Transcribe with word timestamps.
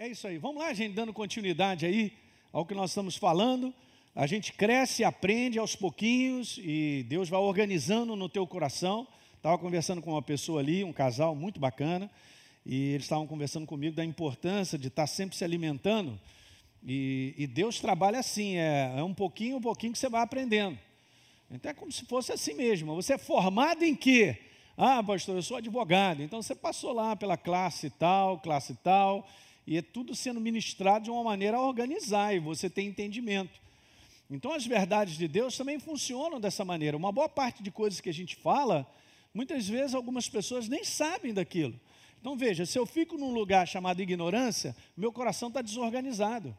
É 0.00 0.06
isso 0.06 0.28
aí. 0.28 0.38
Vamos 0.38 0.62
lá, 0.62 0.72
gente, 0.72 0.94
dando 0.94 1.12
continuidade 1.12 1.84
aí 1.84 2.12
ao 2.52 2.64
que 2.64 2.72
nós 2.72 2.92
estamos 2.92 3.16
falando. 3.16 3.74
A 4.14 4.28
gente 4.28 4.52
cresce, 4.52 5.02
aprende 5.02 5.58
aos 5.58 5.74
pouquinhos 5.74 6.56
e 6.62 7.04
Deus 7.08 7.28
vai 7.28 7.40
organizando 7.40 8.14
no 8.14 8.28
teu 8.28 8.46
coração. 8.46 9.08
Estava 9.34 9.58
conversando 9.58 10.00
com 10.00 10.12
uma 10.12 10.22
pessoa 10.22 10.60
ali, 10.60 10.84
um 10.84 10.92
casal 10.92 11.34
muito 11.34 11.58
bacana, 11.58 12.08
e 12.64 12.90
eles 12.90 13.06
estavam 13.06 13.26
conversando 13.26 13.66
comigo 13.66 13.96
da 13.96 14.04
importância 14.04 14.78
de 14.78 14.86
estar 14.86 15.08
sempre 15.08 15.36
se 15.36 15.42
alimentando. 15.42 16.16
E, 16.86 17.34
e 17.36 17.48
Deus 17.48 17.80
trabalha 17.80 18.20
assim, 18.20 18.54
é, 18.54 18.94
é 18.98 19.02
um 19.02 19.12
pouquinho, 19.12 19.56
um 19.56 19.60
pouquinho 19.60 19.92
que 19.92 19.98
você 19.98 20.08
vai 20.08 20.22
aprendendo. 20.22 20.78
Então 21.50 21.72
é 21.72 21.74
como 21.74 21.90
se 21.90 22.04
fosse 22.04 22.30
assim 22.30 22.54
mesmo. 22.54 22.94
Você 22.94 23.14
é 23.14 23.18
formado 23.18 23.82
em 23.82 23.96
quê? 23.96 24.38
Ah, 24.76 25.02
pastor, 25.02 25.34
eu 25.34 25.42
sou 25.42 25.56
advogado. 25.56 26.22
Então 26.22 26.40
você 26.40 26.54
passou 26.54 26.92
lá 26.92 27.16
pela 27.16 27.36
classe 27.36 27.90
tal, 27.90 28.38
classe 28.38 28.74
tal, 28.76 29.28
e 29.68 29.76
é 29.76 29.82
tudo 29.82 30.14
sendo 30.14 30.40
ministrado 30.40 31.04
de 31.04 31.10
uma 31.10 31.22
maneira 31.22 31.58
a 31.58 31.60
organizar 31.60 32.34
e 32.34 32.38
você 32.38 32.70
tem 32.70 32.88
entendimento. 32.88 33.60
Então 34.30 34.50
as 34.54 34.64
verdades 34.64 35.18
de 35.18 35.28
Deus 35.28 35.58
também 35.58 35.78
funcionam 35.78 36.40
dessa 36.40 36.64
maneira. 36.64 36.96
Uma 36.96 37.12
boa 37.12 37.28
parte 37.28 37.62
de 37.62 37.70
coisas 37.70 38.00
que 38.00 38.08
a 38.08 38.14
gente 38.14 38.34
fala, 38.34 38.90
muitas 39.34 39.68
vezes 39.68 39.94
algumas 39.94 40.26
pessoas 40.26 40.68
nem 40.68 40.82
sabem 40.84 41.34
daquilo. 41.34 41.78
Então 42.18 42.34
veja, 42.34 42.64
se 42.64 42.78
eu 42.78 42.86
fico 42.86 43.18
num 43.18 43.30
lugar 43.30 43.68
chamado 43.68 44.00
ignorância, 44.00 44.74
meu 44.96 45.12
coração 45.12 45.48
está 45.48 45.60
desorganizado. 45.60 46.56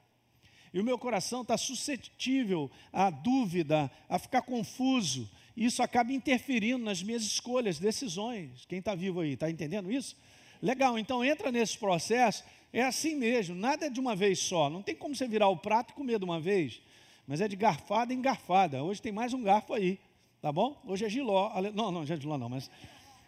E 0.72 0.80
o 0.80 0.84
meu 0.84 1.00
coração 1.00 1.42
está 1.42 1.58
suscetível 1.58 2.70
à 2.94 3.10
dúvida, 3.10 3.90
a 4.08 4.20
ficar 4.20 4.44
confuso. 4.44 5.28
E 5.58 5.66
isso 5.66 5.82
acaba 5.82 6.14
interferindo 6.14 6.86
nas 6.86 7.02
minhas 7.02 7.24
escolhas, 7.24 7.80
decisões. 7.80 8.68
Quem 8.68 8.78
está 8.78 8.94
vivo 8.94 9.22
aí, 9.22 9.34
está 9.34 9.50
entendendo 9.50 9.92
isso? 9.92 10.16
Legal, 10.62 11.00
então 11.00 11.24
entra 11.24 11.52
nesse 11.52 11.76
processo 11.76 12.44
é 12.72 12.84
assim 12.84 13.16
mesmo, 13.16 13.56
nada 13.56 13.88
é 13.88 13.90
de 13.90 14.00
uma 14.00 14.16
vez 14.16 14.40
só. 14.40 14.70
Não 14.70 14.82
tem 14.82 14.96
como 14.96 15.16
você 15.16 15.28
virar 15.28 15.50
o 15.50 15.58
prato 15.58 15.92
e 15.92 15.94
comer 15.94 16.20
de 16.20 16.26
uma 16.26 16.40
vez. 16.40 16.82
Mas 17.28 17.42
é 17.42 17.48
de 17.48 17.56
garfada 17.56 18.14
em 18.14 18.22
garfada. 18.22 18.84
Hoje 18.84 19.02
tem 19.02 19.12
mais 19.12 19.34
um 19.34 19.42
garfo 19.42 19.74
aí, 19.74 20.00
tá 20.42 20.52
bom? 20.52 20.80
Hoje 20.86 21.06
é 21.06 21.10
giló. 21.10 21.52
Ale... 21.54 21.72
Não, 21.72 21.92
não, 21.92 22.06
já 22.06 22.16
é 22.16 22.20
giló 22.20 22.38
não, 22.38 22.50
mas 22.50 22.70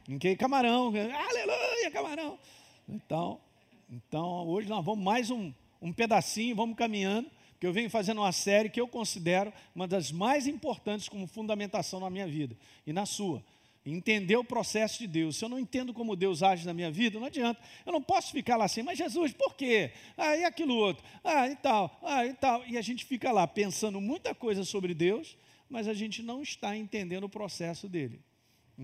em 0.08 0.17
que 0.17 0.36
camarão. 0.36 0.88
Aleluia, 0.88 1.92
camarão. 1.92 2.39
Então, 2.88 3.39
então 3.89 4.48
hoje 4.48 4.67
nós 4.67 4.83
vamos 4.83 5.03
mais 5.03 5.30
um, 5.31 5.52
um 5.81 5.92
pedacinho, 5.92 6.55
vamos 6.55 6.76
caminhando, 6.76 7.30
que 7.59 7.66
eu 7.66 7.73
venho 7.73 7.89
fazendo 7.89 8.22
uma 8.22 8.31
série 8.31 8.70
que 8.70 8.81
eu 8.81 8.88
considero 8.88 9.52
uma 9.76 9.88
das 9.88 10.11
mais 10.11 10.48
importantes 10.48 11.08
como 11.08 11.26
fundamentação 11.28 12.00
na 12.00 12.09
minha 12.09 12.28
vida 12.28 12.55
e 12.86 12.94
na 12.94 13.05
sua 13.05 13.44
entender 13.85 14.35
o 14.35 14.43
processo 14.43 14.99
de 14.99 15.07
Deus. 15.07 15.37
Se 15.37 15.45
eu 15.45 15.49
não 15.49 15.59
entendo 15.59 15.93
como 15.93 16.15
Deus 16.15 16.43
age 16.43 16.65
na 16.65 16.73
minha 16.73 16.91
vida, 16.91 17.19
não 17.19 17.27
adianta. 17.27 17.61
Eu 17.85 17.91
não 17.91 18.01
posso 18.01 18.31
ficar 18.31 18.57
lá 18.57 18.65
assim, 18.65 18.83
mas 18.83 18.97
Jesus, 18.97 19.33
por 19.33 19.55
quê? 19.55 19.91
Ah, 20.17 20.35
e 20.35 20.43
aquilo 20.43 20.75
outro? 20.75 21.03
Ah, 21.23 21.47
e 21.47 21.55
tal, 21.55 21.99
ah, 22.03 22.25
e 22.25 22.33
tal. 22.33 22.63
E 22.67 22.77
a 22.77 22.81
gente 22.81 23.05
fica 23.05 23.31
lá 23.31 23.47
pensando 23.47 23.99
muita 23.99 24.35
coisa 24.35 24.63
sobre 24.63 24.93
Deus, 24.93 25.37
mas 25.69 25.87
a 25.87 25.93
gente 25.93 26.21
não 26.21 26.41
está 26.41 26.75
entendendo 26.75 27.23
o 27.23 27.29
processo 27.29 27.89
dele. 27.89 28.21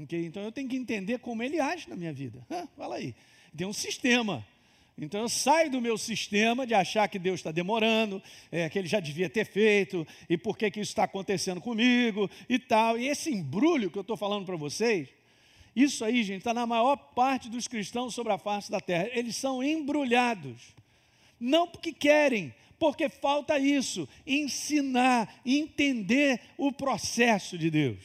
Okay? 0.03 0.25
Então 0.25 0.41
eu 0.43 0.51
tenho 0.51 0.69
que 0.69 0.75
entender 0.75 1.19
como 1.19 1.43
ele 1.43 1.59
age 1.59 1.89
na 1.89 1.95
minha 1.95 2.13
vida. 2.13 2.45
Ah, 2.49 2.67
fala 2.75 2.95
aí. 2.95 3.15
Tem 3.55 3.67
um 3.67 3.73
sistema. 3.73 4.45
Então 4.99 5.21
eu 5.21 5.29
saio 5.29 5.69
do 5.69 5.79
meu 5.79 5.95
sistema 5.95 6.65
de 6.65 6.73
achar 6.73 7.07
que 7.07 7.19
Deus 7.19 7.39
está 7.39 7.51
demorando, 7.51 8.21
é, 8.51 8.67
que 8.67 8.79
Ele 8.79 8.87
já 8.87 8.99
devia 8.99 9.29
ter 9.29 9.45
feito, 9.45 10.07
e 10.27 10.37
por 10.37 10.57
que, 10.57 10.71
que 10.71 10.79
isso 10.79 10.91
está 10.91 11.03
acontecendo 11.03 11.61
comigo 11.61 12.27
e 12.49 12.57
tal. 12.57 12.97
E 12.97 13.07
esse 13.07 13.31
embrulho 13.31 13.91
que 13.91 13.97
eu 13.97 14.01
estou 14.01 14.17
falando 14.17 14.45
para 14.45 14.55
vocês, 14.55 15.07
isso 15.75 16.03
aí, 16.03 16.23
gente, 16.23 16.39
está 16.39 16.53
na 16.53 16.65
maior 16.65 16.95
parte 16.95 17.47
dos 17.47 17.67
cristãos 17.67 18.15
sobre 18.15 18.33
a 18.33 18.39
face 18.39 18.71
da 18.71 18.79
terra. 18.79 19.07
Eles 19.13 19.35
são 19.35 19.63
embrulhados. 19.63 20.75
Não 21.39 21.67
porque 21.67 21.93
querem, 21.93 22.51
porque 22.79 23.07
falta 23.07 23.59
isso, 23.59 24.09
ensinar, 24.25 25.41
entender 25.45 26.41
o 26.57 26.71
processo 26.71 27.55
de 27.55 27.69
Deus. 27.69 27.99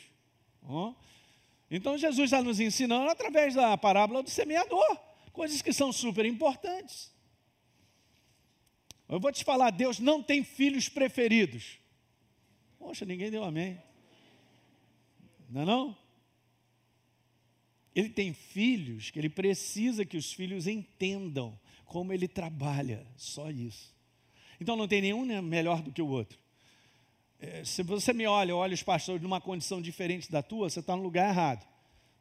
Então 1.71 1.97
Jesus 1.97 2.27
está 2.27 2.43
nos 2.43 2.61
ensinando 2.61 3.09
através 3.09 3.55
da 3.55 3.79
parábola 3.79 4.23
do 4.23 4.29
semeador 4.29 5.12
coisas 5.33 5.63
que 5.63 5.73
são 5.73 5.93
super 5.93 6.25
importantes. 6.25 7.11
Eu 9.09 9.21
vou 9.21 9.33
te 9.33 9.45
falar, 9.45 9.71
Deus 9.71 9.99
não 9.99 10.23
tem 10.23 10.45
filhos 10.45 10.89
preferidos. 10.89 11.79
Poxa, 12.79 13.05
ninguém 13.05 13.31
deu 13.31 13.45
amém. 13.45 13.81
Não 15.49 15.63
é 15.63 15.65
não? 15.65 15.97
Ele 17.95 18.09
tem 18.09 18.33
filhos 18.33 19.11
que 19.11 19.19
ele 19.19 19.29
precisa 19.29 20.05
que 20.05 20.17
os 20.17 20.33
filhos 20.33 20.67
entendam 20.67 21.59
como 21.85 22.13
ele 22.13 22.27
trabalha, 22.27 23.07
só 23.17 23.51
isso. 23.51 23.95
Então 24.59 24.77
não 24.77 24.89
tem 24.89 25.03
nenhum 25.03 25.27
né, 25.27 25.43
melhor 25.43 25.83
do 25.83 25.93
que 25.93 26.01
o 26.01 26.09
outro. 26.09 26.39
É, 27.39 27.65
se 27.65 27.83
você 27.83 28.13
me 28.13 28.27
olha, 28.27 28.57
olha 28.57 28.73
os 28.73 28.83
pastores 28.83 29.21
numa 29.21 29.41
condição 29.41 29.83
diferente 29.83 30.31
da 30.31 30.43
tua, 30.43 30.71
você 30.71 30.81
está 30.81 30.97
no 30.97 31.03
lugar 31.03 31.29
errado. 31.29 31.67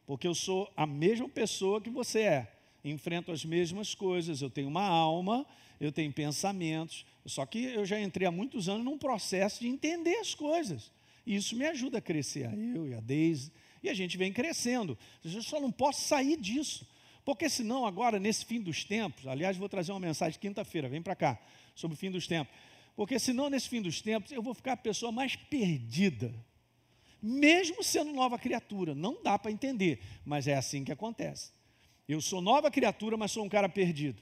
Porque 0.06 0.28
eu 0.28 0.36
sou 0.36 0.70
a 0.76 0.86
mesma 0.86 1.30
pessoa 1.30 1.80
que 1.80 1.90
você 1.90 2.22
é 2.22 2.61
enfrento 2.84 3.32
as 3.32 3.46
mesmas 3.46 3.94
coisas, 3.94 4.42
eu 4.42 4.50
tenho 4.50 4.68
uma 4.68 4.86
alma, 4.86 5.46
eu 5.80 5.92
tenho 5.92 6.12
pensamentos, 6.12 7.06
só 7.26 7.46
que 7.46 7.60
eu 7.64 7.86
já 7.86 8.00
entrei 8.00 8.28
há 8.28 8.32
muitos 8.32 8.68
anos 8.70 8.84
num 8.84 8.98
processo 8.98 9.60
de 9.60 9.68
entender 9.68 10.16
as 10.18 10.34
coisas. 10.34 10.92
E 11.26 11.36
isso 11.36 11.56
me 11.56 11.66
ajuda 11.66 12.00
a 12.00 12.02
crescer, 12.02 12.46
a 12.48 12.56
eu 12.56 12.88
e 12.88 12.94
a 12.94 13.00
Deise, 13.00 13.52
e 13.84 13.90
a 13.90 13.94
gente 13.94 14.18
vem 14.18 14.32
crescendo. 14.32 14.98
Eu 15.24 15.42
só 15.42 15.60
não 15.60 15.72
posso 15.72 16.02
sair 16.02 16.38
disso, 16.38 16.88
porque 17.24 17.50
senão 17.50 17.86
agora, 17.86 18.20
nesse 18.20 18.46
fim 18.46 18.60
dos 18.60 18.84
tempos, 18.84 19.28
aliás, 19.28 19.58
vou 19.58 19.70
trazer 19.70 19.92
uma 19.92 20.00
mensagem 20.00 20.40
quinta-feira, 20.40 20.90
vem 20.90 21.02
para 21.02 21.16
cá, 21.16 21.40
sobre 21.76 21.96
o 21.96 21.98
fim 21.98 22.10
dos 22.10 22.28
tempos, 22.28 22.54
porque 22.96 23.18
senão 23.20 23.50
nesse 23.50 23.70
fim 23.70 23.82
dos 23.82 24.02
tempos 24.02 24.32
eu 24.32 24.42
vou 24.42 24.54
ficar 24.54 24.74
a 24.74 24.78
pessoa 24.78 25.12
mais 25.12 25.36
perdida, 25.36 26.34
mesmo 27.22 27.84
sendo 27.84 28.12
nova 28.12 28.38
criatura, 28.40 28.96
não 28.96 29.22
dá 29.22 29.38
para 29.38 29.52
entender, 29.52 30.02
mas 30.26 30.48
é 30.48 30.56
assim 30.56 30.84
que 30.84 30.92
acontece. 30.92 31.52
Eu 32.12 32.20
sou 32.20 32.42
nova 32.42 32.70
criatura, 32.70 33.16
mas 33.16 33.32
sou 33.32 33.46
um 33.46 33.48
cara 33.48 33.70
perdido. 33.70 34.22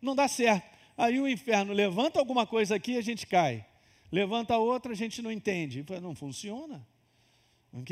Não 0.00 0.16
dá 0.16 0.26
certo. 0.26 0.66
Aí 0.96 1.20
o 1.20 1.28
inferno 1.28 1.70
levanta 1.70 2.18
alguma 2.18 2.46
coisa 2.46 2.76
aqui 2.76 2.92
e 2.92 2.96
a 2.96 3.02
gente 3.02 3.26
cai. 3.26 3.66
Levanta 4.10 4.56
outra, 4.56 4.92
a 4.92 4.94
gente 4.94 5.20
não 5.20 5.30
entende. 5.30 5.84
Não 6.00 6.14
funciona. 6.14 6.86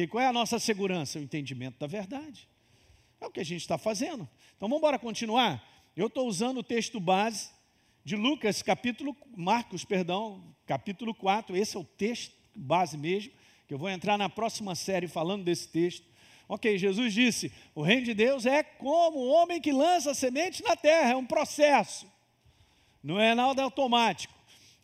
Qual 0.09 0.25
é 0.25 0.27
a 0.27 0.33
nossa 0.33 0.59
segurança? 0.59 1.19
O 1.19 1.23
entendimento 1.23 1.79
da 1.79 1.87
verdade. 1.87 2.49
É 3.21 3.27
o 3.27 3.31
que 3.31 3.41
a 3.41 3.45
gente 3.45 3.61
está 3.61 3.77
fazendo. 3.77 4.27
Então 4.57 4.67
vamos 4.67 4.79
embora 4.79 4.99
continuar. 4.99 5.63
Eu 5.95 6.07
estou 6.07 6.27
usando 6.27 6.59
o 6.59 6.63
texto 6.63 6.99
base 6.99 7.51
de 8.03 8.17
Lucas, 8.17 8.63
capítulo, 8.63 9.15
Marcos, 9.37 9.85
perdão, 9.85 10.43
capítulo 10.67 11.13
4. 11.15 11.55
Esse 11.55 11.77
é 11.77 11.81
o 11.81 11.85
texto 11.85 12.35
base 12.55 12.97
mesmo, 12.97 13.31
que 13.67 13.75
eu 13.75 13.79
vou 13.79 13.91
entrar 13.91 14.17
na 14.17 14.31
próxima 14.31 14.75
série 14.75 15.07
falando 15.07 15.45
desse 15.45 15.69
texto. 15.69 16.07
Ok, 16.49 16.79
Jesus 16.79 17.13
disse: 17.13 17.53
o 17.75 17.83
reino 17.83 18.07
de 18.07 18.15
Deus 18.15 18.47
é 18.47 18.63
como 18.63 19.19
o 19.19 19.29
homem 19.29 19.61
que 19.61 19.71
lança 19.71 20.15
semente 20.15 20.63
na 20.63 20.75
terra, 20.75 21.11
é 21.11 21.17
um 21.17 21.27
processo, 21.27 22.11
não 23.03 23.21
é 23.21 23.35
nada 23.35 23.63
automático. 23.63 24.35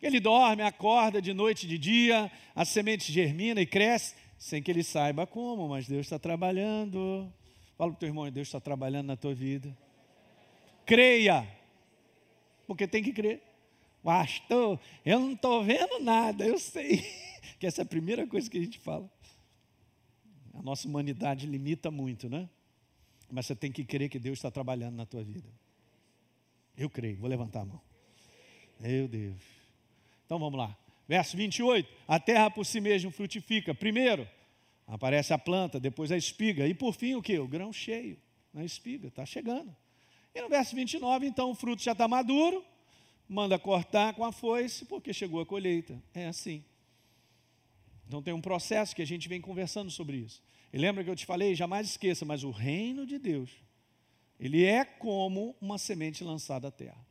Ele 0.01 0.19
dorme, 0.19 0.61
acorda 0.61 1.19
de 1.19 1.33
noite 1.33 1.65
e 1.65 1.69
de 1.69 1.79
dia, 1.79 2.31
a 2.53 2.63
semente 2.63 3.11
germina 3.11 3.59
e 3.59 3.65
cresce, 3.65 4.13
sem 4.37 4.61
que 4.61 4.69
ele 4.69 4.83
saiba 4.83 5.25
como, 5.25 5.67
mas 5.67 5.87
Deus 5.87 6.05
está 6.05 6.19
trabalhando. 6.19 7.33
Fala 7.75 7.91
para 7.91 7.97
o 7.97 7.99
teu 7.99 8.09
irmão, 8.09 8.29
Deus 8.29 8.47
está 8.47 8.59
trabalhando 8.59 9.07
na 9.07 9.17
tua 9.17 9.33
vida. 9.33 9.75
Creia, 10.85 11.47
porque 12.67 12.87
tem 12.87 13.01
que 13.01 13.11
crer. 13.11 13.41
Pastor, 14.03 14.79
eu 15.03 15.19
não 15.19 15.33
estou 15.33 15.63
vendo 15.63 15.99
nada, 15.99 16.45
eu 16.45 16.59
sei. 16.59 17.03
Que 17.59 17.67
essa 17.67 17.81
é 17.81 17.83
a 17.83 17.85
primeira 17.85 18.27
coisa 18.27 18.49
que 18.49 18.57
a 18.57 18.61
gente 18.61 18.79
fala. 18.79 19.09
A 20.57 20.61
nossa 20.61 20.87
humanidade 20.87 21.45
limita 21.45 21.91
muito, 21.91 22.29
né? 22.29 22.49
Mas 23.29 23.45
você 23.45 23.55
tem 23.55 23.71
que 23.71 23.83
crer 23.83 24.09
que 24.09 24.19
Deus 24.19 24.37
está 24.37 24.49
trabalhando 24.49 24.95
na 24.95 25.05
tua 25.05 25.23
vida. 25.23 25.49
Eu 26.77 26.89
creio, 26.89 27.17
vou 27.17 27.29
levantar 27.29 27.61
a 27.61 27.65
mão. 27.65 27.81
Meu 28.79 29.07
Deus. 29.07 29.41
Então 30.25 30.39
vamos 30.39 30.57
lá. 30.57 30.75
Verso 31.07 31.37
28. 31.37 31.87
A 32.07 32.19
terra 32.19 32.49
por 32.49 32.65
si 32.65 32.79
mesma 32.79 33.11
frutifica. 33.11 33.73
Primeiro, 33.73 34.27
aparece 34.87 35.33
a 35.33 35.37
planta, 35.37 35.79
depois 35.79 36.11
a 36.11 36.17
espiga. 36.17 36.67
E 36.67 36.73
por 36.73 36.93
fim, 36.93 37.15
o 37.15 37.21
que? 37.21 37.37
O 37.39 37.47
grão 37.47 37.71
cheio 37.71 38.17
na 38.53 38.63
espiga. 38.63 39.07
Está 39.07 39.25
chegando. 39.25 39.75
E 40.33 40.41
no 40.41 40.49
verso 40.49 40.75
29, 40.75 41.25
então, 41.25 41.51
o 41.51 41.55
fruto 41.55 41.81
já 41.81 41.93
está 41.93 42.07
maduro. 42.07 42.63
Manda 43.27 43.57
cortar 43.57 44.13
com 44.13 44.23
a 44.23 44.31
foice, 44.31 44.85
porque 44.85 45.13
chegou 45.13 45.39
a 45.39 45.45
colheita. 45.45 46.01
É 46.13 46.27
assim. 46.27 46.63
Então 48.07 48.21
tem 48.21 48.33
um 48.33 48.41
processo 48.41 48.95
que 48.95 49.01
a 49.01 49.07
gente 49.07 49.27
vem 49.27 49.41
conversando 49.41 49.89
sobre 49.89 50.17
isso. 50.17 50.41
E 50.71 50.77
lembra 50.77 51.03
que 51.03 51.09
eu 51.09 51.15
te 51.15 51.25
falei, 51.25 51.55
jamais 51.55 51.87
esqueça, 51.89 52.25
mas 52.25 52.43
o 52.43 52.51
reino 52.51 53.05
de 53.05 53.17
Deus, 53.17 53.49
ele 54.39 54.63
é 54.65 54.83
como 54.83 55.55
uma 55.61 55.77
semente 55.77 56.23
lançada 56.23 56.67
à 56.67 56.71
terra. 56.71 57.05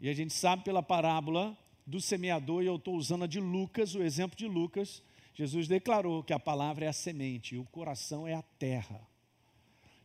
E 0.00 0.08
a 0.08 0.14
gente 0.14 0.32
sabe 0.32 0.64
pela 0.64 0.82
parábola 0.82 1.56
do 1.86 2.00
semeador, 2.00 2.62
e 2.62 2.66
eu 2.66 2.76
estou 2.76 2.94
usando 2.94 3.24
a 3.24 3.26
de 3.26 3.40
Lucas, 3.40 3.94
o 3.94 4.02
exemplo 4.02 4.36
de 4.36 4.46
Lucas, 4.46 5.02
Jesus 5.34 5.68
declarou 5.68 6.22
que 6.22 6.32
a 6.32 6.38
palavra 6.38 6.84
é 6.84 6.88
a 6.88 6.92
semente 6.92 7.54
e 7.54 7.58
o 7.58 7.64
coração 7.64 8.26
é 8.26 8.34
a 8.34 8.42
terra. 8.42 9.00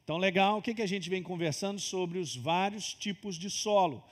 Então, 0.04 0.18
legal, 0.18 0.58
o 0.58 0.62
que, 0.62 0.76
que 0.76 0.82
a 0.82 0.88
gente 0.88 1.10
vem 1.10 1.24
conversando 1.24 1.80
sobre 1.80 2.20
os 2.20 2.36
vários 2.36 2.94
tipos 2.94 3.38
de 3.38 3.50
solo? 3.50 4.04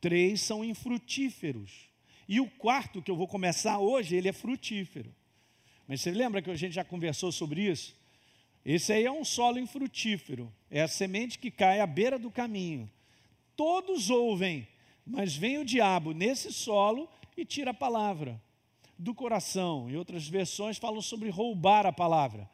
três 0.00 0.40
são 0.40 0.64
infrutíferos. 0.64 1.88
E 2.28 2.40
o 2.40 2.48
quarto, 2.48 3.02
que 3.02 3.10
eu 3.10 3.16
vou 3.16 3.28
começar 3.28 3.78
hoje, 3.78 4.16
ele 4.16 4.28
é 4.28 4.32
frutífero. 4.32 5.14
Mas 5.90 6.02
você 6.02 6.12
lembra 6.12 6.40
que 6.40 6.48
a 6.48 6.54
gente 6.54 6.72
já 6.72 6.84
conversou 6.84 7.32
sobre 7.32 7.62
isso? 7.62 7.96
Esse 8.64 8.92
aí 8.92 9.06
é 9.06 9.10
um 9.10 9.24
solo 9.24 9.58
infrutífero, 9.58 10.48
é 10.70 10.82
a 10.82 10.86
semente 10.86 11.36
que 11.36 11.50
cai 11.50 11.80
à 11.80 11.86
beira 11.86 12.16
do 12.16 12.30
caminho. 12.30 12.88
Todos 13.56 14.08
ouvem, 14.08 14.68
mas 15.04 15.34
vem 15.34 15.58
o 15.58 15.64
diabo 15.64 16.12
nesse 16.12 16.52
solo 16.52 17.08
e 17.36 17.44
tira 17.44 17.72
a 17.72 17.74
palavra 17.74 18.40
do 18.96 19.12
coração. 19.12 19.90
Em 19.90 19.96
outras 19.96 20.28
versões 20.28 20.78
falam 20.78 21.02
sobre 21.02 21.28
roubar 21.28 21.84
a 21.84 21.92
palavra. 21.92 22.48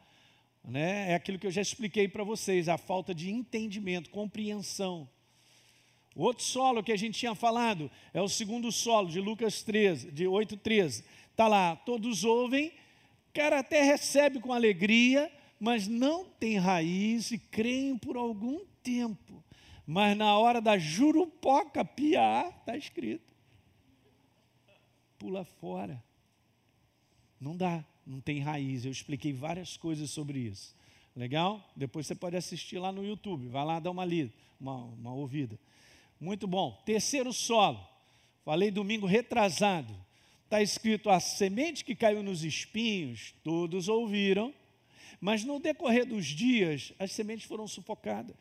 Né? 0.63 1.11
É 1.11 1.13
aquilo 1.13 1.37
que 1.37 1.45
eu 1.45 1.51
já 1.51 1.61
expliquei 1.61 2.07
para 2.07 2.23
vocês, 2.23 2.67
a 2.67 2.75
falta 2.75 3.13
de 3.13 3.29
entendimento, 3.29 4.09
compreensão. 4.09 5.07
O 6.15 6.23
outro 6.23 6.43
solo 6.43 6.81
que 6.81 6.91
a 6.91 6.97
gente 6.97 7.19
tinha 7.19 7.35
falado 7.35 7.91
é 8.15 8.19
o 8.19 8.27
segundo 8.27 8.71
solo 8.71 9.07
de 9.07 9.21
Lucas 9.21 9.61
13, 9.61 10.09
de 10.09 10.25
8:13. 10.25 11.03
Está 11.29 11.47
lá, 11.47 11.75
todos 11.75 12.23
ouvem, 12.23 12.73
cara 13.37 13.59
até 13.59 13.83
recebe 13.83 14.39
com 14.39 14.51
alegria, 14.51 15.31
mas 15.59 15.87
não 15.87 16.25
tem 16.25 16.57
raiz 16.57 17.29
e 17.29 17.37
creem 17.37 17.95
por 17.95 18.17
algum 18.17 18.65
tempo. 18.81 19.43
Mas 19.85 20.17
na 20.17 20.35
hora 20.39 20.59
da 20.59 20.75
jurupoca 20.79 21.85
piar, 21.85 22.49
está 22.49 22.75
escrito. 22.75 23.31
Pula 25.19 25.45
fora. 25.45 26.03
Não 27.39 27.55
dá, 27.55 27.85
não 28.05 28.19
tem 28.19 28.39
raiz. 28.39 28.85
Eu 28.85 28.91
expliquei 28.91 29.33
várias 29.33 29.77
coisas 29.77 30.09
sobre 30.09 30.39
isso. 30.39 30.75
Legal? 31.15 31.63
Depois 31.75 32.07
você 32.07 32.15
pode 32.15 32.35
assistir 32.35 32.79
lá 32.79 32.91
no 32.91 33.05
YouTube. 33.05 33.47
Vai 33.49 33.63
lá 33.63 33.79
dar 33.79 33.91
uma 33.91 34.03
lida, 34.03 34.33
uma, 34.59 34.77
uma 34.77 35.13
ouvida. 35.13 35.59
Muito 36.19 36.47
bom. 36.47 36.81
Terceiro 36.87 37.31
solo. 37.31 37.87
Falei 38.43 38.71
domingo 38.71 39.05
retrasado. 39.05 39.95
Está 40.47 40.61
escrito: 40.61 41.09
a 41.09 41.19
semente 41.19 41.83
que 41.83 41.93
caiu 41.93 42.23
nos 42.23 42.41
espinhos, 42.41 43.33
todos 43.43 43.89
ouviram, 43.89 44.53
mas 45.19 45.43
no 45.43 45.59
decorrer 45.59 46.05
dos 46.05 46.25
dias, 46.25 46.93
as 46.97 47.11
sementes 47.11 47.45
foram 47.45 47.67
sufocadas. 47.67 48.33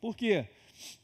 Por 0.00 0.16
quê? 0.16 0.48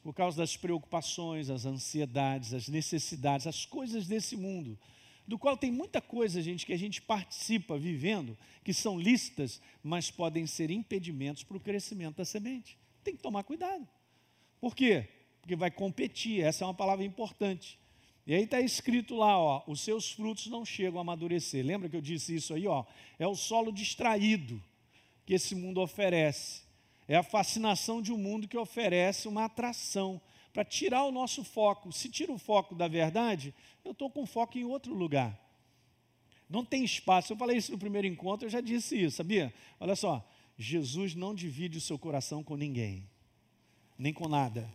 Por 0.03 0.15
causa 0.15 0.39
das 0.39 0.57
preocupações, 0.57 1.51
as 1.51 1.67
ansiedades, 1.67 2.55
as 2.55 2.69
necessidades, 2.69 3.47
as 3.47 3.67
coisas 3.67 4.07
desse 4.07 4.35
mundo, 4.35 4.79
do 5.27 5.39
qual 5.39 5.59
tem 5.59 5.71
muita 5.71 6.01
coisa, 6.01 6.41
gente, 6.41 6.65
que 6.65 6.73
a 6.73 6.79
gente 6.79 7.03
participa 7.03 7.77
vivendo, 7.77 8.35
que 8.65 8.73
são 8.73 8.99
lícitas, 8.99 9.61
mas 9.83 10.11
podem 10.11 10.47
ser 10.47 10.71
impedimentos 10.71 11.43
para 11.43 11.59
o 11.59 11.61
crescimento 11.61 12.17
da 12.17 12.25
semente. 12.25 12.79
Tem 13.05 13.15
que 13.15 13.23
tomar 13.23 13.43
cuidado. 13.43 13.87
Por 14.59 14.75
quê? 14.75 15.07
Porque 15.43 15.55
vai 15.55 15.71
competir, 15.71 16.41
essa 16.41 16.65
é 16.65 16.67
uma 16.67 16.73
palavra 16.73 17.05
importante. 17.05 17.79
E 18.27 18.35
aí 18.35 18.43
está 18.43 18.61
escrito 18.61 19.15
lá, 19.15 19.39
ó, 19.39 19.63
os 19.69 19.81
seus 19.81 20.11
frutos 20.11 20.49
não 20.49 20.65
chegam 20.65 20.99
a 20.99 21.03
amadurecer. 21.03 21.65
Lembra 21.65 21.89
que 21.89 21.97
eu 21.97 22.01
disse 22.01 22.35
isso 22.35 22.53
aí, 22.55 22.67
ó? 22.67 22.85
É 23.19 23.27
o 23.27 23.37
solo 23.37 23.71
distraído 23.71 24.61
que 25.25 25.35
esse 25.35 25.55
mundo 25.55 25.81
oferece. 25.81 26.63
É 27.07 27.17
a 27.17 27.23
fascinação 27.23 28.03
de 28.03 28.13
um 28.13 28.19
mundo 28.19 28.49
que 28.49 28.59
oferece 28.59 29.29
uma 29.29 29.45
atração 29.45 30.21
para 30.53 30.65
tirar 30.65 31.05
o 31.05 31.13
nosso 31.13 31.45
foco. 31.45 31.93
Se 31.93 32.09
tira 32.09 32.33
o 32.33 32.39
foco 32.39 32.75
da 32.75 32.89
verdade, 32.89 33.55
eu 33.85 33.93
estou 33.93 34.11
com 34.11 34.27
foco 34.27 34.59
em 34.59 34.65
outro 34.65 34.93
lugar. 34.93 35.39
Não 36.49 36.65
tem 36.65 36.83
espaço. 36.83 37.33
Eu 37.33 37.37
falei 37.37 37.57
isso 37.57 37.71
no 37.71 37.79
primeiro 37.79 38.09
encontro, 38.09 38.47
eu 38.47 38.51
já 38.51 38.61
disse 38.61 39.01
isso, 39.01 39.19
sabia? 39.19 39.55
Olha 39.79 39.95
só, 39.95 40.27
Jesus 40.59 41.15
não 41.15 41.35
divide 41.35 41.79
o 41.79 41.81
seu 41.81 41.99
coração 41.99 42.43
com 42.43 42.57
ninguém, 42.57 43.09
nem 43.99 44.13
com 44.13 44.27
nada. 44.27 44.69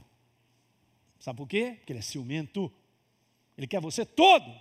Sabe 1.19 1.38
por 1.38 1.48
quê? 1.48 1.75
Porque 1.77 1.92
ele 1.92 2.00
é 2.00 2.03
ciumento. 2.03 2.71
Ele 3.62 3.68
quer 3.68 3.80
você 3.80 4.04
todo. 4.04 4.52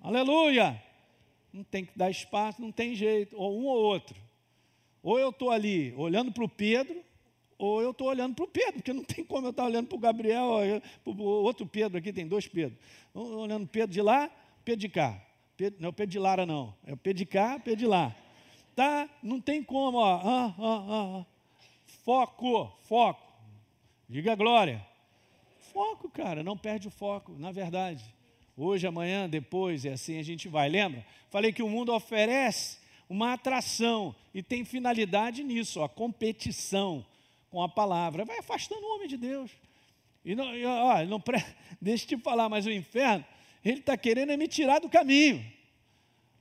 Aleluia! 0.00 0.82
Não 1.52 1.62
tem 1.62 1.84
que 1.84 1.96
dar 1.96 2.10
espaço, 2.10 2.60
não 2.60 2.72
tem 2.72 2.96
jeito, 2.96 3.36
ou 3.38 3.60
um 3.60 3.66
ou 3.66 3.78
outro. 3.78 4.16
Ou 5.04 5.20
eu 5.20 5.30
estou 5.30 5.52
ali 5.52 5.94
olhando 5.96 6.32
para 6.32 6.42
o 6.42 6.48
Pedro, 6.48 7.00
ou 7.56 7.80
eu 7.80 7.92
estou 7.92 8.08
olhando 8.08 8.34
para 8.34 8.44
o 8.44 8.48
Pedro, 8.48 8.72
porque 8.72 8.92
não 8.92 9.04
tem 9.04 9.24
como 9.24 9.46
eu 9.46 9.50
estar 9.50 9.64
olhando 9.64 9.86
para 9.86 9.94
o 9.94 10.00
Gabriel, 10.00 10.48
o 11.04 11.22
outro 11.22 11.64
Pedro 11.64 11.96
aqui, 11.98 12.12
tem 12.12 12.26
dois 12.26 12.48
Pedro. 12.48 12.76
Olhando 13.14 13.68
Pedro 13.68 13.92
de 13.92 14.02
lá, 14.02 14.32
Pedro 14.64 14.80
de 14.80 14.88
cá. 14.88 15.22
Pedro, 15.56 15.80
não 15.80 15.86
é 15.86 15.90
o 15.90 15.92
Pedro 15.92 16.10
de 16.10 16.18
Lara, 16.18 16.44
não. 16.44 16.74
É 16.84 16.92
o 16.92 16.96
Pedro 16.96 17.18
de 17.18 17.26
cá, 17.26 17.56
Pedro 17.60 17.78
de 17.78 17.86
lá. 17.86 18.12
Tá? 18.74 19.08
Não 19.22 19.40
tem 19.40 19.62
como, 19.62 19.98
ó. 19.98 20.20
Ah, 20.24 20.54
ah, 20.58 20.86
ah. 21.20 21.26
Foco, 22.04 22.76
foco. 22.82 23.22
Diga 24.08 24.34
glória. 24.34 24.84
Foco, 25.76 26.08
cara, 26.08 26.42
não 26.42 26.56
perde 26.56 26.88
o 26.88 26.90
foco, 26.90 27.36
na 27.38 27.52
verdade. 27.52 28.02
Hoje, 28.56 28.86
amanhã, 28.86 29.28
depois, 29.28 29.84
e 29.84 29.90
assim 29.90 30.18
a 30.18 30.22
gente 30.22 30.48
vai. 30.48 30.70
Lembra? 30.70 31.04
Falei 31.28 31.52
que 31.52 31.62
o 31.62 31.68
mundo 31.68 31.92
oferece 31.92 32.78
uma 33.10 33.34
atração 33.34 34.16
e 34.32 34.42
tem 34.42 34.64
finalidade 34.64 35.44
nisso, 35.44 35.82
a 35.82 35.88
competição 35.88 37.04
com 37.50 37.62
a 37.62 37.68
palavra. 37.68 38.24
Vai 38.24 38.38
afastando 38.38 38.80
o 38.80 38.94
homem 38.94 39.06
de 39.06 39.18
Deus. 39.18 39.50
E 40.24 40.34
não, 40.34 40.56
e, 40.56 40.64
ó, 40.64 41.04
não 41.04 41.20
pre... 41.20 41.44
deixa 41.78 42.04
eu 42.04 42.16
te 42.16 42.24
falar, 42.24 42.48
mas 42.48 42.64
o 42.64 42.70
inferno, 42.70 43.22
ele 43.62 43.80
está 43.80 43.98
querendo 43.98 44.32
é 44.32 44.36
me 44.38 44.48
tirar 44.48 44.78
do 44.78 44.88
caminho. 44.88 45.44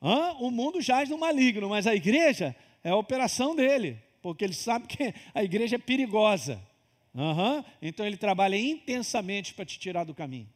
Hã? 0.02 0.32
O 0.40 0.50
mundo 0.50 0.80
jaz 0.80 1.10
no 1.10 1.18
maligno, 1.18 1.68
mas 1.68 1.86
a 1.86 1.94
igreja 1.94 2.56
é 2.82 2.92
a 2.92 2.96
operação 2.96 3.54
dele, 3.54 4.02
porque 4.22 4.46
ele 4.46 4.54
sabe 4.54 4.88
que 4.88 5.14
a 5.34 5.44
igreja 5.44 5.76
é 5.76 5.80
perigosa. 5.80 6.58
Uhum. 7.16 7.64
Então 7.82 8.06
ele 8.06 8.18
trabalha 8.18 8.58
intensamente 8.58 9.54
para 9.54 9.66
te 9.66 9.80
tirar 9.80 10.04
do 10.04 10.14
caminho. 10.14 10.50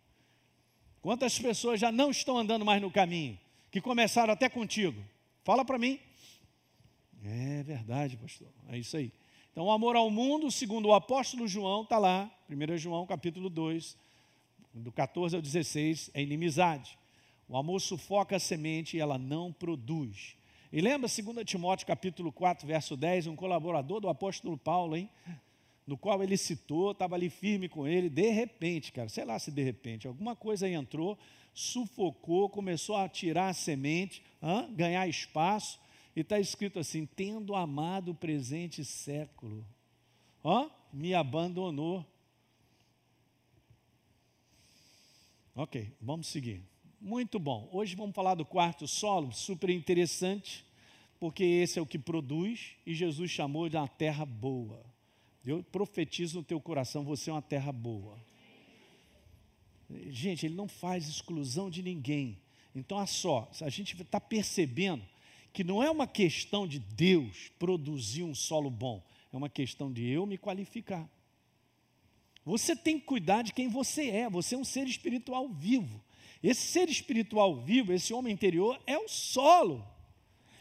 Quantas 1.01 1.39
pessoas 1.39 1.79
já 1.79 1.91
não 1.91 2.11
estão 2.11 2.37
andando 2.37 2.65
mais 2.65 2.81
no 2.81 2.91
caminho, 2.91 3.39
que 3.71 3.79
começaram 3.79 4.33
até 4.33 4.49
contigo? 4.49 5.01
Fala 5.45 5.63
para 5.63 5.79
mim. 5.79 5.97
É 7.23 7.63
verdade, 7.63 8.17
pastor. 8.17 8.49
É 8.67 8.77
isso 8.77 8.97
aí. 8.97 9.11
Então, 9.51 9.65
o 9.65 9.71
amor 9.71 9.95
ao 9.95 10.11
mundo, 10.11 10.51
segundo 10.51 10.89
o 10.89 10.93
apóstolo 10.93 11.47
João, 11.47 11.83
está 11.83 11.97
lá, 11.97 12.29
1 12.49 12.77
João 12.77 13.05
capítulo 13.05 13.49
2, 13.49 13.97
do 14.73 14.91
14 14.91 15.35
ao 15.35 15.41
16, 15.41 16.11
é 16.13 16.21
inimizade. 16.21 16.97
O 17.47 17.57
amor 17.57 17.79
sufoca 17.79 18.35
a 18.35 18.39
semente 18.39 18.95
e 18.95 18.99
ela 18.99 19.17
não 19.17 19.51
produz. 19.51 20.35
E 20.71 20.81
lembra 20.81 21.09
2 21.09 21.45
Timóteo 21.45 21.87
capítulo 21.87 22.31
4, 22.31 22.67
verso 22.67 22.95
10, 22.95 23.27
um 23.27 23.35
colaborador 23.35 23.99
do 23.99 24.07
apóstolo 24.07 24.57
Paulo, 24.57 24.95
hein? 24.95 25.09
No 25.89 25.97
qual 25.97 26.21
ele 26.21 26.37
citou, 26.37 26.91
estava 26.91 27.15
ali 27.15 27.31
firme 27.31 27.67
com 27.67 27.87
ele, 27.87 28.11
de 28.11 28.29
repente, 28.29 28.91
cara, 28.91 29.09
sei 29.09 29.25
lá 29.25 29.39
se 29.39 29.49
de 29.49 29.63
repente, 29.63 30.07
alguma 30.07 30.35
coisa 30.35 30.69
entrou, 30.69 31.17
sufocou, 31.51 32.47
começou 32.47 32.95
a 32.95 33.09
tirar 33.09 33.47
a 33.47 33.53
semente, 33.55 34.21
hein? 34.39 34.71
ganhar 34.75 35.07
espaço, 35.07 35.79
e 36.15 36.19
está 36.19 36.39
escrito 36.39 36.77
assim: 36.77 37.07
tendo 37.07 37.55
amado 37.55 38.11
o 38.11 38.13
presente 38.13 38.85
século, 38.85 39.65
me 40.93 41.15
abandonou. 41.15 42.05
Ok, 45.55 45.91
vamos 45.99 46.27
seguir. 46.27 46.61
Muito 47.01 47.39
bom. 47.39 47.67
Hoje 47.71 47.95
vamos 47.95 48.13
falar 48.15 48.35
do 48.35 48.45
quarto 48.45 48.87
solo, 48.87 49.33
super 49.33 49.71
interessante, 49.71 50.63
porque 51.19 51.43
esse 51.43 51.79
é 51.79 51.81
o 51.81 51.85
que 51.87 51.97
produz 51.97 52.75
e 52.85 52.93
Jesus 52.93 53.31
chamou 53.31 53.67
de 53.67 53.75
uma 53.75 53.87
terra 53.87 54.23
boa. 54.23 54.88
Eu 55.49 55.63
profetizo 55.63 56.37
no 56.37 56.43
teu 56.43 56.61
coração, 56.61 57.03
você 57.03 57.31
é 57.31 57.33
uma 57.33 57.41
terra 57.41 57.71
boa. 57.71 58.19
Gente, 60.07 60.45
ele 60.45 60.53
não 60.53 60.67
faz 60.67 61.07
exclusão 61.07 61.71
de 61.71 61.81
ninguém. 61.81 62.39
Então, 62.75 62.99
olha 62.99 63.07
só, 63.07 63.49
a 63.61 63.69
gente 63.69 63.99
está 63.99 64.21
percebendo 64.21 65.03
que 65.51 65.63
não 65.63 65.81
é 65.81 65.89
uma 65.89 66.05
questão 66.05 66.67
de 66.67 66.77
Deus 66.77 67.49
produzir 67.57 68.21
um 68.21 68.35
solo 68.35 68.69
bom, 68.69 69.03
é 69.33 69.37
uma 69.37 69.49
questão 69.49 69.91
de 69.91 70.07
eu 70.07 70.27
me 70.27 70.37
qualificar. 70.37 71.09
Você 72.45 72.75
tem 72.75 72.99
que 72.99 73.07
cuidar 73.07 73.41
de 73.41 73.51
quem 73.51 73.67
você 73.67 74.09
é, 74.09 74.29
você 74.29 74.53
é 74.53 74.57
um 74.57 74.63
ser 74.63 74.87
espiritual 74.87 75.49
vivo. 75.49 75.99
Esse 76.43 76.61
ser 76.67 76.89
espiritual 76.89 77.55
vivo, 77.55 77.91
esse 77.91 78.13
homem 78.13 78.31
interior, 78.31 78.79
é 78.85 78.97
o 78.99 79.07
solo. 79.07 79.85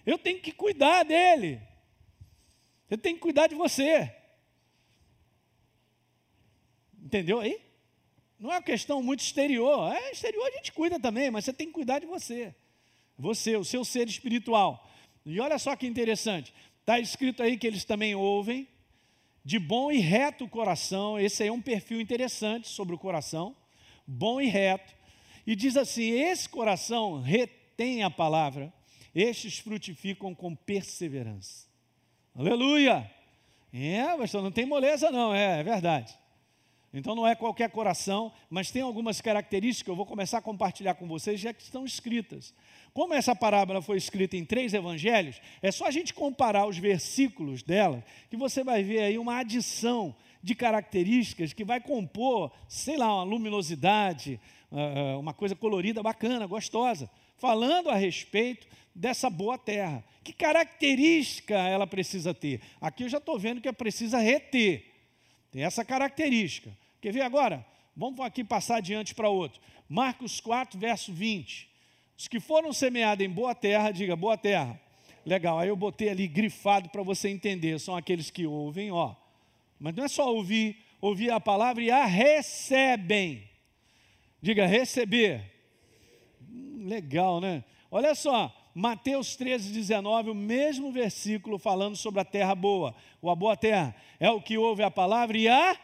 Eu 0.06 0.18
tenho 0.18 0.40
que 0.40 0.50
cuidar 0.50 1.04
dele. 1.04 1.60
Eu 2.88 2.96
tenho 2.96 3.16
que 3.16 3.22
cuidar 3.22 3.48
de 3.48 3.54
você. 3.54 4.17
Entendeu 7.08 7.40
aí? 7.40 7.58
Não 8.38 8.52
é 8.52 8.56
uma 8.56 8.62
questão 8.62 9.02
muito 9.02 9.20
exterior. 9.20 9.90
É 9.90 10.12
exterior 10.12 10.46
a 10.46 10.50
gente 10.50 10.72
cuida 10.72 11.00
também, 11.00 11.30
mas 11.30 11.46
você 11.46 11.54
tem 11.54 11.68
que 11.68 11.72
cuidar 11.72 12.00
de 12.00 12.06
você. 12.06 12.54
Você, 13.16 13.56
o 13.56 13.64
seu 13.64 13.82
ser 13.82 14.06
espiritual. 14.06 14.86
E 15.24 15.40
olha 15.40 15.58
só 15.58 15.74
que 15.74 15.86
interessante. 15.86 16.52
Está 16.80 17.00
escrito 17.00 17.42
aí 17.42 17.56
que 17.56 17.66
eles 17.66 17.82
também 17.82 18.14
ouvem 18.14 18.68
de 19.42 19.58
bom 19.58 19.90
e 19.90 20.00
reto 20.00 20.46
coração. 20.46 21.18
Esse 21.18 21.44
aí 21.44 21.48
é 21.48 21.52
um 21.52 21.62
perfil 21.62 21.98
interessante 21.98 22.68
sobre 22.68 22.94
o 22.94 22.98
coração. 22.98 23.56
Bom 24.06 24.38
e 24.38 24.48
reto. 24.48 24.94
E 25.46 25.56
diz 25.56 25.78
assim: 25.78 26.10
esse 26.10 26.46
coração 26.46 27.22
retém 27.22 28.02
a 28.02 28.10
palavra, 28.10 28.70
estes 29.14 29.58
frutificam 29.60 30.34
com 30.34 30.54
perseverança. 30.54 31.66
Aleluia! 32.34 33.10
É, 33.72 34.14
pastor, 34.14 34.42
não 34.42 34.52
tem 34.52 34.66
moleza, 34.66 35.10
não, 35.10 35.32
é, 35.32 35.60
é 35.60 35.62
verdade. 35.62 36.14
Então 36.92 37.14
não 37.14 37.26
é 37.26 37.34
qualquer 37.34 37.70
coração, 37.70 38.32
mas 38.48 38.70
tem 38.70 38.80
algumas 38.80 39.20
características 39.20 39.84
que 39.84 39.90
eu 39.90 39.96
vou 39.96 40.06
começar 40.06 40.38
a 40.38 40.42
compartilhar 40.42 40.94
com 40.94 41.06
vocês 41.06 41.38
já 41.38 41.52
que 41.52 41.62
estão 41.62 41.84
escritas. 41.84 42.54
Como 42.94 43.12
essa 43.12 43.36
parábola 43.36 43.82
foi 43.82 43.98
escrita 43.98 44.36
em 44.36 44.44
três 44.44 44.72
evangelhos, 44.72 45.40
é 45.60 45.70
só 45.70 45.86
a 45.86 45.90
gente 45.90 46.14
comparar 46.14 46.66
os 46.66 46.78
versículos 46.78 47.62
dela, 47.62 48.02
que 48.30 48.36
você 48.36 48.64
vai 48.64 48.82
ver 48.82 49.00
aí 49.00 49.18
uma 49.18 49.36
adição 49.36 50.16
de 50.42 50.54
características 50.54 51.52
que 51.52 51.64
vai 51.64 51.80
compor, 51.80 52.50
sei 52.68 52.96
lá, 52.96 53.14
uma 53.14 53.22
luminosidade, 53.24 54.40
ah, 54.72 54.76
ah, 55.14 55.18
uma 55.18 55.34
coisa 55.34 55.54
colorida, 55.54 56.02
bacana, 56.02 56.46
gostosa, 56.46 57.10
falando 57.36 57.90
a 57.90 57.94
respeito 57.94 58.66
dessa 58.94 59.28
boa 59.28 59.58
terra. 59.58 60.02
Que 60.24 60.32
característica 60.32 61.54
ela 61.54 61.86
precisa 61.86 62.32
ter? 62.32 62.60
Aqui 62.80 63.04
eu 63.04 63.08
já 63.08 63.18
estou 63.18 63.38
vendo 63.38 63.60
que 63.60 63.68
é 63.68 63.72
precisa 63.72 64.18
reter. 64.18 64.97
Tem 65.50 65.62
essa 65.62 65.84
característica. 65.84 66.70
Quer 67.00 67.12
ver 67.12 67.22
agora? 67.22 67.64
Vamos 67.96 68.20
aqui 68.20 68.44
passar 68.44 68.76
adiante 68.76 69.14
para 69.14 69.28
outro. 69.28 69.60
Marcos 69.88 70.40
4, 70.40 70.78
verso 70.78 71.12
20. 71.12 71.68
Os 72.16 72.28
que 72.28 72.40
foram 72.40 72.72
semeados 72.72 73.24
em 73.24 73.30
boa 73.30 73.54
terra, 73.54 73.90
diga 73.90 74.14
boa 74.14 74.36
terra. 74.36 74.80
Legal, 75.24 75.58
aí 75.58 75.68
eu 75.68 75.76
botei 75.76 76.08
ali 76.08 76.26
grifado 76.26 76.88
para 76.90 77.02
você 77.02 77.28
entender. 77.28 77.78
São 77.78 77.96
aqueles 77.96 78.30
que 78.30 78.46
ouvem, 78.46 78.90
ó. 78.90 79.14
Mas 79.78 79.94
não 79.94 80.04
é 80.04 80.08
só 80.08 80.32
ouvir, 80.34 80.76
ouvir 81.00 81.30
a 81.30 81.40
palavra 81.40 81.82
e 81.82 81.90
a 81.90 82.04
recebem. 82.04 83.48
Diga 84.40 84.66
receber. 84.66 85.52
Hum, 86.42 86.86
legal, 86.88 87.40
né? 87.40 87.64
Olha 87.90 88.14
só, 88.14 88.54
Mateus 88.74 89.34
13, 89.36 89.72
19, 89.72 90.30
o 90.30 90.34
mesmo 90.34 90.92
versículo 90.92 91.58
falando 91.58 91.96
sobre 91.96 92.20
a 92.20 92.24
terra 92.24 92.54
boa, 92.54 92.94
ou 93.20 93.30
a 93.30 93.34
boa 93.34 93.56
terra. 93.56 93.94
É 94.20 94.30
o 94.30 94.40
que 94.40 94.56
ouve 94.56 94.82
a 94.82 94.90
palavra 94.90 95.36
e 95.36 95.48
a. 95.48 95.78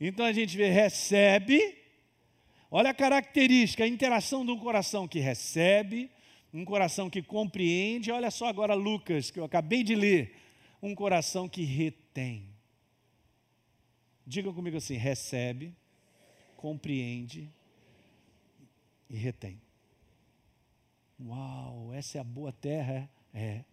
Então 0.00 0.24
a 0.24 0.32
gente 0.32 0.56
vê, 0.56 0.70
recebe. 0.70 1.76
Olha 2.70 2.90
a 2.90 2.94
característica, 2.94 3.84
a 3.84 3.88
interação 3.88 4.44
de 4.46 4.52
um 4.52 4.58
coração 4.58 5.06
que 5.06 5.18
recebe, 5.18 6.10
um 6.54 6.64
coração 6.64 7.10
que 7.10 7.20
compreende. 7.20 8.10
Olha 8.10 8.30
só 8.30 8.46
agora 8.46 8.74
Lucas, 8.74 9.30
que 9.30 9.38
eu 9.38 9.44
acabei 9.44 9.82
de 9.82 9.94
ler. 9.94 10.36
Um 10.82 10.94
coração 10.94 11.48
que 11.48 11.62
retém. 11.62 12.46
Diga 14.26 14.52
comigo 14.52 14.76
assim: 14.76 14.94
recebe, 14.94 15.74
compreende 16.56 17.50
e 19.10 19.16
retém. 19.16 19.60
Uau, 21.26 21.92
essa 21.92 22.18
é 22.18 22.20
a 22.20 22.24
boa 22.24 22.52
terra. 22.52 23.10
É. 23.32 23.64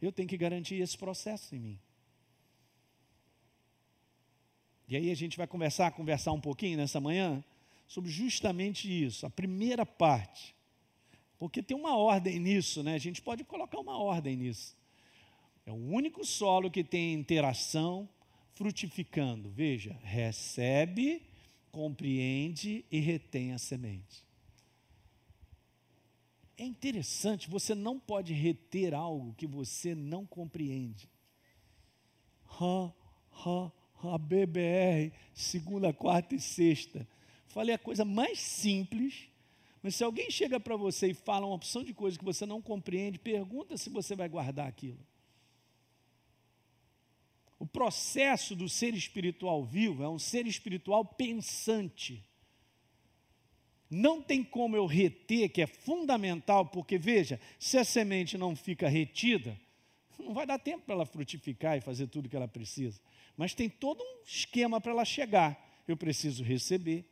Eu 0.00 0.10
tenho 0.10 0.28
que 0.28 0.36
garantir 0.36 0.76
esse 0.76 0.96
processo 0.96 1.54
em 1.54 1.58
mim. 1.58 1.80
E 4.88 4.96
aí 4.96 5.10
a 5.10 5.14
gente 5.14 5.36
vai 5.36 5.46
conversar, 5.46 5.92
conversar 5.92 6.32
um 6.32 6.40
pouquinho 6.40 6.76
nessa 6.76 7.00
manhã 7.00 7.44
sobre 7.86 8.10
justamente 8.10 8.88
isso, 8.88 9.24
a 9.24 9.30
primeira 9.30 9.86
parte. 9.86 10.54
Porque 11.38 11.62
tem 11.62 11.76
uma 11.76 11.96
ordem 11.96 12.38
nisso, 12.38 12.82
né? 12.82 12.94
A 12.94 12.98
gente 12.98 13.22
pode 13.22 13.44
colocar 13.44 13.78
uma 13.78 13.98
ordem 13.98 14.36
nisso. 14.36 14.76
É 15.64 15.70
o 15.70 15.76
único 15.76 16.24
solo 16.24 16.70
que 16.70 16.82
tem 16.82 17.14
interação 17.14 18.08
frutificando. 18.54 19.48
Veja, 19.48 19.96
recebe, 20.02 21.22
compreende 21.70 22.84
e 22.90 22.98
retém 22.98 23.52
a 23.52 23.58
semente. 23.58 24.29
É 26.60 26.62
interessante, 26.62 27.48
você 27.48 27.74
não 27.74 27.98
pode 27.98 28.34
reter 28.34 28.92
algo 28.92 29.32
que 29.32 29.46
você 29.46 29.94
não 29.94 30.26
compreende. 30.26 31.08
Ha, 32.60 32.92
ha, 33.32 33.72
ha, 34.04 34.18
BBR, 34.18 35.10
segunda, 35.32 35.90
quarta 35.90 36.34
e 36.34 36.38
sexta. 36.38 37.08
Falei 37.46 37.74
a 37.74 37.78
coisa 37.78 38.04
mais 38.04 38.38
simples, 38.38 39.30
mas 39.82 39.94
se 39.94 40.04
alguém 40.04 40.30
chega 40.30 40.60
para 40.60 40.76
você 40.76 41.06
e 41.06 41.14
fala 41.14 41.46
uma 41.46 41.54
opção 41.54 41.82
de 41.82 41.94
coisa 41.94 42.18
que 42.18 42.24
você 42.26 42.44
não 42.44 42.60
compreende, 42.60 43.18
pergunta 43.18 43.78
se 43.78 43.88
você 43.88 44.14
vai 44.14 44.28
guardar 44.28 44.68
aquilo. 44.68 45.00
O 47.58 47.66
processo 47.66 48.54
do 48.54 48.68
ser 48.68 48.92
espiritual 48.92 49.64
vivo 49.64 50.02
é 50.02 50.08
um 50.10 50.18
ser 50.18 50.46
espiritual 50.46 51.06
pensante. 51.06 52.22
Não 53.90 54.22
tem 54.22 54.44
como 54.44 54.76
eu 54.76 54.86
reter, 54.86 55.50
que 55.50 55.60
é 55.60 55.66
fundamental, 55.66 56.64
porque 56.66 56.96
veja, 56.96 57.40
se 57.58 57.76
a 57.76 57.84
semente 57.84 58.38
não 58.38 58.54
fica 58.54 58.88
retida, 58.88 59.58
não 60.16 60.32
vai 60.32 60.46
dar 60.46 60.60
tempo 60.60 60.84
para 60.84 60.94
ela 60.94 61.04
frutificar 61.04 61.76
e 61.76 61.80
fazer 61.80 62.06
tudo 62.06 62.28
que 62.28 62.36
ela 62.36 62.46
precisa. 62.46 63.00
Mas 63.36 63.52
tem 63.52 63.68
todo 63.68 64.00
um 64.00 64.22
esquema 64.24 64.80
para 64.80 64.92
ela 64.92 65.04
chegar. 65.04 65.58
Eu 65.88 65.96
preciso 65.96 66.44
receber. 66.44 67.04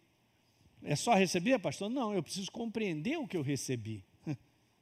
É 0.82 0.94
só 0.94 1.14
receber, 1.14 1.58
pastor? 1.58 1.90
Não, 1.90 2.14
eu 2.14 2.22
preciso 2.22 2.52
compreender 2.52 3.18
o 3.18 3.26
que 3.26 3.36
eu 3.36 3.42
recebi. 3.42 4.04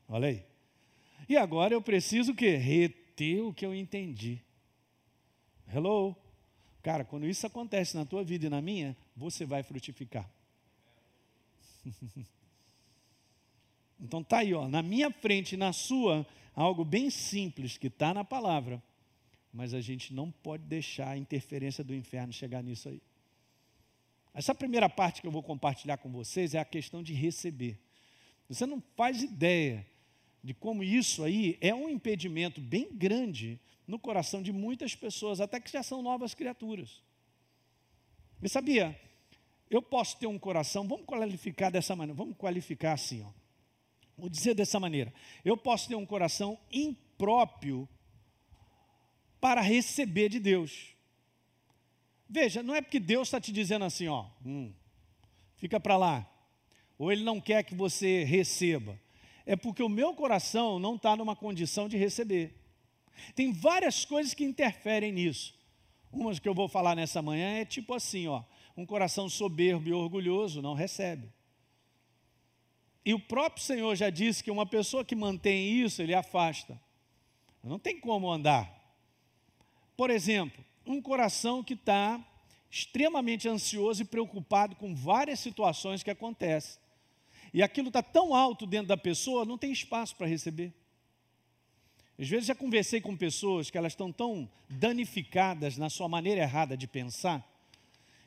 Olha 0.06 0.28
aí. 0.28 0.44
E 1.26 1.36
agora 1.36 1.72
eu 1.72 1.80
preciso 1.80 2.32
o 2.32 2.34
quê? 2.34 2.56
Reter 2.56 3.42
o 3.42 3.54
que 3.54 3.64
eu 3.64 3.74
entendi. 3.74 4.42
Hello? 5.72 6.14
Cara, 6.82 7.04
quando 7.04 7.26
isso 7.26 7.46
acontece 7.46 7.96
na 7.96 8.04
tua 8.04 8.22
vida 8.22 8.46
e 8.46 8.50
na 8.50 8.60
minha, 8.60 8.94
você 9.16 9.46
vai 9.46 9.62
frutificar. 9.62 10.30
então 14.00 14.22
tá 14.22 14.38
aí, 14.38 14.54
ó, 14.54 14.68
na 14.68 14.82
minha 14.82 15.10
frente 15.10 15.52
e 15.54 15.56
na 15.58 15.72
sua, 15.72 16.26
algo 16.54 16.84
bem 16.84 17.10
simples 17.10 17.76
que 17.76 17.86
está 17.86 18.12
na 18.12 18.24
palavra, 18.24 18.82
mas 19.52 19.72
a 19.72 19.80
gente 19.80 20.12
não 20.12 20.30
pode 20.30 20.64
deixar 20.64 21.10
a 21.10 21.18
interferência 21.18 21.82
do 21.82 21.94
inferno 21.94 22.32
chegar 22.32 22.62
nisso 22.62 22.88
aí. 22.88 23.00
Essa 24.34 24.54
primeira 24.54 24.88
parte 24.88 25.22
que 25.22 25.26
eu 25.26 25.32
vou 25.32 25.42
compartilhar 25.42 25.96
com 25.96 26.12
vocês 26.12 26.54
é 26.54 26.58
a 26.58 26.64
questão 26.64 27.02
de 27.02 27.14
receber. 27.14 27.78
Você 28.48 28.66
não 28.66 28.82
faz 28.94 29.22
ideia 29.22 29.86
de 30.44 30.52
como 30.52 30.84
isso 30.84 31.24
aí 31.24 31.56
é 31.60 31.74
um 31.74 31.88
impedimento 31.88 32.60
bem 32.60 32.94
grande 32.94 33.58
no 33.86 33.98
coração 33.98 34.42
de 34.42 34.52
muitas 34.52 34.94
pessoas, 34.94 35.40
até 35.40 35.58
que 35.58 35.70
já 35.70 35.82
são 35.82 36.02
novas 36.02 36.34
criaturas. 36.34 37.02
E 38.42 38.48
sabia? 38.48 38.98
Eu 39.70 39.82
posso 39.82 40.16
ter 40.18 40.26
um 40.26 40.38
coração, 40.38 40.86
vamos 40.86 41.06
qualificar 41.06 41.70
dessa 41.70 41.96
maneira, 41.96 42.16
vamos 42.16 42.36
qualificar 42.36 42.92
assim, 42.92 43.22
ó. 43.22 43.30
Vou 44.16 44.28
dizer 44.28 44.54
dessa 44.54 44.80
maneira: 44.80 45.12
eu 45.44 45.56
posso 45.56 45.88
ter 45.88 45.94
um 45.94 46.06
coração 46.06 46.58
impróprio 46.72 47.88
para 49.40 49.60
receber 49.60 50.28
de 50.28 50.38
Deus. 50.38 50.94
Veja, 52.28 52.62
não 52.62 52.74
é 52.74 52.80
porque 52.80 52.98
Deus 52.98 53.28
está 53.28 53.40
te 53.40 53.52
dizendo 53.52 53.84
assim, 53.84 54.08
ó, 54.08 54.26
hum, 54.44 54.72
fica 55.56 55.78
para 55.78 55.96
lá, 55.96 56.28
ou 56.98 57.12
Ele 57.12 57.22
não 57.22 57.40
quer 57.40 57.62
que 57.62 57.74
você 57.74 58.24
receba. 58.24 58.98
É 59.44 59.54
porque 59.54 59.82
o 59.82 59.88
meu 59.88 60.12
coração 60.14 60.78
não 60.80 60.96
está 60.96 61.14
numa 61.14 61.36
condição 61.36 61.88
de 61.88 61.96
receber. 61.96 62.52
Tem 63.34 63.52
várias 63.52 64.04
coisas 64.04 64.34
que 64.34 64.44
interferem 64.44 65.12
nisso. 65.12 65.54
Umas 66.10 66.38
que 66.40 66.48
eu 66.48 66.54
vou 66.54 66.68
falar 66.68 66.96
nessa 66.96 67.22
manhã 67.22 67.58
é 67.58 67.64
tipo 67.64 67.94
assim, 67.94 68.26
ó. 68.26 68.42
Um 68.76 68.84
coração 68.84 69.28
soberbo 69.28 69.88
e 69.88 69.92
orgulhoso 69.92 70.60
não 70.60 70.74
recebe. 70.74 71.32
E 73.04 73.14
o 73.14 73.20
próprio 73.20 73.64
Senhor 73.64 73.94
já 73.94 74.10
disse 74.10 74.42
que 74.42 74.50
uma 74.50 74.66
pessoa 74.66 75.04
que 75.04 75.14
mantém 75.14 75.80
isso, 75.80 76.02
ele 76.02 76.12
afasta. 76.12 76.78
Não 77.62 77.78
tem 77.78 77.98
como 77.98 78.30
andar. 78.30 78.72
Por 79.96 80.10
exemplo, 80.10 80.64
um 80.84 81.00
coração 81.00 81.64
que 81.64 81.74
está 81.74 82.24
extremamente 82.70 83.48
ansioso 83.48 84.02
e 84.02 84.04
preocupado 84.04 84.76
com 84.76 84.94
várias 84.94 85.40
situações 85.40 86.02
que 86.02 86.10
acontecem. 86.10 86.80
E 87.54 87.62
aquilo 87.62 87.88
está 87.88 88.02
tão 88.02 88.34
alto 88.34 88.66
dentro 88.66 88.88
da 88.88 88.96
pessoa, 88.96 89.44
não 89.44 89.56
tem 89.56 89.72
espaço 89.72 90.14
para 90.16 90.26
receber. 90.26 90.74
Às 92.18 92.28
vezes 92.28 92.46
já 92.46 92.54
conversei 92.54 93.00
com 93.00 93.16
pessoas 93.16 93.70
que 93.70 93.78
elas 93.78 93.92
estão 93.92 94.12
tão 94.12 94.50
danificadas 94.68 95.76
na 95.76 95.88
sua 95.88 96.08
maneira 96.08 96.40
errada 96.40 96.76
de 96.76 96.86
pensar, 96.86 97.46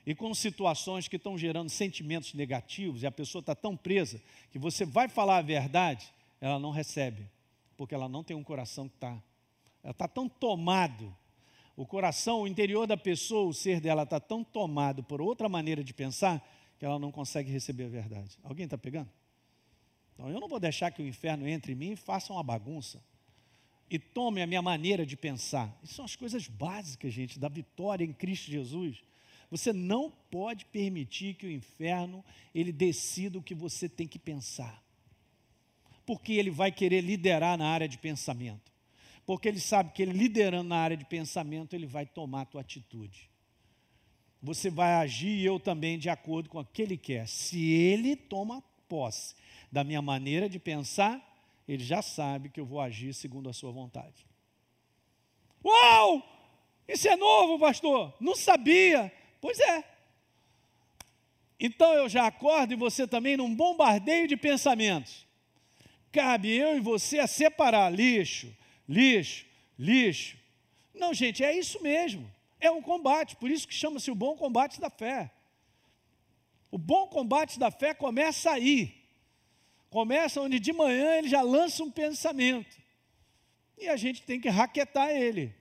e 0.09 0.15
com 0.15 0.33
situações 0.33 1.07
que 1.07 1.17
estão 1.17 1.37
gerando 1.37 1.69
sentimentos 1.69 2.33
negativos, 2.33 3.03
e 3.03 3.05
a 3.05 3.11
pessoa 3.11 3.41
está 3.41 3.53
tão 3.53 3.77
presa 3.77 4.19
que 4.49 4.57
você 4.57 4.83
vai 4.83 5.07
falar 5.07 5.37
a 5.37 5.41
verdade, 5.43 6.11
ela 6.41 6.57
não 6.57 6.71
recebe, 6.71 7.29
porque 7.77 7.93
ela 7.93 8.09
não 8.09 8.23
tem 8.23 8.35
um 8.35 8.43
coração 8.43 8.89
que 8.89 8.95
está. 8.95 9.21
Ela 9.83 9.91
está 9.91 10.07
tão 10.07 10.27
tomado, 10.27 11.15
o 11.77 11.85
coração, 11.85 12.41
o 12.41 12.47
interior 12.47 12.87
da 12.87 12.97
pessoa, 12.97 13.47
o 13.47 13.53
ser 13.53 13.79
dela 13.79 14.01
está 14.01 14.19
tão 14.19 14.43
tomado 14.43 15.03
por 15.03 15.21
outra 15.21 15.47
maneira 15.47 15.83
de 15.83 15.93
pensar, 15.93 16.43
que 16.79 16.83
ela 16.83 16.97
não 16.97 17.11
consegue 17.11 17.51
receber 17.51 17.83
a 17.83 17.89
verdade. 17.89 18.35
Alguém 18.43 18.65
está 18.65 18.79
pegando? 18.79 19.11
Então 20.15 20.27
eu 20.31 20.39
não 20.39 20.47
vou 20.47 20.59
deixar 20.59 20.89
que 20.89 21.03
o 21.03 21.07
inferno 21.07 21.47
entre 21.47 21.73
em 21.73 21.75
mim 21.75 21.91
e 21.91 21.95
faça 21.95 22.33
uma 22.33 22.41
bagunça. 22.41 22.99
E 23.87 23.99
tome 23.99 24.41
a 24.41 24.47
minha 24.47 24.61
maneira 24.63 25.05
de 25.05 25.15
pensar. 25.15 25.71
Isso 25.83 25.93
são 25.93 26.05
as 26.05 26.15
coisas 26.15 26.47
básicas, 26.47 27.13
gente, 27.13 27.37
da 27.37 27.47
vitória 27.47 28.03
em 28.03 28.11
Cristo 28.11 28.49
Jesus. 28.49 29.07
Você 29.49 29.73
não 29.73 30.11
pode 30.29 30.65
permitir 30.65 31.33
que 31.33 31.47
o 31.47 31.51
inferno 31.51 32.23
ele 32.53 32.71
decida 32.71 33.37
o 33.37 33.43
que 33.43 33.55
você 33.55 33.89
tem 33.89 34.07
que 34.07 34.19
pensar. 34.19 34.83
Porque 36.05 36.33
ele 36.33 36.51
vai 36.51 36.71
querer 36.71 37.01
liderar 37.01 37.57
na 37.57 37.67
área 37.67 37.87
de 37.87 37.97
pensamento. 37.97 38.71
Porque 39.25 39.47
ele 39.47 39.59
sabe 39.59 39.91
que 39.91 40.01
ele 40.01 40.11
liderando 40.11 40.69
na 40.69 40.77
área 40.77 40.97
de 40.97 41.05
pensamento, 41.05 41.75
ele 41.75 41.85
vai 41.85 42.05
tomar 42.05 42.41
a 42.41 42.45
tua 42.45 42.61
atitude. 42.61 43.29
você 44.41 44.69
vai 44.69 44.93
agir 44.93 45.29
e 45.29 45.45
eu 45.45 45.59
também 45.59 45.99
de 45.99 46.09
acordo 46.09 46.49
com 46.49 46.59
aquele 46.59 46.95
que 46.97 47.13
quer. 47.13 47.27
Se 47.27 47.71
ele 47.71 48.15
toma 48.15 48.63
posse 48.87 49.35
da 49.71 49.83
minha 49.83 50.01
maneira 50.01 50.49
de 50.49 50.57
pensar, 50.57 51.21
ele 51.67 51.83
já 51.83 52.01
sabe 52.01 52.49
que 52.49 52.59
eu 52.59 52.65
vou 52.65 52.81
agir 52.81 53.13
segundo 53.13 53.49
a 53.49 53.53
sua 53.53 53.71
vontade. 53.71 54.25
Uau! 55.63 56.23
Isso 56.87 57.07
é 57.07 57.15
novo, 57.15 57.59
pastor? 57.59 58.15
Não 58.19 58.35
sabia. 58.35 59.13
Pois 59.41 59.59
é. 59.59 59.83
Então 61.59 61.93
eu 61.93 62.07
já 62.07 62.27
acordo 62.27 62.73
e 62.73 62.77
você 62.77 63.07
também 63.07 63.35
num 63.35 63.53
bombardeio 63.53 64.27
de 64.27 64.37
pensamentos. 64.37 65.27
Cabe 66.11 66.49
eu 66.51 66.77
e 66.77 66.79
você 66.79 67.19
a 67.19 67.27
separar 67.27 67.93
lixo, 67.93 68.55
lixo, 68.87 69.45
lixo. 69.77 70.37
Não, 70.93 71.13
gente, 71.13 71.43
é 71.43 71.55
isso 71.55 71.81
mesmo. 71.83 72.29
É 72.59 72.71
um 72.71 72.81
combate, 72.81 73.35
por 73.35 73.49
isso 73.49 73.67
que 73.67 73.73
chama-se 73.73 74.09
o 74.09 74.15
bom 74.15 74.35
combate 74.35 74.79
da 74.79 74.89
fé. 74.89 75.31
O 76.71 76.77
bom 76.77 77.07
combate 77.07 77.59
da 77.59 77.71
fé 77.71 77.93
começa 77.93 78.51
aí. 78.51 78.95
Começa 79.89 80.41
onde 80.41 80.59
de 80.59 80.71
manhã 80.71 81.17
ele 81.17 81.27
já 81.27 81.41
lança 81.41 81.83
um 81.83 81.91
pensamento. 81.91 82.77
E 83.77 83.87
a 83.87 83.95
gente 83.95 84.21
tem 84.21 84.39
que 84.39 84.49
raquetar 84.49 85.09
ele. 85.09 85.55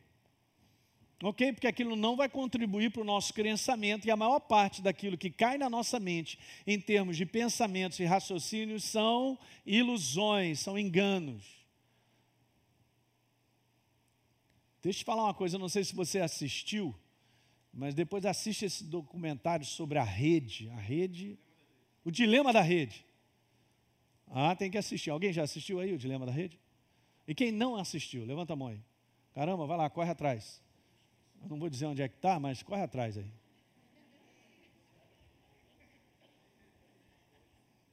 Ok? 1.22 1.52
Porque 1.52 1.66
aquilo 1.66 1.96
não 1.96 2.14
vai 2.16 2.28
contribuir 2.28 2.92
para 2.92 3.02
o 3.02 3.04
nosso 3.04 3.34
crençamento, 3.34 4.06
e 4.06 4.10
a 4.10 4.16
maior 4.16 4.38
parte 4.38 4.80
daquilo 4.80 5.18
que 5.18 5.30
cai 5.30 5.58
na 5.58 5.68
nossa 5.68 5.98
mente, 5.98 6.38
em 6.66 6.80
termos 6.80 7.16
de 7.16 7.26
pensamentos 7.26 7.98
e 7.98 8.04
raciocínios, 8.04 8.84
são 8.84 9.38
ilusões, 9.66 10.60
são 10.60 10.78
enganos. 10.78 11.44
Deixa 14.80 14.98
eu 14.98 15.00
te 15.00 15.04
falar 15.04 15.24
uma 15.24 15.34
coisa, 15.34 15.58
não 15.58 15.68
sei 15.68 15.82
se 15.82 15.94
você 15.94 16.20
assistiu, 16.20 16.94
mas 17.72 17.94
depois 17.94 18.24
assiste 18.24 18.64
esse 18.64 18.84
documentário 18.84 19.66
sobre 19.66 19.98
a 19.98 20.04
rede, 20.04 20.70
a 20.70 20.76
rede, 20.76 21.36
o 22.04 22.12
dilema 22.12 22.52
da 22.52 22.62
rede. 22.62 23.04
Ah, 24.28 24.54
tem 24.54 24.70
que 24.70 24.78
assistir. 24.78 25.10
Alguém 25.10 25.32
já 25.32 25.42
assistiu 25.42 25.80
aí 25.80 25.92
o 25.92 25.98
dilema 25.98 26.24
da 26.24 26.32
rede? 26.32 26.60
E 27.26 27.34
quem 27.34 27.50
não 27.50 27.76
assistiu, 27.76 28.24
levanta 28.24 28.52
a 28.52 28.56
mão 28.56 28.68
aí. 28.68 28.80
Caramba, 29.34 29.66
vai 29.66 29.76
lá, 29.76 29.90
corre 29.90 30.10
atrás. 30.10 30.62
Não 31.46 31.58
vou 31.58 31.68
dizer 31.68 31.86
onde 31.86 32.02
é 32.02 32.08
que 32.08 32.16
está, 32.16 32.38
mas 32.38 32.62
corre 32.62 32.82
atrás 32.82 33.16
aí. 33.16 33.30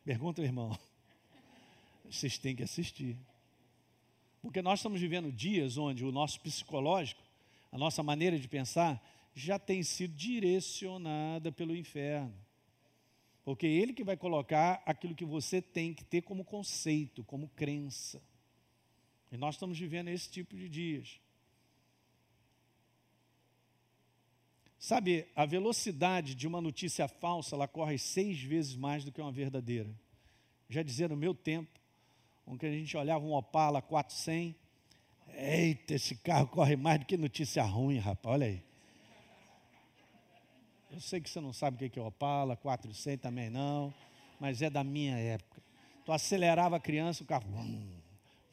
Pergunta 0.04 0.42
irmão. 0.42 0.78
Vocês 2.10 2.38
têm 2.38 2.56
que 2.56 2.64
assistir. 2.64 3.18
Porque 4.42 4.62
nós 4.62 4.80
estamos 4.80 5.02
vivendo 5.02 5.32
dias 5.32 5.78
onde 5.78 6.06
o 6.06 6.12
nosso 6.12 6.40
psicológico, 6.42 7.22
a 7.72 7.78
nossa 7.78 8.04
maneira 8.04 8.38
de 8.38 8.48
pensar, 8.48 9.04
já 9.34 9.58
tem 9.58 9.82
sido 9.82 10.14
direcionada 10.16 11.52
pelo 11.52 11.76
inferno. 11.76 12.34
Porque 13.44 13.66
ele 13.66 13.94
que 13.94 14.04
vai 14.04 14.16
colocar 14.16 14.82
aquilo 14.86 15.16
que 15.16 15.26
você 15.26 15.62
tem 15.62 15.94
que 15.94 16.04
ter 16.04 16.22
como 16.22 16.46
conceito, 16.46 17.24
como 17.24 17.50
crença. 17.50 18.22
E 19.32 19.38
nós 19.38 19.56
estamos 19.56 19.78
vivendo 19.78 20.10
esse 20.10 20.30
tipo 20.30 20.56
de 20.56 20.70
dias. 20.70 21.20
Sabe, 24.78 25.28
a 25.36 25.46
velocidade 25.46 26.36
de 26.36 26.48
uma 26.48 26.62
notícia 26.62 27.08
falsa, 27.08 27.56
ela 27.56 27.68
corre 27.68 27.98
seis 27.98 28.42
vezes 28.42 28.76
mais 28.76 29.04
do 29.04 29.12
que 29.12 29.22
uma 29.22 29.32
verdadeira. 29.32 29.90
Já 30.70 30.84
dizia 30.84 31.08
no 31.08 31.16
meu 31.16 31.34
tempo, 31.34 31.80
que 32.60 32.66
a 32.66 32.72
gente 32.72 32.96
olhava 32.96 33.26
um 33.26 33.34
Opala 33.34 33.82
400. 33.82 34.56
Eita, 35.34 35.96
esse 35.96 36.16
carro 36.16 36.48
corre 36.48 36.76
mais 36.76 37.00
do 37.00 37.06
que 37.06 37.18
notícia 37.18 37.64
ruim, 37.64 37.98
rapaz, 37.98 38.34
olha 38.36 38.48
aí. 38.48 38.64
Eu 40.92 41.02
sei 41.02 41.20
que 41.20 41.30
você 41.30 41.42
não 41.42 41.52
sabe 41.52 41.86
o 41.86 41.90
que 41.90 42.00
é 42.00 42.02
Opala, 42.02 42.56
400 42.56 43.20
também 43.20 43.50
não, 43.50 43.94
mas 44.40 44.62
é 44.62 44.70
da 44.70 44.84
minha 44.84 45.18
época. 45.18 45.62
Tu 46.06 46.12
acelerava 46.12 46.78
a 46.78 46.80
criança, 46.80 47.24
o 47.24 47.26
carro. 47.26 47.46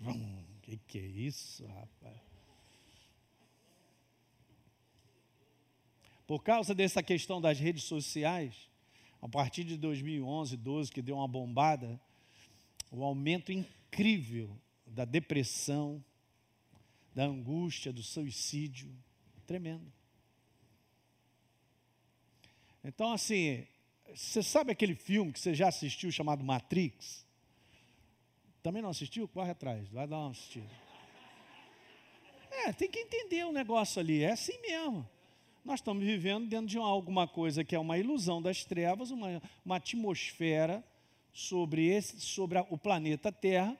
O 0.00 0.60
que, 0.62 0.76
que 0.88 0.98
é 0.98 1.02
isso, 1.02 1.64
rapaz? 1.66 2.31
Por 6.32 6.42
causa 6.42 6.74
dessa 6.74 7.02
questão 7.02 7.42
das 7.42 7.58
redes 7.58 7.84
sociais, 7.84 8.54
a 9.20 9.28
partir 9.28 9.64
de 9.64 9.76
2011, 9.76 10.56
12, 10.56 10.90
que 10.90 11.02
deu 11.02 11.16
uma 11.16 11.28
bombada, 11.28 12.00
o 12.90 13.04
aumento 13.04 13.52
incrível 13.52 14.58
da 14.86 15.04
depressão, 15.04 16.02
da 17.14 17.24
angústia, 17.24 17.92
do 17.92 18.02
suicídio. 18.02 18.90
Tremendo. 19.46 19.92
Então, 22.82 23.12
assim, 23.12 23.66
você 24.14 24.42
sabe 24.42 24.72
aquele 24.72 24.94
filme 24.94 25.34
que 25.34 25.38
você 25.38 25.54
já 25.54 25.68
assistiu 25.68 26.10
chamado 26.10 26.42
Matrix? 26.42 27.26
Também 28.62 28.80
não 28.80 28.88
assistiu? 28.88 29.28
Corre 29.28 29.50
atrás, 29.50 29.86
vai 29.90 30.06
dar 30.06 30.16
uma 30.16 30.30
assistida. 30.30 30.70
É, 32.50 32.72
tem 32.72 32.90
que 32.90 33.00
entender 33.00 33.44
o 33.44 33.52
negócio 33.52 34.00
ali, 34.00 34.22
é 34.22 34.32
assim 34.32 34.58
mesmo. 34.62 35.06
Nós 35.64 35.80
estamos 35.80 36.04
vivendo 36.04 36.48
dentro 36.48 36.66
de 36.66 36.78
alguma 36.78 37.26
coisa 37.28 37.62
que 37.62 37.74
é 37.74 37.78
uma 37.78 37.96
ilusão 37.96 38.42
das 38.42 38.64
trevas, 38.64 39.10
uma, 39.10 39.40
uma 39.64 39.76
atmosfera 39.76 40.84
sobre, 41.32 41.86
esse, 41.86 42.20
sobre 42.20 42.58
a, 42.58 42.66
o 42.68 42.76
planeta 42.76 43.30
Terra, 43.30 43.76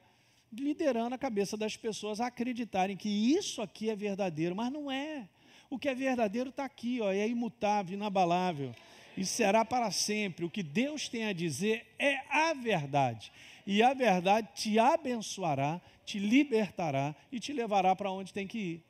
liderando 0.53 1.14
a 1.14 1.18
cabeça 1.18 1.57
das 1.57 1.77
pessoas 1.77 2.21
a 2.21 2.27
acreditarem 2.27 2.97
que 2.97 3.09
isso 3.09 3.61
aqui 3.61 3.90
é 3.90 3.97
verdadeiro, 3.97 4.55
mas 4.55 4.73
não 4.73 4.90
é. 4.90 5.29
O 5.68 5.79
que 5.79 5.88
é 5.88 5.95
verdadeiro 5.95 6.51
está 6.51 6.64
aqui, 6.64 7.01
ó, 7.01 7.11
é 7.11 7.27
imutável, 7.27 7.95
inabalável 7.95 8.75
e 9.16 9.25
será 9.25 9.64
para 9.64 9.90
sempre. 9.90 10.45
O 10.45 10.51
que 10.51 10.62
Deus 10.62 11.09
tem 11.09 11.25
a 11.25 11.33
dizer 11.33 11.87
é 11.99 12.21
a 12.31 12.55
verdade. 12.55 13.33
E 13.66 13.83
a 13.83 13.95
verdade 13.95 14.49
te 14.55 14.79
abençoará, 14.79 15.81
te 16.05 16.18
libertará 16.18 17.14
e 17.31 17.38
te 17.38 17.53
levará 17.53 17.95
para 17.95 18.11
onde 18.11 18.33
tem 18.33 18.47
que 18.47 18.59
ir. 18.59 18.85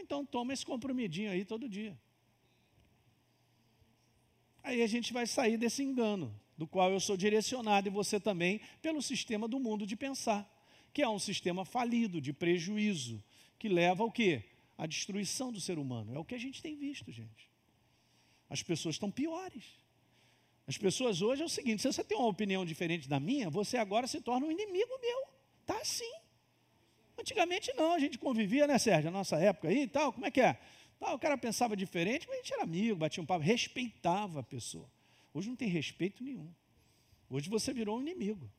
Então 0.00 0.24
toma 0.24 0.52
esse 0.52 0.64
compromidinho 0.64 1.30
aí 1.30 1.44
todo 1.44 1.68
dia. 1.68 1.98
Aí 4.62 4.82
a 4.82 4.86
gente 4.86 5.12
vai 5.12 5.26
sair 5.26 5.56
desse 5.56 5.82
engano 5.82 6.34
do 6.56 6.66
qual 6.66 6.90
eu 6.90 7.00
sou 7.00 7.16
direcionado 7.16 7.88
e 7.88 7.90
você 7.90 8.18
também, 8.18 8.60
pelo 8.82 9.00
sistema 9.00 9.46
do 9.46 9.60
mundo 9.60 9.86
de 9.86 9.96
pensar, 9.96 10.46
que 10.92 11.02
é 11.02 11.08
um 11.08 11.18
sistema 11.18 11.64
falido, 11.64 12.20
de 12.20 12.32
prejuízo, 12.32 13.22
que 13.58 13.68
leva 13.68 14.02
ao 14.02 14.10
quê? 14.10 14.42
A 14.76 14.86
destruição 14.86 15.52
do 15.52 15.60
ser 15.60 15.78
humano. 15.78 16.14
É 16.14 16.18
o 16.18 16.24
que 16.24 16.34
a 16.34 16.38
gente 16.38 16.60
tem 16.60 16.76
visto, 16.76 17.10
gente. 17.12 17.48
As 18.50 18.62
pessoas 18.62 18.96
estão 18.96 19.10
piores. 19.10 19.64
As 20.66 20.76
pessoas 20.76 21.22
hoje 21.22 21.42
é 21.42 21.44
o 21.44 21.48
seguinte: 21.48 21.82
se 21.82 21.90
você 21.90 22.04
tem 22.04 22.18
uma 22.18 22.28
opinião 22.28 22.64
diferente 22.64 23.08
da 23.08 23.18
minha, 23.18 23.48
você 23.48 23.76
agora 23.76 24.06
se 24.06 24.20
torna 24.20 24.46
um 24.46 24.50
inimigo 24.50 24.98
meu. 25.00 25.28
Tá 25.64 25.78
assim. 25.78 26.12
Antigamente 27.18 27.72
não, 27.74 27.92
a 27.92 27.98
gente 27.98 28.16
convivia, 28.16 28.66
né, 28.66 28.78
Sérgio? 28.78 29.10
Na 29.10 29.18
nossa 29.18 29.36
época 29.36 29.68
aí 29.68 29.82
e 29.82 29.88
tal, 29.88 30.12
como 30.12 30.26
é 30.26 30.30
que 30.30 30.40
é? 30.40 30.58
Tá, 31.00 31.14
o 31.14 31.18
cara 31.18 31.36
pensava 31.36 31.76
diferente, 31.76 32.26
mas 32.28 32.38
a 32.38 32.42
gente 32.42 32.52
era 32.54 32.62
amigo, 32.62 32.96
batia 32.96 33.22
um 33.22 33.26
papo, 33.26 33.44
respeitava 33.44 34.40
a 34.40 34.42
pessoa. 34.42 34.88
Hoje 35.32 35.48
não 35.48 35.56
tem 35.56 35.68
respeito 35.68 36.22
nenhum. 36.22 36.52
Hoje 37.30 37.48
você 37.48 37.72
virou 37.72 37.98
um 37.98 38.00
inimigo. 38.00 38.50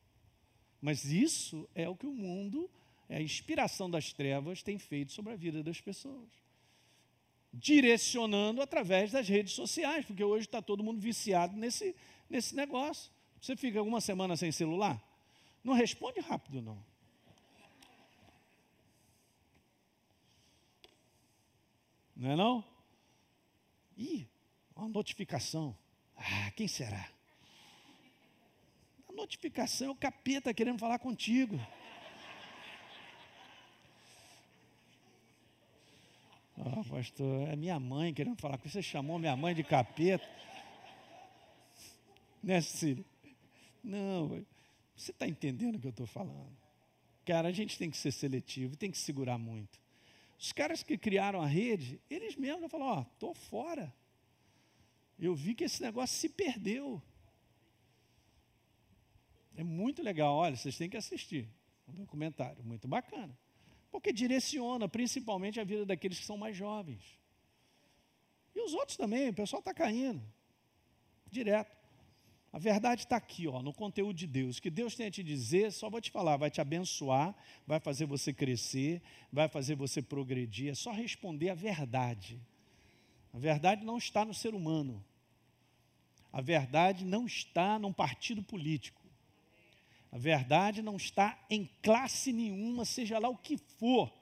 Mas 0.80 1.04
isso 1.04 1.68
é 1.74 1.88
o 1.88 1.96
que 1.96 2.06
o 2.06 2.12
mundo, 2.12 2.70
é 3.08 3.16
a 3.16 3.22
inspiração 3.22 3.90
das 3.90 4.12
trevas, 4.12 4.62
tem 4.62 4.78
feito 4.78 5.12
sobre 5.12 5.32
a 5.32 5.36
vida 5.36 5.62
das 5.62 5.80
pessoas. 5.80 6.28
Direcionando 7.52 8.62
através 8.62 9.10
das 9.10 9.28
redes 9.28 9.52
sociais, 9.52 10.06
porque 10.06 10.24
hoje 10.24 10.46
está 10.46 10.62
todo 10.62 10.84
mundo 10.84 11.00
viciado 11.00 11.56
nesse, 11.56 11.94
nesse 12.28 12.54
negócio. 12.54 13.10
Você 13.40 13.56
fica 13.56 13.78
alguma 13.78 14.00
semana 14.00 14.36
sem 14.36 14.52
celular? 14.52 15.02
Não 15.62 15.74
responde 15.74 16.20
rápido, 16.20 16.62
não. 16.62 16.89
Não 22.20 22.32
é 22.32 22.36
não? 22.36 22.62
Ih, 23.96 24.28
uma 24.76 24.86
notificação. 24.90 25.74
Ah, 26.14 26.50
quem 26.50 26.68
será? 26.68 27.10
A 29.08 29.12
notificação 29.14 29.88
é 29.88 29.90
o 29.90 29.94
capeta 29.94 30.52
querendo 30.52 30.78
falar 30.78 30.98
contigo. 30.98 31.58
Ah, 36.58 36.84
pastor, 36.90 37.48
é 37.48 37.56
minha 37.56 37.80
mãe 37.80 38.12
querendo 38.12 38.38
falar 38.38 38.58
com 38.58 38.68
você. 38.68 38.82
chamou 38.82 39.18
minha 39.18 39.34
mãe 39.34 39.54
de 39.54 39.64
capeta. 39.64 40.28
Né, 42.42 42.60
Cecília? 42.60 43.04
Não, 43.82 44.44
você 44.94 45.10
está 45.10 45.26
entendendo 45.26 45.76
o 45.76 45.80
que 45.80 45.86
eu 45.86 45.90
estou 45.90 46.06
falando. 46.06 46.54
Cara, 47.24 47.48
a 47.48 47.52
gente 47.52 47.78
tem 47.78 47.90
que 47.90 47.96
ser 47.96 48.12
seletivo, 48.12 48.76
tem 48.76 48.90
que 48.90 48.98
segurar 48.98 49.38
muito. 49.38 49.80
Os 50.40 50.52
caras 50.52 50.82
que 50.82 50.96
criaram 50.96 51.40
a 51.42 51.46
rede, 51.46 52.00
eles 52.08 52.34
mesmos 52.34 52.70
falaram, 52.70 52.92
ó, 52.92 52.98
oh, 53.00 53.12
estou 53.12 53.34
fora 53.34 53.94
eu 55.20 55.34
vi 55.34 55.54
que 55.54 55.64
esse 55.64 55.82
negócio 55.82 56.16
se 56.16 56.28
perdeu. 56.28 57.00
É 59.54 59.62
muito 59.62 60.02
legal, 60.02 60.34
olha, 60.34 60.56
vocês 60.56 60.76
têm 60.78 60.88
que 60.88 60.96
assistir 60.96 61.46
um 61.86 61.92
documentário, 61.92 62.64
muito 62.64 62.88
bacana. 62.88 63.38
Porque 63.90 64.12
direciona 64.12 64.88
principalmente 64.88 65.60
a 65.60 65.64
vida 65.64 65.84
daqueles 65.84 66.18
que 66.18 66.24
são 66.24 66.38
mais 66.38 66.56
jovens. 66.56 67.02
E 68.54 68.60
os 68.60 68.72
outros 68.72 68.96
também, 68.96 69.28
o 69.28 69.34
pessoal 69.34 69.60
está 69.60 69.74
caindo. 69.74 70.22
Direto. 71.30 71.76
A 72.52 72.58
verdade 72.58 73.02
está 73.02 73.16
aqui, 73.16 73.46
ó, 73.46 73.62
no 73.62 73.72
conteúdo 73.72 74.14
de 74.14 74.26
Deus. 74.26 74.58
O 74.58 74.62
que 74.62 74.70
Deus 74.70 74.96
tem 74.96 75.06
a 75.06 75.10
te 75.10 75.22
dizer, 75.22 75.70
só 75.70 75.88
vou 75.88 76.00
te 76.00 76.10
falar, 76.10 76.36
vai 76.36 76.50
te 76.50 76.60
abençoar, 76.60 77.34
vai 77.64 77.78
fazer 77.78 78.06
você 78.06 78.32
crescer, 78.32 79.00
vai 79.32 79.48
fazer 79.48 79.76
você 79.76 80.02
progredir. 80.02 80.70
É 80.70 80.74
só 80.74 80.90
responder 80.90 81.50
a 81.50 81.54
verdade. 81.54 82.40
A 83.32 83.38
verdade 83.38 83.84
não 83.84 83.98
está 83.98 84.24
no 84.24 84.34
ser 84.34 84.52
humano. 84.52 85.04
A 86.32 86.40
verdade 86.40 87.04
não 87.04 87.24
está 87.24 87.78
num 87.78 87.92
partido 87.92 88.42
político. 88.42 89.00
A 90.10 90.18
verdade 90.18 90.82
não 90.82 90.96
está 90.96 91.38
em 91.48 91.70
classe 91.80 92.32
nenhuma, 92.32 92.84
seja 92.84 93.16
lá 93.20 93.28
o 93.28 93.36
que 93.36 93.56
for. 93.56 94.12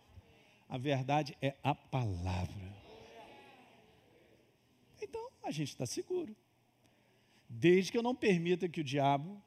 A 0.69 0.77
verdade 0.77 1.35
é 1.41 1.55
a 1.63 1.75
palavra. 1.75 2.77
Então, 5.01 5.31
a 5.43 5.51
gente 5.51 5.69
está 5.69 5.87
seguro. 5.87 6.37
Desde 7.49 7.91
que 7.91 7.99
eu 7.99 8.03
não 8.03 8.15
permita 8.15 8.69
que 8.69 8.81
o 8.81 8.85
diabo 8.85 9.43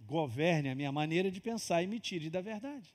governe 0.00 0.70
a 0.70 0.74
minha 0.74 0.90
maneira 0.90 1.30
de 1.30 1.40
pensar 1.40 1.82
e 1.82 1.86
me 1.86 2.00
tire 2.00 2.30
da 2.30 2.40
verdade. 2.40 2.94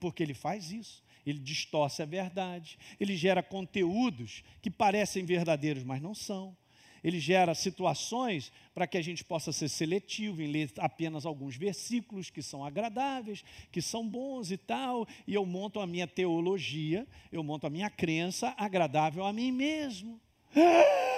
Porque 0.00 0.22
ele 0.22 0.34
faz 0.34 0.72
isso. 0.72 1.02
Ele 1.26 1.38
distorce 1.38 2.02
a 2.02 2.06
verdade. 2.06 2.78
Ele 2.98 3.16
gera 3.16 3.42
conteúdos 3.42 4.42
que 4.62 4.70
parecem 4.70 5.24
verdadeiros, 5.24 5.84
mas 5.84 6.00
não 6.00 6.14
são 6.14 6.56
ele 7.04 7.20
gera 7.20 7.54
situações 7.54 8.50
para 8.74 8.86
que 8.86 8.96
a 8.96 9.02
gente 9.02 9.22
possa 9.22 9.52
ser 9.52 9.68
seletivo 9.68 10.40
em 10.40 10.50
ler 10.50 10.72
apenas 10.78 11.26
alguns 11.26 11.54
versículos 11.54 12.30
que 12.30 12.42
são 12.42 12.64
agradáveis, 12.64 13.44
que 13.70 13.82
são 13.82 14.08
bons 14.08 14.50
e 14.50 14.56
tal, 14.56 15.06
e 15.26 15.34
eu 15.34 15.44
monto 15.44 15.78
a 15.78 15.86
minha 15.86 16.06
teologia, 16.06 17.06
eu 17.30 17.44
monto 17.44 17.66
a 17.66 17.70
minha 17.70 17.90
crença 17.90 18.54
agradável 18.56 19.22
a 19.26 19.32
mim 19.34 19.52
mesmo. 19.52 20.18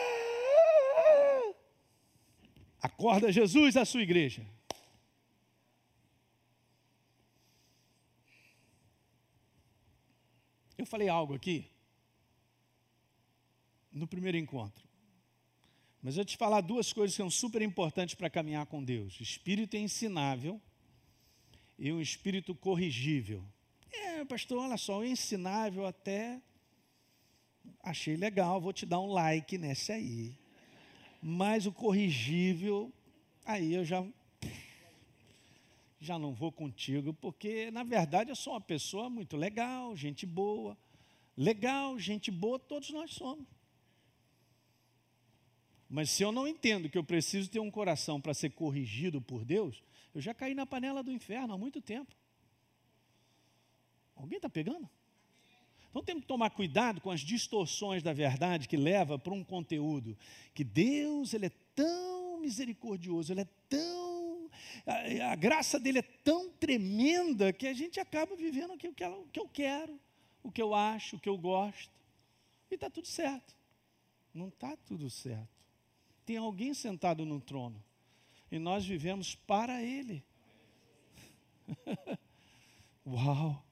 Acorda 2.86 3.32
Jesus 3.32 3.76
a 3.76 3.84
sua 3.84 4.00
igreja. 4.00 4.46
Eu 10.78 10.86
falei 10.86 11.08
algo 11.08 11.34
aqui 11.34 11.68
no 13.90 14.06
primeiro 14.06 14.38
encontro. 14.38 14.86
Mas 16.00 16.16
eu 16.16 16.24
te 16.24 16.36
falar 16.36 16.60
duas 16.60 16.92
coisas 16.92 17.16
que 17.16 17.22
são 17.22 17.28
super 17.28 17.60
importantes 17.60 18.14
para 18.14 18.30
caminhar 18.30 18.66
com 18.66 18.84
Deus: 18.84 19.20
espírito 19.20 19.76
ensinável 19.76 20.62
e 21.76 21.92
um 21.92 22.00
espírito 22.00 22.54
corrigível. 22.54 23.44
É, 23.90 24.24
pastor, 24.24 24.58
olha 24.58 24.76
só, 24.76 25.04
ensinável 25.04 25.84
até 25.84 26.40
achei 27.82 28.14
legal, 28.14 28.60
vou 28.60 28.72
te 28.72 28.86
dar 28.86 29.00
um 29.00 29.12
like 29.12 29.58
nesse 29.58 29.90
aí. 29.90 30.45
Mas 31.20 31.66
o 31.66 31.72
corrigível, 31.72 32.92
aí 33.44 33.74
eu 33.74 33.84
já 33.84 34.04
já 35.98 36.18
não 36.18 36.32
vou 36.32 36.52
contigo, 36.52 37.12
porque 37.14 37.70
na 37.70 37.82
verdade 37.82 38.30
eu 38.30 38.36
sou 38.36 38.52
uma 38.52 38.60
pessoa 38.60 39.10
muito 39.10 39.36
legal, 39.36 39.96
gente 39.96 40.24
boa. 40.24 40.76
Legal, 41.36 41.98
gente 41.98 42.30
boa, 42.30 42.58
todos 42.58 42.90
nós 42.90 43.12
somos. 43.12 43.46
Mas 45.88 46.10
se 46.10 46.22
eu 46.22 46.32
não 46.32 46.48
entendo 46.48 46.88
que 46.88 46.98
eu 46.98 47.04
preciso 47.04 47.50
ter 47.50 47.60
um 47.60 47.70
coração 47.70 48.20
para 48.20 48.34
ser 48.34 48.50
corrigido 48.50 49.20
por 49.20 49.44
Deus, 49.44 49.82
eu 50.14 50.20
já 50.20 50.34
caí 50.34 50.54
na 50.54 50.66
panela 50.66 51.02
do 51.02 51.12
inferno 51.12 51.54
há 51.54 51.58
muito 51.58 51.80
tempo. 51.80 52.14
Alguém 54.16 54.36
está 54.38 54.48
pegando? 54.48 54.88
Então 55.90 56.02
temos 56.02 56.22
que 56.22 56.28
tomar 56.28 56.50
cuidado 56.50 57.00
com 57.00 57.10
as 57.10 57.20
distorções 57.20 58.02
da 58.02 58.12
verdade 58.12 58.68
que 58.68 58.76
leva 58.76 59.18
para 59.18 59.32
um 59.32 59.42
conteúdo 59.42 60.16
que 60.54 60.62
Deus 60.62 61.32
ele 61.34 61.46
é 61.46 61.52
tão 61.74 62.40
misericordioso, 62.40 63.32
ele 63.32 63.40
é 63.42 63.48
tão 63.68 64.50
a, 64.86 65.32
a 65.32 65.34
graça 65.34 65.78
dele 65.78 65.98
é 65.98 66.02
tão 66.02 66.50
tremenda 66.50 67.52
que 67.52 67.66
a 67.66 67.72
gente 67.72 67.98
acaba 67.98 68.36
vivendo 68.36 68.74
o 68.74 68.78
que, 68.78 68.86
eu, 68.86 68.92
o 68.92 69.28
que 69.28 69.40
eu 69.40 69.48
quero, 69.48 70.00
o 70.42 70.50
que 70.50 70.62
eu 70.62 70.74
acho, 70.74 71.16
o 71.16 71.20
que 71.20 71.28
eu 71.28 71.36
gosto. 71.36 71.92
E 72.70 72.74
está 72.74 72.88
tudo 72.88 73.06
certo. 73.06 73.54
Não 74.32 74.48
está 74.48 74.76
tudo 74.76 75.10
certo 75.10 75.56
tem 76.26 76.36
alguém 76.36 76.74
sentado 76.74 77.24
no 77.24 77.40
trono. 77.40 77.82
E 78.50 78.58
nós 78.58 78.84
vivemos 78.84 79.36
para 79.36 79.80
Ele. 79.80 80.24
Uau! 83.06 83.64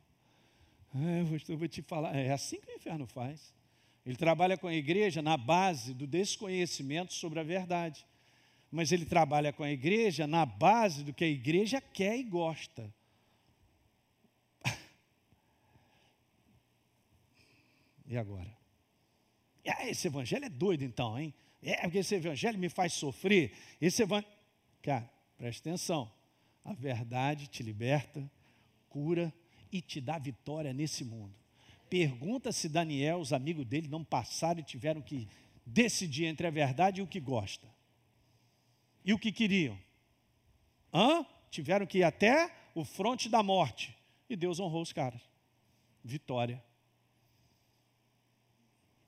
É, 0.95 1.23
eu 1.49 1.59
vou 1.59 1.67
te 1.67 1.83
falar, 1.83 2.15
é 2.15 2.31
assim 2.31 2.61
que 2.61 2.71
o 2.71 2.77
inferno 2.77 3.05
faz. 3.05 3.53
Ele 4.07 4.15
trabalha 4.17 4.57
com 4.57 4.69
a 4.69 4.75
igreja 4.75 5.21
na 5.21 5.37
base 5.37 5.93
do 5.93 6.07
desconhecimento 6.07 7.13
sobre 7.13 7.41
a 7.41 7.43
verdade. 7.43 8.07
Mas 8.71 8.93
ele 8.93 9.05
trabalha 9.05 9.53
com 9.53 9.65
a 9.65 9.71
igreja 9.71 10.25
na 10.27 10.47
base 10.47 11.03
do 11.03 11.13
que 11.13 11.25
a 11.25 11.29
igreja 11.29 11.81
quer 11.81 12.17
e 12.17 12.23
gosta. 12.23 12.95
e 18.07 18.17
agora? 18.17 18.57
Esse 19.65 20.07
evangelho 20.07 20.45
é 20.45 20.49
doido 20.49 20.85
então, 20.85 21.19
hein? 21.19 21.35
É, 21.63 21.81
porque 21.83 21.99
esse 21.99 22.15
evangelho 22.15 22.59
me 22.59 22.69
faz 22.69 22.93
sofrer. 22.93 23.53
Esse 23.81 24.03
evangelho. 24.03 24.33
Cara, 24.83 25.11
preste 25.37 25.61
atenção. 25.61 26.13
A 26.65 26.73
verdade 26.73 27.49
te 27.49 27.65
liberta, 27.65 28.31
cura 28.89 29.33
e 29.75 29.81
te 29.81 30.01
dá 30.01 30.17
vitória 30.19 30.73
nesse 30.73 31.05
mundo. 31.05 31.35
Pergunta 31.91 32.53
se 32.53 32.69
Daniel, 32.69 33.19
os 33.19 33.33
amigos 33.33 33.67
dele, 33.67 33.89
não 33.89 34.05
passaram 34.05 34.61
e 34.61 34.63
tiveram 34.63 35.03
que 35.03 35.29
decidir 35.67 36.27
entre 36.27 36.47
a 36.47 36.51
verdade 36.51 37.01
e 37.01 37.03
o 37.03 37.09
que 37.09 37.19
gosta. 37.19 37.67
E 39.05 39.13
o 39.13 39.19
que 39.19 39.33
queriam. 39.33 39.77
Hã? 40.93 41.27
Tiveram 41.51 41.87
que 41.87 41.99
ir 41.99 42.03
até 42.05 42.55
o 42.73 42.85
fronte 42.85 43.29
da 43.29 43.43
morte. 43.43 43.93
E 44.31 44.37
Deus 44.37 44.61
honrou 44.61 44.81
os 44.81 44.93
caras. 44.93 45.21
Vitória. 46.05 46.63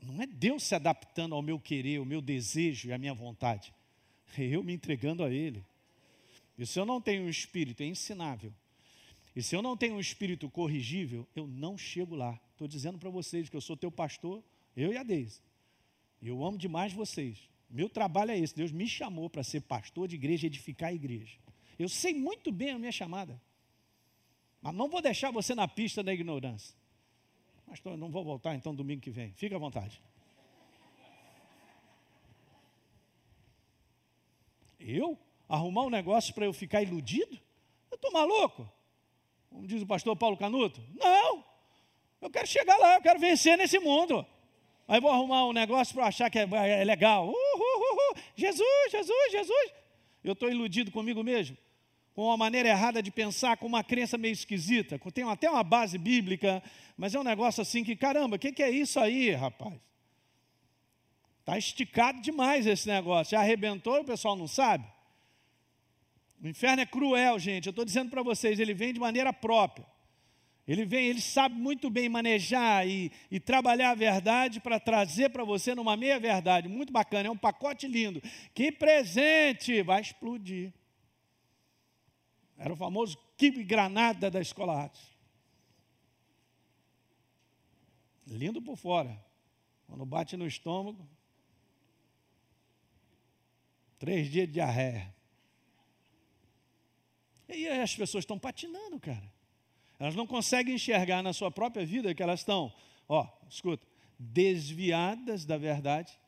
Não 0.03 0.21
é 0.21 0.27
Deus 0.27 0.65
se 0.65 0.75
adaptando 0.75 1.37
ao 1.37 1.43
meu 1.43 1.61
querer, 1.61 1.99
ao 1.99 2.05
meu 2.05 2.21
desejo 2.21 2.89
e 2.89 2.93
à 2.93 2.99
minha 2.99 3.15
vontade. 3.15 3.73
É 4.37 4.43
eu 4.43 4.65
me 4.65 4.73
entregando 4.73 5.23
a 5.23 5.31
Ele. 5.31 5.65
Se 6.65 6.81
eu 6.81 6.85
não 6.85 7.01
tenho 7.01 7.23
um 7.25 7.29
espírito 7.29 7.85
é 7.85 7.87
ensinável, 7.87 8.53
e 9.37 9.43
se 9.43 9.55
eu 9.55 9.61
não 9.61 9.77
tenho 9.77 9.97
um 9.97 10.01
espírito 10.01 10.49
corrigível, 10.49 11.29
eu 11.37 11.47
não 11.47 11.77
chego 11.77 12.17
lá. 12.17 12.41
Estou 12.53 12.67
dizendo 12.67 12.99
para 12.99 13.11
vocês 13.11 13.51
que 13.51 13.57
eu 13.57 13.61
sou 13.61 13.77
teu 13.77 13.93
pastor, 13.93 14.43
eu 14.75 14.95
e 14.95 14.97
a 14.97 15.03
Deise. 15.03 15.43
Eu 16.23 16.43
amo 16.43 16.57
demais 16.57 16.95
vocês. 16.95 17.39
Meu 17.69 17.91
trabalho 17.91 18.31
é 18.31 18.39
esse. 18.39 18.57
Deus 18.57 18.73
me 18.73 18.89
chamou 18.89 19.29
para 19.29 19.43
ser 19.43 19.61
pastor 19.61 20.09
de 20.09 20.15
igreja, 20.15 20.47
edificar 20.47 20.89
a 20.89 20.95
igreja. 20.95 21.37
Eu 21.79 21.87
sei 21.87 22.15
muito 22.15 22.51
bem 22.51 22.71
a 22.71 22.79
minha 22.79 22.91
chamada. 22.91 23.39
Mas 24.63 24.75
não 24.75 24.89
vou 24.89 25.03
deixar 25.03 25.31
você 25.31 25.55
na 25.55 25.69
pista 25.69 26.03
da 26.03 26.15
ignorância. 26.15 26.75
Pastor, 27.67 27.95
não 27.99 28.11
vou 28.11 28.25
voltar 28.25 28.55
então 28.55 28.75
domingo 28.75 29.03
que 29.03 29.11
vem. 29.11 29.35
Fica 29.35 29.57
à 29.57 29.59
vontade. 29.59 30.01
Eu? 34.81 35.19
Arrumar 35.47 35.83
um 35.83 35.91
negócio 35.91 36.33
para 36.33 36.47
eu 36.47 36.55
ficar 36.55 36.83
iludido? 36.83 37.39
Eu 37.91 37.97
estou 37.97 38.11
maluco? 38.11 38.76
Como 39.57 39.67
diz 39.67 39.81
o 39.81 39.87
pastor 39.87 40.15
Paulo 40.15 40.37
Canuto? 40.37 40.83
Não! 40.95 41.43
Eu 42.21 42.29
quero 42.29 42.47
chegar 42.47 42.77
lá, 42.77 42.97
eu 42.97 43.01
quero 43.01 43.19
vencer 43.19 43.57
nesse 43.57 43.79
mundo. 43.79 44.25
Aí 44.87 45.01
vou 45.01 45.11
arrumar 45.11 45.47
um 45.47 45.53
negócio 45.55 45.95
para 45.95 46.07
achar 46.07 46.29
que 46.29 46.39
é, 46.39 46.43
é 46.43 46.85
legal. 46.85 47.27
Uh, 47.27 47.31
uh, 47.31 47.33
uh, 47.33 48.21
Jesus, 48.37 48.93
Jesus, 48.93 49.33
Jesus. 49.33 49.73
Eu 50.23 50.35
estou 50.35 50.51
iludido 50.51 50.91
comigo 50.91 51.25
mesmo 51.25 51.57
com 52.15 52.25
uma 52.25 52.37
maneira 52.37 52.69
errada 52.69 53.03
de 53.03 53.11
pensar, 53.11 53.57
com 53.57 53.67
uma 53.67 53.83
crença 53.85 54.17
meio 54.17 54.33
esquisita, 54.33 54.99
tem 55.13 55.25
até 55.29 55.51
uma 55.51 55.63
base 55.63 55.99
bíblica, 55.99 56.63
mas 56.97 57.15
é 57.15 57.21
um 57.21 57.23
negócio 57.23 57.61
assim 57.61 57.85
que, 57.85 57.95
caramba, 57.95 58.37
o 58.37 58.39
que, 58.39 58.53
que, 58.53 58.63
é 58.63 58.71
isso 58.71 58.99
aí, 58.99 59.33
rapaz? 59.33 59.75
Está 61.41 61.59
esticado 61.59 62.23
demais 62.23 62.67
esse 62.67 62.89
negócio. 62.89 63.33
Já 63.33 63.41
arrebentou 63.41 63.97
e 63.97 64.01
o 64.01 64.05
pessoal 64.05 64.35
não 64.35 64.49
sabe? 64.49 64.87
O 66.43 66.47
inferno 66.47 66.83
é 66.83 66.87
cruel, 66.87 67.39
gente. 67.39 67.67
Eu 67.67 67.71
estou 67.71 67.85
dizendo 67.85 68.11
para 68.11 68.23
vocês, 68.23 68.59
ele 68.59 68.75
vem 68.75 68.93
de 68.93 69.01
maneira 69.01 69.33
própria. 69.33 69.87
Ele 70.67 70.85
vem, 70.85 71.07
ele 71.07 71.21
sabe 71.21 71.55
muito 71.55 71.89
bem 71.89 72.09
manejar 72.09 72.87
e, 72.87 73.13
e 73.31 73.39
trabalhar 73.39 73.91
a 73.91 73.95
verdade 73.95 74.61
para 74.61 74.81
trazer 74.81 75.31
para 75.31 75.45
você 75.45 75.75
numa 75.75 75.97
meia 75.97 76.19
verdade. 76.19 76.69
Muito 76.69 76.93
bacana, 76.93 77.29
é 77.29 77.31
um 77.31 77.37
pacote 77.37 77.87
lindo. 77.87 78.21
Que 78.53 78.73
presente! 78.73 79.81
Vai 79.83 80.01
explodir. 80.01 80.73
Era 82.59 82.73
o 82.73 82.77
famoso 82.77 83.17
kibe 83.37 83.63
granada 83.63 84.29
da 84.29 84.41
escola. 84.41 84.91
Lindo 88.27 88.61
por 88.61 88.77
fora. 88.77 89.25
Quando 89.87 90.05
bate 90.05 90.37
no 90.37 90.49
estômago, 90.49 91.09
três 94.01 94.29
dias 94.29 94.49
de 94.49 94.55
diarreia. 94.55 95.15
E 97.49 97.67
aí 97.67 97.81
as 97.81 97.95
pessoas 97.95 98.23
estão 98.23 98.39
patinando, 98.39 98.99
cara. 98.99 99.33
Elas 99.99 100.15
não 100.15 100.27
conseguem 100.27 100.75
enxergar 100.75 101.23
na 101.23 101.33
sua 101.33 101.51
própria 101.51 101.87
vida 101.87 102.15
que 102.15 102.23
elas 102.23 102.41
estão, 102.41 102.73
ó, 103.09 103.27
escuta, 103.49 103.87
desviadas 104.19 105.45
da 105.45 105.57
verdade 105.57 106.19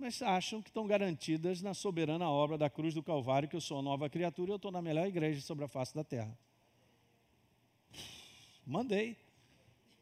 mas 0.00 0.22
acham 0.22 0.62
que 0.62 0.70
estão 0.70 0.86
garantidas 0.86 1.60
na 1.60 1.74
soberana 1.74 2.28
obra 2.28 2.56
da 2.56 2.70
cruz 2.70 2.94
do 2.94 3.02
Calvário, 3.02 3.46
que 3.46 3.54
eu 3.54 3.60
sou 3.60 3.82
nova 3.82 4.08
criatura 4.08 4.50
e 4.50 4.52
eu 4.52 4.56
estou 4.56 4.72
na 4.72 4.80
melhor 4.80 5.06
igreja 5.06 5.42
sobre 5.42 5.62
a 5.62 5.68
face 5.68 5.94
da 5.94 6.02
terra. 6.02 6.36
Mandei. 8.64 9.14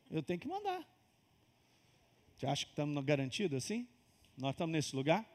Eu 0.09 0.23
tenho 0.23 0.39
que 0.39 0.47
mandar. 0.47 0.89
Você 2.37 2.47
acha 2.47 2.65
que 2.65 2.71
estamos 2.71 3.05
garantidos 3.05 3.59
assim? 3.59 3.89
Nós 4.37 4.53
estamos 4.53 4.73
nesse 4.73 4.95
lugar? 4.95 5.29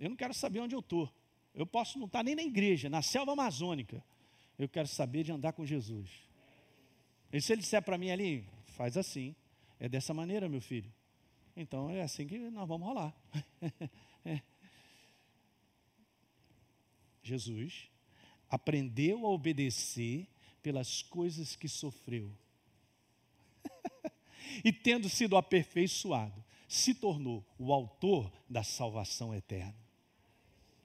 Eu 0.00 0.10
não 0.10 0.16
quero 0.16 0.34
saber 0.34 0.58
onde 0.58 0.74
eu 0.74 0.80
estou. 0.80 1.08
Eu 1.54 1.66
posso 1.66 1.98
não 1.98 2.06
estar 2.06 2.22
nem 2.22 2.34
na 2.34 2.42
igreja, 2.42 2.90
na 2.90 3.00
selva 3.00 3.32
amazônica. 3.32 4.02
Eu 4.58 4.68
quero 4.68 4.88
saber 4.88 5.22
de 5.22 5.32
andar 5.32 5.52
com 5.52 5.64
Jesus. 5.64 6.10
E 7.32 7.40
se 7.40 7.52
ele 7.52 7.62
disser 7.62 7.82
para 7.82 7.98
mim 7.98 8.10
ali, 8.10 8.46
faz 8.66 8.96
assim, 8.96 9.34
é 9.78 9.88
dessa 9.88 10.12
maneira, 10.12 10.48
meu 10.48 10.60
filho. 10.60 10.92
Então 11.56 11.88
é 11.88 12.02
assim 12.02 12.26
que 12.26 12.38
nós 12.50 12.68
vamos 12.68 12.86
rolar. 12.86 13.14
é. 14.24 14.40
Jesus 17.22 17.88
aprendeu 18.50 19.24
a 19.26 19.30
obedecer 19.30 20.28
pelas 20.62 21.02
coisas 21.02 21.56
que 21.56 21.68
sofreu. 21.68 22.30
e 24.64 24.72
tendo 24.72 25.08
sido 25.08 25.36
aperfeiçoado, 25.36 26.44
se 26.68 26.94
tornou 26.94 27.44
o 27.58 27.72
autor 27.72 28.32
da 28.48 28.62
salvação 28.62 29.34
eterna. 29.34 29.83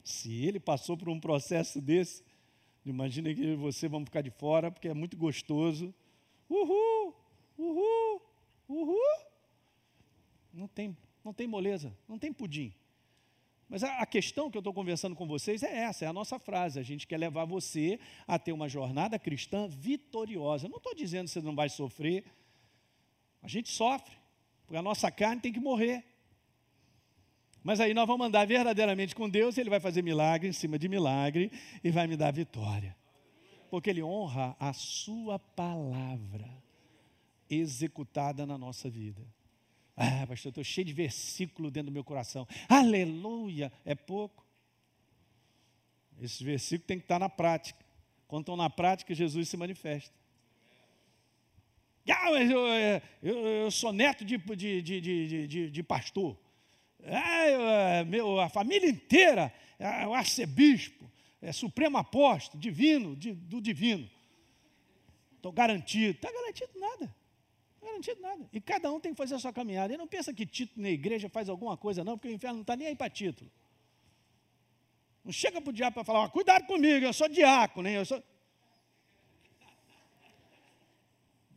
Se 0.09 0.43
ele 0.43 0.59
passou 0.59 0.97
por 0.97 1.07
um 1.07 1.19
processo 1.19 1.79
desse, 1.79 2.23
imagina 2.83 3.31
que 3.31 3.55
você 3.55 3.87
vamos 3.87 4.07
ficar 4.07 4.21
de 4.21 4.31
fora, 4.31 4.71
porque 4.71 4.87
é 4.87 4.93
muito 4.93 5.15
gostoso. 5.15 5.93
Uhul! 6.49 7.13
Uhul! 7.55 8.21
Uhul! 8.67 9.25
Não 10.51 10.67
tem, 10.67 10.97
não 11.23 11.31
tem 11.31 11.45
moleza, 11.45 11.95
não 12.07 12.17
tem 12.17 12.33
pudim. 12.33 12.73
Mas 13.69 13.83
a, 13.83 14.03
questão 14.07 14.49
que 14.49 14.57
eu 14.57 14.61
estou 14.61 14.73
conversando 14.73 15.15
com 15.15 15.27
vocês 15.27 15.61
é 15.61 15.77
essa, 15.83 16.05
é 16.05 16.07
a 16.07 16.13
nossa 16.13 16.39
frase. 16.39 16.79
A 16.79 16.83
gente 16.83 17.05
quer 17.05 17.17
levar 17.17 17.45
você 17.45 17.99
a 18.27 18.39
ter 18.39 18.51
uma 18.51 18.67
jornada 18.67 19.19
cristã 19.19 19.67
vitoriosa. 19.67 20.65
Eu 20.65 20.71
não 20.71 20.77
estou 20.77 20.95
dizendo 20.95 21.25
que 21.25 21.33
você 21.33 21.41
não 21.41 21.55
vai 21.55 21.69
sofrer. 21.69 22.25
A 23.43 23.47
gente 23.47 23.69
sofre, 23.69 24.17
porque 24.65 24.75
a 24.75 24.81
nossa 24.81 25.11
carne 25.11 25.39
tem 25.39 25.53
que 25.53 25.59
morrer. 25.59 26.03
Mas 27.69 27.79
aí 27.79 27.93
nós 27.93 28.07
vamos 28.07 28.25
andar 28.25 28.47
verdadeiramente 28.47 29.13
com 29.13 29.29
Deus, 29.29 29.55
Ele 29.55 29.69
vai 29.69 29.79
fazer 29.79 30.01
milagre 30.01 30.49
em 30.49 30.51
cima 30.51 30.79
de 30.79 30.89
milagre 30.89 31.51
e 31.83 31.91
vai 31.91 32.07
me 32.07 32.17
dar 32.17 32.33
vitória. 32.33 32.97
Porque 33.69 33.91
Ele 33.91 34.01
honra 34.01 34.57
a 34.59 34.73
Sua 34.73 35.37
palavra 35.37 36.49
executada 37.47 38.43
na 38.43 38.57
nossa 38.57 38.89
vida. 38.89 39.21
Ah, 39.95 40.25
pastor, 40.25 40.49
estou 40.49 40.63
cheio 40.63 40.85
de 40.85 40.93
versículo 40.93 41.69
dentro 41.69 41.91
do 41.91 41.93
meu 41.93 42.03
coração. 42.03 42.47
Aleluia! 42.67 43.71
É 43.85 43.93
pouco. 43.93 44.43
Esses 46.19 46.41
versículos 46.41 46.87
têm 46.87 46.97
que 46.97 47.05
estar 47.05 47.19
na 47.19 47.29
prática. 47.29 47.85
Quando 48.27 48.45
estão 48.45 48.57
na 48.57 48.71
prática, 48.71 49.13
Jesus 49.13 49.47
se 49.47 49.55
manifesta. 49.55 50.15
Ah, 52.09 52.31
mas 52.31 52.49
eu, 52.49 52.65
eu, 53.21 53.47
eu 53.47 53.69
sou 53.69 53.93
neto 53.93 54.25
de, 54.25 54.39
de, 54.39 54.81
de, 54.81 55.47
de, 55.47 55.69
de 55.69 55.83
pastor. 55.83 56.35
É, 57.01 58.03
meu, 58.03 58.39
a 58.39 58.49
família 58.49 58.89
inteira 58.89 59.53
é 59.77 60.05
o 60.05 60.13
arcebispo, 60.13 61.09
é 61.41 61.51
supremo 61.51 61.97
apóstolo, 61.97 62.61
divino, 62.61 63.15
do 63.15 63.61
divino. 63.61 64.09
Estou 65.35 65.53
garantido. 65.53 66.17
Está 66.17 66.31
garantido 66.31 66.77
nada. 66.77 67.15
Não 67.81 67.87
é 67.87 67.91
garantido 67.91 68.21
nada. 68.21 68.49
E 68.51 68.59
cada 68.59 68.91
um 68.91 68.99
tem 68.99 69.13
que 69.13 69.17
fazer 69.17 69.35
a 69.35 69.39
sua 69.39 69.53
caminhada. 69.53 69.93
E 69.93 69.97
não 69.97 70.07
pensa 70.07 70.33
que 70.33 70.45
título 70.45 70.81
na 70.81 70.89
igreja 70.89 71.29
faz 71.29 71.47
alguma 71.47 71.77
coisa, 71.77 72.03
não, 72.03 72.17
porque 72.17 72.27
o 72.27 72.35
inferno 72.35 72.55
não 72.55 72.61
está 72.61 72.75
nem 72.75 72.87
aí 72.87 72.95
para 72.95 73.09
título. 73.09 73.49
Não 75.23 75.31
chega 75.31 75.61
para 75.61 75.69
o 75.69 75.73
diabo 75.73 75.93
para 75.93 76.03
falar, 76.03 76.29
cuidado 76.29 76.65
comigo, 76.65 77.05
eu 77.05 77.13
sou 77.13 77.27
diácono, 77.29 77.87
hein? 77.87 77.95
Eu 77.95 78.05
sou... 78.05 78.23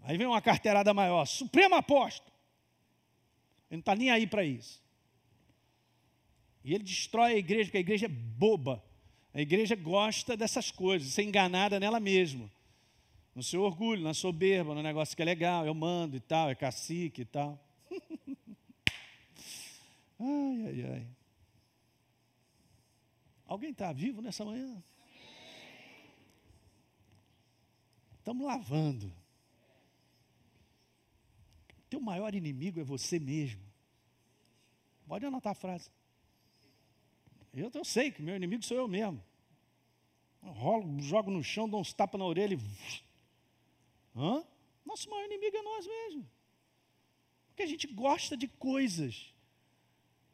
Aí 0.03 0.17
vem 0.17 0.27
uma 0.27 0.43
carteirada 0.43 0.93
maior, 0.93 1.25
Supremo 1.27 1.77
Apóstolo. 1.77 2.33
Ele 3.71 3.79
não 3.79 3.81
está 3.81 3.95
nem 3.95 4.11
aí 4.11 4.27
para 4.27 4.45
isso. 4.45 4.82
E 6.65 6.75
ele 6.75 6.85
destrói 6.85 7.33
a 7.33 7.39
igreja, 7.39 7.65
porque 7.65 7.79
a 7.79 7.81
igreja 7.81 8.07
é 8.07 8.09
boba. 8.09 8.83
A 9.35 9.41
igreja 9.41 9.75
gosta 9.75 10.37
dessas 10.37 10.71
coisas, 10.71 11.09
ser 11.09 11.23
enganada 11.23 11.81
nela 11.81 11.99
mesma 11.99 12.51
no 13.35 13.43
seu 13.43 13.63
orgulho, 13.63 14.03
na 14.03 14.15
soberba, 14.15 14.75
no 14.75 14.83
negócio 14.83 15.17
que 15.17 15.23
é 15.23 15.25
legal, 15.25 15.65
eu 15.67 15.75
mando 15.75 16.17
e 16.17 16.21
tal, 16.21 16.51
é 16.51 16.55
cacique 16.55 17.23
e 17.23 17.25
tal. 17.25 17.59
ai, 20.21 20.67
ai, 20.67 20.93
ai. 20.93 21.07
Alguém 23.47 23.71
está 23.71 23.93
vivo 23.93 24.21
nessa 24.21 24.45
manhã? 24.45 24.83
Estamos 28.19 28.47
lavando. 28.47 29.13
Teu 31.91 32.01
maior 32.01 32.35
inimigo 32.35 32.81
é 32.81 32.85
você 32.85 33.19
mesmo. 33.19 33.61
Pode 35.07 35.27
anotar 35.27 35.53
a 35.53 35.55
frase. 35.55 35.91
Eu, 37.55 37.71
eu 37.75 37.85
sei 37.85 38.11
que 38.11 38.23
meu 38.23 38.35
inimigo 38.35 38.65
sou 38.65 38.77
eu 38.77 38.89
mesmo. 38.89 39.23
Eu 40.43 40.51
rolo, 40.53 41.01
jogo 41.01 41.31
no 41.31 41.43
chão, 41.43 41.69
dou 41.69 41.81
uns 41.81 41.93
tapas 41.93 42.19
na 42.19 42.25
orelha 42.25 42.55
e 42.55 42.59
Hã? 44.17 44.45
Nosso 44.85 45.09
maior 45.09 45.25
inimigo 45.27 45.57
é 45.57 45.63
nós 45.63 45.87
mesmos. 45.87 46.27
Porque 47.49 47.63
a 47.63 47.67
gente 47.67 47.87
gosta 47.87 48.37
de 48.37 48.49
coisas, 48.49 49.33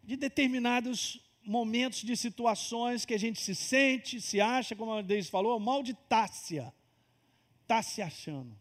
de 0.03 0.17
determinados 0.17 1.21
momentos, 1.45 2.01
de 2.01 2.17
situações 2.17 3.05
que 3.05 3.15
a 3.15 3.19
gente 3.19 3.41
se 3.41 3.55
sente, 3.55 4.21
se 4.21 4.41
acha, 4.41 4.77
como 4.77 4.93
a 4.93 5.03
Deise 5.03 5.31
falou, 5.31 5.57
o 5.57 5.61
mal 5.61 5.83
de 5.83 5.95
Tássia. 5.95 6.73
Está 7.63 7.83
se 7.83 8.01
achando. 8.01 8.57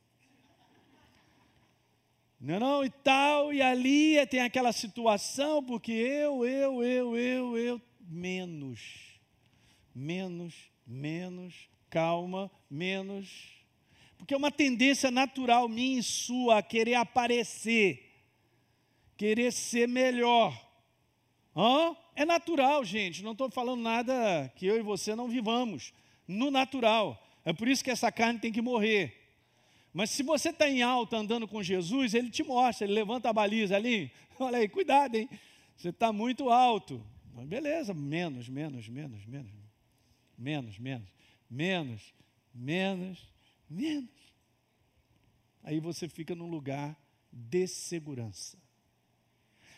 Não, 2.40 2.56
é 2.56 2.60
não, 2.60 2.86
e 2.86 2.90
tal, 2.90 3.52
e 3.52 3.62
ali 3.62 4.26
tem 4.28 4.42
aquela 4.42 4.72
situação, 4.72 5.64
porque 5.64 5.92
eu, 5.92 6.46
eu, 6.46 6.84
eu, 6.84 7.18
eu, 7.18 7.58
eu, 7.58 7.82
menos, 8.08 9.20
menos, 9.94 10.54
menos, 10.86 11.70
calma, 11.90 12.50
menos, 12.70 13.58
porque 14.18 14.34
é 14.34 14.38
uma 14.38 14.52
tendência 14.52 15.12
natural 15.12 15.70
minha 15.70 16.00
e 16.00 16.04
sua 16.04 16.58
a 16.58 16.64
querer 16.64 16.96
aparecer, 16.96 18.12
querer 19.16 19.52
ser 19.52 19.88
melhor. 19.88 20.60
Hã? 21.56 21.96
É 22.16 22.26
natural, 22.26 22.84
gente. 22.84 23.24
Não 23.24 23.34
estou 23.34 23.50
falando 23.50 23.82
nada 23.82 24.52
que 24.56 24.66
eu 24.66 24.78
e 24.78 24.82
você 24.82 25.16
não 25.16 25.28
vivamos. 25.28 25.94
No 26.28 26.50
natural. 26.50 27.24
É 27.46 27.54
por 27.54 27.68
isso 27.68 27.84
que 27.84 27.92
essa 27.92 28.12
carne 28.12 28.40
tem 28.40 28.52
que 28.52 28.62
morrer. 28.62 29.16
Mas 29.94 30.10
se 30.10 30.22
você 30.22 30.50
está 30.50 30.70
em 30.70 30.82
alta 30.82 31.18
andando 31.18 31.48
com 31.48 31.64
Jesus, 31.64 32.14
ele 32.14 32.30
te 32.30 32.44
mostra, 32.44 32.86
ele 32.86 32.94
levanta 32.94 33.30
a 33.30 33.34
baliza 33.34 33.76
ali. 33.76 34.12
Olha 34.40 34.60
aí, 34.60 34.68
cuidado, 34.68 35.16
hein? 35.16 35.30
Você 35.76 35.90
está 35.90 36.12
muito 36.12 36.50
alto. 36.50 37.04
Beleza, 37.46 37.94
menos, 37.94 38.50
menos, 38.50 38.88
menos, 38.88 39.26
menos. 39.26 39.52
Menos, 40.38 40.78
menos, 40.78 41.10
menos, 41.50 42.14
menos, 42.54 43.34
menos. 43.70 44.34
Aí 45.64 45.80
você 45.80 46.08
fica 46.08 46.36
num 46.36 46.50
lugar 46.50 46.98
de 47.32 47.68
segurança. 47.68 48.58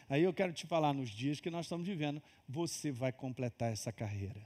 Aí 0.08 0.24
eu 0.24 0.34
quero 0.34 0.52
te 0.54 0.66
falar 0.66 0.94
nos 0.94 1.10
dias 1.10 1.40
que 1.40 1.50
nós 1.50 1.66
estamos 1.66 1.88
vivendo, 1.88 2.22
você 2.48 2.92
vai 2.92 3.12
completar 3.12 3.72
essa 3.72 3.92
carreira. 3.92 4.42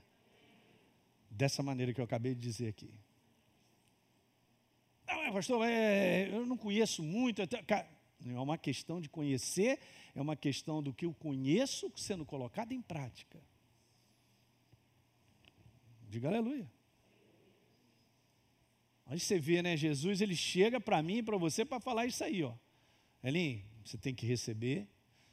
Dessa 1.30 1.64
maneira 1.64 1.94
que 1.94 2.02
eu 2.02 2.06
acabei 2.06 2.36
de 2.36 2.42
dizer 2.42 2.68
aqui. 2.68 2.94
Não, 5.08 5.34
pastor, 5.34 5.66
é, 5.66 6.30
eu 6.30 6.46
não 6.46 6.58
conheço 6.58 7.02
muito. 7.02 7.40
Não 7.40 7.48
é 8.26 8.40
uma 8.40 8.58
questão 8.58 9.02
de 9.02 9.10
conhecer, 9.10 9.80
é 10.16 10.22
uma 10.22 10.36
questão 10.36 10.82
do 10.82 10.94
que 10.94 11.06
eu 11.06 11.14
conheço 11.14 11.92
sendo 11.96 12.26
colocado 12.26 12.72
em 12.72 12.82
prática. 12.82 13.42
Diga 16.10 16.28
aleluia. 16.28 16.72
Aí 19.06 19.20
você 19.20 19.38
vê, 19.38 19.62
né? 19.62 19.76
Jesus 19.76 20.22
ele 20.22 20.36
chega 20.36 20.80
para 20.80 21.02
mim 21.04 21.18
e 21.18 21.24
para 21.24 21.38
você 21.38 21.66
para 21.66 21.80
falar 21.80 22.06
isso 22.06 22.24
aí, 22.24 22.44
ó. 22.44 22.54
Elinho, 23.24 23.64
você 23.84 23.98
tem 23.98 24.14
que 24.14 24.26
receber, 24.26 24.88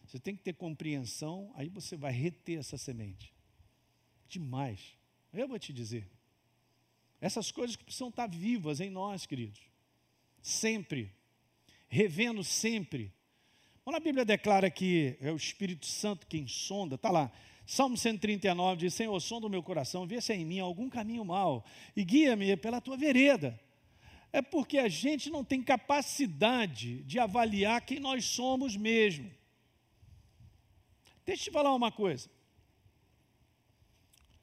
você 0.04 0.18
tem 0.18 0.34
que 0.34 0.42
ter 0.42 0.54
compreensão, 0.54 1.52
aí 1.54 1.68
você 1.68 1.96
vai 1.96 2.12
reter 2.12 2.58
essa 2.58 2.76
semente. 2.76 3.32
Demais. 4.28 4.96
Eu 5.32 5.46
vou 5.46 5.58
te 5.58 5.72
dizer. 5.72 6.10
Essas 7.20 7.52
coisas 7.52 7.76
que 7.76 7.84
precisam 7.84 8.08
estar 8.08 8.28
vivas 8.28 8.80
em 8.80 8.90
nós, 8.90 9.26
queridos. 9.26 9.60
Sempre. 10.42 11.14
Revendo 11.90 12.42
sempre. 12.42 13.12
Quando 13.82 13.96
a 13.96 14.00
Bíblia 14.00 14.24
declara 14.24 14.70
que 14.70 15.18
é 15.20 15.30
o 15.30 15.36
Espírito 15.36 15.84
Santo 15.84 16.26
quem 16.26 16.46
sonda, 16.46 16.94
está 16.94 17.10
lá. 17.10 17.30
Salmo 17.66 17.96
139 17.96 18.78
diz: 18.78 18.94
Senhor, 18.94 19.20
som 19.20 19.40
do 19.40 19.50
meu 19.50 19.62
coração, 19.62 20.06
vê 20.06 20.20
se 20.20 20.32
há 20.32 20.36
em 20.36 20.44
mim 20.44 20.60
algum 20.60 20.88
caminho 20.88 21.24
mau 21.24 21.64
e 21.96 22.04
guia-me 22.04 22.56
pela 22.56 22.80
tua 22.80 22.96
vereda. 22.96 23.60
É 24.32 24.40
porque 24.40 24.78
a 24.78 24.88
gente 24.88 25.28
não 25.28 25.44
tem 25.44 25.60
capacidade 25.60 27.02
de 27.02 27.18
avaliar 27.18 27.84
quem 27.84 27.98
nós 27.98 28.24
somos 28.24 28.76
mesmo. 28.76 29.30
Deixa 31.26 31.42
eu 31.42 31.44
te 31.44 31.50
falar 31.50 31.74
uma 31.74 31.90
coisa. 31.90 32.30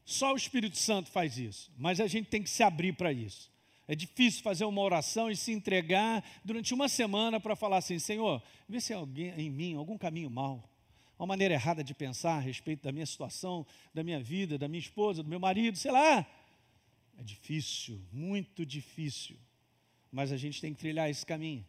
Só 0.04 0.34
o 0.34 0.38
Espírito 0.38 0.78
Santo 0.78 1.10
faz 1.10 1.38
isso, 1.38 1.72
mas 1.78 2.00
a 2.00 2.08
gente 2.08 2.30
tem 2.30 2.44
que 2.44 2.50
se 2.50 2.64
abrir 2.64 2.94
para 2.94 3.12
isso. 3.12 3.52
É 3.88 3.96
difícil 3.96 4.44
fazer 4.44 4.66
uma 4.66 4.82
oração 4.82 5.32
e 5.32 5.36
se 5.36 5.54
entregar 5.54 6.24
durante 6.44 6.74
uma 6.74 6.90
semana 6.90 7.40
para 7.40 7.56
falar 7.56 7.78
assim: 7.78 7.98
Senhor, 7.98 8.44
vê 8.68 8.82
se 8.82 8.94
há 8.94 8.98
alguém 8.98 9.30
em 9.38 9.50
mim 9.50 9.76
algum 9.76 9.98
caminho 9.98 10.30
mal, 10.30 10.70
uma 11.18 11.26
maneira 11.26 11.54
errada 11.54 11.84
de 11.84 11.94
pensar 11.94 12.36
a 12.36 12.40
respeito 12.40 12.84
da 12.84 12.92
minha 12.92 13.06
situação, 13.06 13.66
da 13.94 14.04
minha 14.04 14.22
vida, 14.22 14.58
da 14.58 14.68
minha 14.68 14.80
esposa, 14.80 15.24
do 15.24 15.30
meu 15.30 15.40
marido, 15.40 15.78
sei 15.78 15.92
lá. 15.92 16.28
É 17.18 17.24
difícil, 17.24 18.00
muito 18.12 18.66
difícil, 18.66 19.38
mas 20.12 20.32
a 20.32 20.38
gente 20.38 20.60
tem 20.62 20.74
que 20.74 20.80
trilhar 20.80 21.10
esse 21.10 21.26
caminho. 21.26 21.66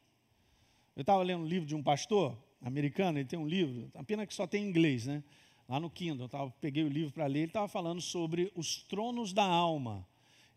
Eu 0.97 1.03
estava 1.03 1.23
lendo 1.23 1.45
um 1.45 1.47
livro 1.47 1.67
de 1.67 1.75
um 1.75 1.83
pastor 1.83 2.37
americano, 2.61 3.19
ele 3.19 3.29
tem 3.29 3.39
um 3.39 3.47
livro, 3.47 3.91
apenas 3.95 4.27
que 4.27 4.35
só 4.35 4.47
tem 4.47 4.65
em 4.65 4.69
inglês, 4.69 5.07
né? 5.07 5.23
Lá 5.69 5.79
no 5.79 5.89
Kindle, 5.89 6.25
eu 6.25 6.29
tava, 6.29 6.51
peguei 6.61 6.83
o 6.83 6.89
livro 6.89 7.13
para 7.13 7.27
ler, 7.27 7.41
ele 7.41 7.47
estava 7.49 7.69
falando 7.69 8.01
sobre 8.01 8.51
os 8.57 8.83
tronos 8.83 9.33
da 9.33 9.45
alma. 9.45 10.07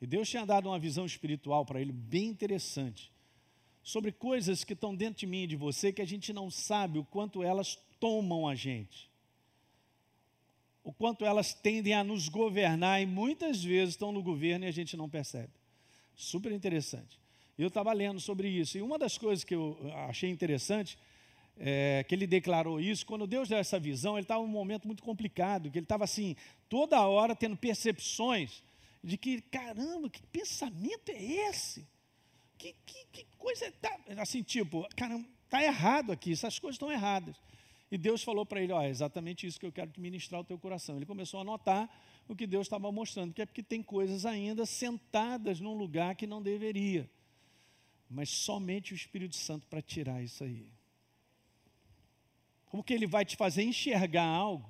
E 0.02 0.08
Deus 0.08 0.28
tinha 0.28 0.46
dado 0.46 0.68
uma 0.68 0.80
visão 0.80 1.06
espiritual 1.06 1.64
para 1.64 1.80
ele 1.80 1.92
bem 1.92 2.26
interessante. 2.26 3.12
Sobre 3.84 4.12
coisas 4.12 4.64
que 4.64 4.74
estão 4.74 4.96
dentro 4.96 5.20
de 5.20 5.28
mim 5.28 5.44
e 5.44 5.48
de 5.48 5.56
você 5.56 5.94
que 5.94 6.02
a 6.02 6.06
gente 6.06 6.34
não 6.34 6.50
sabe 6.50 6.98
o 6.98 7.06
quanto 7.06 7.44
elas 7.44 7.78
tomam 8.00 8.48
a 8.48 8.56
gente. 8.56 9.10
O 10.84 10.92
quanto 10.92 11.24
elas 11.24 11.54
tendem 11.54 11.94
a 11.94 12.04
nos 12.04 12.28
governar 12.28 13.00
e 13.02 13.06
muitas 13.06 13.64
vezes 13.64 13.94
estão 13.94 14.12
no 14.12 14.24
governo 14.24 14.66
e 14.66 14.68
a 14.68 14.72
gente 14.72 14.98
não 14.98 15.08
percebe. 15.08 15.54
Super 16.16 16.52
interessante. 16.52 17.20
Eu 17.58 17.68
estava 17.68 17.94
lendo 17.94 18.20
sobre 18.20 18.50
isso. 18.50 18.78
E 18.80 18.82
uma 18.82 18.98
das 18.98 19.20
coisas 19.20 19.44
que 19.44 19.54
eu 19.54 19.78
achei 20.08 20.32
interessante 20.32 20.98
é 21.58 22.04
que 22.08 22.16
ele 22.16 22.26
declarou 22.26 22.80
isso, 22.80 23.06
quando 23.06 23.28
Deus 23.28 23.50
deu 23.50 23.60
essa 23.60 23.80
visão, 23.80 24.16
ele 24.16 24.24
estava 24.24 24.42
num 24.42 24.48
momento 24.48 24.88
muito 24.88 25.04
complicado, 25.04 25.70
que 25.70 25.78
ele 25.78 25.86
estava 25.86 26.04
assim, 26.04 26.36
toda 26.68 27.00
hora 27.06 27.36
tendo 27.36 27.56
percepções 27.56 28.64
de 29.04 29.18
que, 29.18 29.42
caramba, 29.42 30.10
que 30.10 30.22
pensamento 30.24 31.10
é 31.10 31.22
esse? 31.50 31.88
Que, 32.58 32.76
que, 32.86 33.06
que 33.12 33.26
coisa, 33.38 33.72
tá, 33.82 34.00
assim, 34.18 34.44
tipo, 34.44 34.88
caramba, 34.96 35.28
está 35.46 35.64
errado 35.64 36.12
aqui, 36.12 36.34
essas 36.34 36.60
coisas 36.60 36.76
estão 36.76 36.92
erradas. 36.92 37.36
E 37.92 37.98
Deus 37.98 38.24
falou 38.24 38.46
para 38.46 38.62
ele, 38.62 38.72
ó, 38.72 38.82
é 38.82 38.90
exatamente 38.90 39.46
isso 39.46 39.60
que 39.60 39.66
eu 39.66 39.72
quero 39.72 39.92
ministrar 39.98 40.42
o 40.42 40.46
teu 40.46 40.58
coração. 40.58 40.96
Ele 40.96 41.06
começou 41.06 41.42
a 41.42 41.44
notar 41.44 41.90
o 42.28 42.36
que 42.36 42.48
Deus 42.48 42.68
estava 42.68 42.90
mostrando, 42.92 43.34
que 43.34 43.42
é 43.42 43.46
porque 43.46 43.62
tem 43.62 43.84
coisas 43.84 44.26
ainda 44.26 44.66
sentadas 44.66 45.60
num 45.60 45.74
lugar 45.74 46.16
que 46.16 46.26
não 46.26 46.42
deveria 46.42 47.10
mas 48.12 48.30
somente 48.30 48.94
o 48.94 48.96
Espírito 48.96 49.38
Santo 49.38 49.66
para 49.68 49.82
tirar 49.82 50.22
isso 50.22 50.44
aí. 50.44 50.68
Porque 52.70 52.94
ele 52.94 53.08
vai 53.08 53.24
te 53.24 53.38
fazer 53.38 53.64
enxergar 53.64 54.26
algo, 54.26 54.70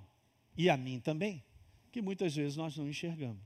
e 0.55 0.69
a 0.69 0.77
mim 0.77 0.99
também, 0.99 1.43
que 1.91 2.01
muitas 2.01 2.35
vezes 2.35 2.55
nós 2.55 2.77
não 2.77 2.87
enxergamos. 2.87 3.41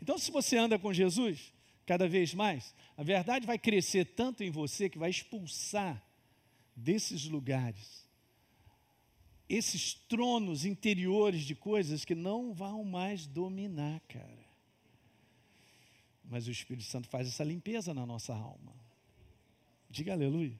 Então, 0.00 0.18
se 0.18 0.30
você 0.30 0.56
anda 0.56 0.78
com 0.78 0.92
Jesus, 0.92 1.52
cada 1.86 2.08
vez 2.08 2.34
mais, 2.34 2.74
a 2.96 3.02
verdade 3.02 3.46
vai 3.46 3.58
crescer 3.58 4.04
tanto 4.04 4.42
em 4.42 4.50
você 4.50 4.88
que 4.88 4.98
vai 4.98 5.10
expulsar 5.10 6.02
desses 6.76 7.24
lugares 7.24 8.08
esses 9.48 9.94
tronos 9.94 10.64
interiores 10.64 11.42
de 11.42 11.54
coisas 11.54 12.04
que 12.04 12.14
não 12.14 12.52
vão 12.52 12.84
mais 12.84 13.26
dominar, 13.26 14.00
cara. 14.00 14.46
Mas 16.22 16.46
o 16.46 16.50
Espírito 16.50 16.84
Santo 16.84 17.08
faz 17.08 17.26
essa 17.26 17.42
limpeza 17.42 17.94
na 17.94 18.04
nossa 18.04 18.34
alma. 18.34 18.74
Diga 19.88 20.12
aleluia. 20.12 20.58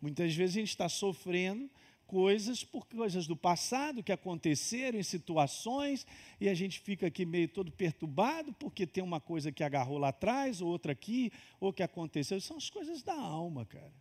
Muitas 0.00 0.32
vezes 0.34 0.56
a 0.56 0.60
gente 0.60 0.68
está 0.68 0.88
sofrendo 0.88 1.68
coisas 2.10 2.64
por 2.64 2.88
coisas 2.88 3.28
do 3.28 3.36
passado 3.36 4.02
que 4.02 4.10
aconteceram 4.10 4.98
em 4.98 5.02
situações 5.02 6.04
e 6.40 6.48
a 6.48 6.54
gente 6.54 6.80
fica 6.80 7.06
aqui 7.06 7.24
meio 7.24 7.46
todo 7.46 7.70
perturbado 7.70 8.52
porque 8.54 8.84
tem 8.84 9.04
uma 9.04 9.20
coisa 9.20 9.52
que 9.52 9.62
agarrou 9.62 9.96
lá 9.96 10.08
atrás, 10.08 10.60
ou 10.60 10.68
outra 10.68 10.90
aqui, 10.90 11.30
ou 11.60 11.72
que 11.72 11.84
aconteceu. 11.84 12.40
São 12.40 12.56
as 12.56 12.68
coisas 12.68 13.04
da 13.04 13.14
alma, 13.14 13.64
cara. 13.64 13.94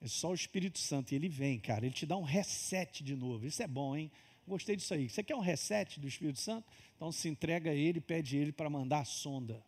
É 0.00 0.08
só 0.08 0.32
o 0.32 0.34
Espírito 0.34 0.80
Santo 0.80 1.12
e 1.12 1.14
ele 1.14 1.28
vem, 1.28 1.60
cara. 1.60 1.86
Ele 1.86 1.94
te 1.94 2.04
dá 2.04 2.16
um 2.16 2.24
reset 2.24 3.04
de 3.04 3.14
novo. 3.14 3.46
Isso 3.46 3.62
é 3.62 3.68
bom, 3.68 3.96
hein? 3.96 4.10
Gostei 4.44 4.74
disso 4.74 4.92
aí. 4.92 5.08
Você 5.08 5.22
quer 5.22 5.36
um 5.36 5.40
reset 5.40 6.00
do 6.00 6.08
Espírito 6.08 6.40
Santo? 6.40 6.66
Então 6.96 7.12
se 7.12 7.28
entrega 7.28 7.70
a 7.70 7.74
Ele, 7.74 8.00
pede 8.00 8.36
a 8.36 8.40
Ele 8.40 8.50
para 8.50 8.68
mandar 8.68 9.02
a 9.02 9.04
sonda. 9.04 9.64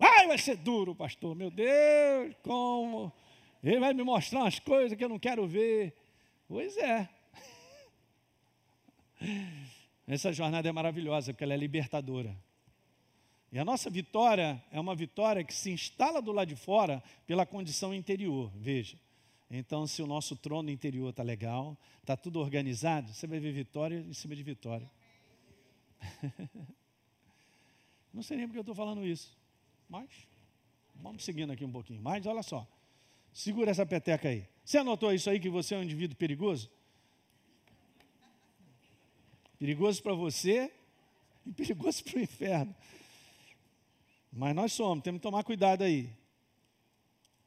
Ai, 0.00 0.26
vai 0.26 0.38
ser 0.38 0.56
duro, 0.56 0.94
pastor. 0.94 1.34
Meu 1.34 1.50
Deus, 1.50 2.34
como? 2.42 3.12
Ele 3.62 3.80
vai 3.80 3.92
me 3.92 4.02
mostrar 4.02 4.40
umas 4.40 4.58
coisas 4.58 4.96
que 4.96 5.04
eu 5.04 5.08
não 5.08 5.18
quero 5.18 5.46
ver. 5.46 5.94
Pois 6.46 6.76
é. 6.76 7.08
Essa 10.06 10.32
jornada 10.32 10.68
é 10.68 10.72
maravilhosa, 10.72 11.32
porque 11.32 11.44
ela 11.44 11.54
é 11.54 11.56
libertadora. 11.56 12.36
E 13.50 13.58
a 13.58 13.64
nossa 13.64 13.88
vitória 13.88 14.62
é 14.70 14.78
uma 14.78 14.94
vitória 14.94 15.42
que 15.42 15.54
se 15.54 15.70
instala 15.70 16.20
do 16.20 16.32
lado 16.32 16.48
de 16.48 16.56
fora 16.56 17.02
pela 17.26 17.46
condição 17.46 17.94
interior. 17.94 18.50
Veja. 18.56 18.98
Então, 19.50 19.86
se 19.86 20.02
o 20.02 20.06
nosso 20.06 20.36
trono 20.36 20.70
interior 20.70 21.08
está 21.08 21.22
legal, 21.22 21.76
está 22.00 22.16
tudo 22.16 22.38
organizado, 22.38 23.12
você 23.12 23.26
vai 23.26 23.40
ver 23.40 23.52
vitória 23.52 23.98
em 24.00 24.12
cima 24.12 24.36
de 24.36 24.42
vitória. 24.42 24.90
Não 28.12 28.22
sei 28.22 28.36
nem 28.36 28.46
porque 28.46 28.58
eu 28.58 28.62
estou 28.62 28.74
falando 28.74 29.06
isso, 29.06 29.36
mas 29.88 30.08
vamos 30.96 31.24
seguindo 31.24 31.50
aqui 31.52 31.64
um 31.64 31.72
pouquinho. 31.72 32.02
Mas 32.02 32.26
olha 32.26 32.42
só, 32.42 32.66
segura 33.32 33.70
essa 33.70 33.86
peteca 33.86 34.28
aí. 34.28 34.46
Você 34.64 34.78
anotou 34.78 35.12
isso 35.12 35.30
aí 35.30 35.40
que 35.40 35.48
você 35.48 35.74
é 35.74 35.78
um 35.78 35.82
indivíduo 35.82 36.16
perigoso? 36.16 36.70
Perigoso 39.58 40.02
para 40.02 40.14
você 40.14 40.72
e 41.46 41.52
perigoso 41.52 42.04
para 42.04 42.18
o 42.18 42.20
inferno. 42.20 42.74
Mas 44.32 44.54
nós 44.54 44.72
somos, 44.72 45.02
temos 45.02 45.18
que 45.18 45.22
tomar 45.22 45.42
cuidado 45.42 45.82
aí. 45.82 46.10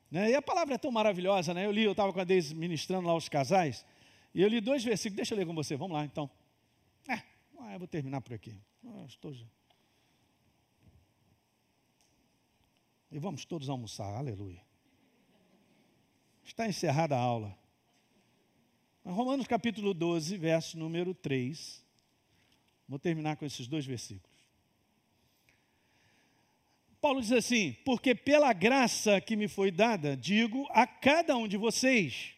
Né? 0.09 0.31
E 0.31 0.35
a 0.35 0.41
palavra 0.41 0.75
é 0.75 0.77
tão 0.77 0.91
maravilhosa, 0.91 1.53
né? 1.53 1.65
Eu 1.65 1.71
li, 1.71 1.83
eu 1.83 1.91
estava 1.91 2.11
com 2.11 2.19
a 2.19 2.23
Deise 2.23 2.53
ministrando 2.53 3.07
lá 3.07 3.15
os 3.15 3.29
casais, 3.29 3.85
e 4.33 4.41
eu 4.41 4.47
li 4.49 4.59
dois 4.59 4.83
versículos, 4.83 5.15
deixa 5.15 5.33
eu 5.33 5.37
ler 5.37 5.45
com 5.45 5.55
você, 5.55 5.77
vamos 5.77 5.95
lá 5.95 6.03
então. 6.03 6.29
É, 7.07 7.21
ah, 7.59 7.73
eu 7.73 7.79
vou 7.79 7.87
terminar 7.87 8.19
por 8.19 8.33
aqui. 8.33 8.59
Ah, 8.85 9.05
estou 9.07 9.33
já. 9.33 9.45
E 13.11 13.19
vamos 13.19 13.45
todos 13.45 13.69
almoçar, 13.69 14.13
aleluia. 14.15 14.61
Está 16.43 16.67
encerrada 16.67 17.15
a 17.15 17.19
aula. 17.19 17.57
Romanos 19.03 19.47
capítulo 19.47 19.93
12, 19.93 20.37
verso 20.37 20.77
número 20.77 21.13
3. 21.13 21.83
Vou 22.87 22.99
terminar 22.99 23.35
com 23.37 23.45
esses 23.45 23.67
dois 23.67 23.85
versículos. 23.85 24.31
Paulo 26.99 27.19
diz 27.19 27.31
assim: 27.31 27.75
Porque 27.83 28.13
pela 28.13 28.53
graça 28.53 29.19
que 29.19 29.35
me 29.35 29.47
foi 29.47 29.71
dada, 29.71 30.15
digo 30.15 30.67
a 30.69 30.85
cada 30.85 31.35
um 31.35 31.47
de 31.47 31.57
vocês, 31.57 32.33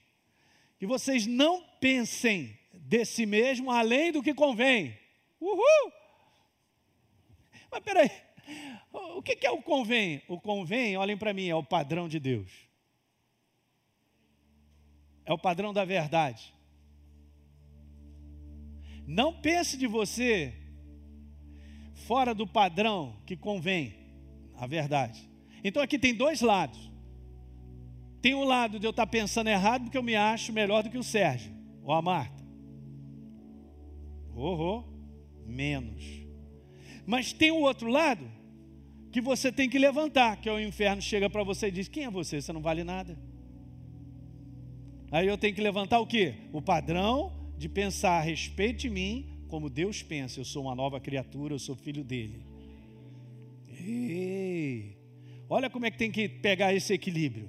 que 0.79 0.85
vocês 0.85 1.27
não 1.27 1.61
pensem 1.81 2.57
de 2.71 3.03
si 3.03 3.25
mesmo 3.25 3.69
além 3.69 4.11
do 4.11 4.23
que 4.23 4.33
convém. 4.33 4.97
Uhul! 5.39 5.91
Mas 7.69 7.81
peraí, 7.81 8.11
o 8.91 9.21
que 9.21 9.45
é 9.45 9.51
o 9.51 9.61
convém? 9.61 10.21
O 10.27 10.39
convém, 10.39 10.95
olhem 10.95 11.17
para 11.17 11.33
mim, 11.33 11.49
é 11.49 11.55
o 11.55 11.63
padrão 11.63 12.07
de 12.07 12.19
Deus. 12.19 12.72
É 15.25 15.33
o 15.33 15.37
padrão 15.37 15.73
da 15.73 15.85
verdade. 15.85 16.53
Não 19.05 19.33
pense 19.33 19.77
de 19.77 19.87
você 19.87 20.53
fora 22.07 22.33
do 22.33 22.47
padrão 22.47 23.17
que 23.25 23.35
convém 23.35 23.95
a 24.55 24.65
verdade. 24.67 25.29
Então 25.63 25.81
aqui 25.81 25.97
tem 25.97 26.13
dois 26.13 26.41
lados. 26.41 26.91
Tem 28.21 28.33
um 28.33 28.43
lado 28.43 28.79
de 28.79 28.85
eu 28.85 28.91
estar 28.91 29.07
pensando 29.07 29.49
errado 29.49 29.83
porque 29.83 29.97
eu 29.97 30.03
me 30.03 30.15
acho 30.15 30.53
melhor 30.53 30.83
do 30.83 30.89
que 30.89 30.97
o 30.97 31.03
Sérgio 31.03 31.51
ou 31.83 31.93
a 31.93 32.01
Marta. 32.01 32.43
Oh, 34.35 34.55
oh, 34.55 34.83
menos. 35.45 36.03
Mas 37.05 37.33
tem 37.33 37.51
o 37.51 37.61
outro 37.61 37.89
lado 37.89 38.25
que 39.11 39.21
você 39.21 39.51
tem 39.51 39.69
que 39.69 39.77
levantar, 39.77 40.37
que 40.37 40.49
é 40.49 40.51
o 40.51 40.59
inferno 40.59 41.01
chega 41.01 41.29
para 41.29 41.43
você 41.43 41.67
e 41.67 41.71
diz: 41.71 41.87
Quem 41.87 42.05
é 42.05 42.09
você? 42.09 42.41
Você 42.41 42.51
não 42.53 42.61
vale 42.61 42.83
nada. 42.83 43.17
Aí 45.13 45.27
eu 45.27 45.37
tenho 45.37 45.53
que 45.53 45.61
levantar 45.61 45.99
o 45.99 46.07
que? 46.07 46.33
O 46.51 46.59
padrão 46.59 47.31
de 47.55 47.69
pensar 47.69 48.17
a 48.17 48.21
respeito 48.21 48.79
de 48.79 48.89
mim 48.89 49.45
como 49.47 49.69
Deus 49.69 50.01
pensa. 50.01 50.39
Eu 50.39 50.43
sou 50.43 50.63
uma 50.63 50.73
nova 50.73 50.99
criatura, 50.99 51.53
eu 51.53 51.59
sou 51.59 51.75
filho 51.75 52.03
dele. 52.03 52.43
Ei, 53.69 54.97
olha 55.47 55.69
como 55.69 55.85
é 55.85 55.91
que 55.91 55.99
tem 55.99 56.09
que 56.09 56.27
pegar 56.27 56.73
esse 56.73 56.91
equilíbrio. 56.91 57.47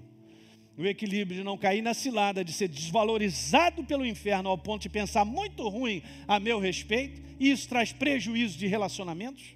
O 0.76 0.84
equilíbrio 0.84 1.38
de 1.38 1.42
não 1.42 1.56
cair 1.56 1.80
na 1.80 1.94
cilada, 1.94 2.44
de 2.44 2.52
ser 2.52 2.68
desvalorizado 2.68 3.82
pelo 3.82 4.04
inferno 4.04 4.50
ao 4.50 4.58
ponto 4.58 4.82
de 4.82 4.90
pensar 4.90 5.24
muito 5.24 5.66
ruim 5.66 6.02
a 6.28 6.38
meu 6.38 6.60
respeito, 6.60 7.22
e 7.40 7.50
isso 7.50 7.66
traz 7.66 7.94
prejuízo 7.94 8.58
de 8.58 8.66
relacionamentos. 8.66 9.53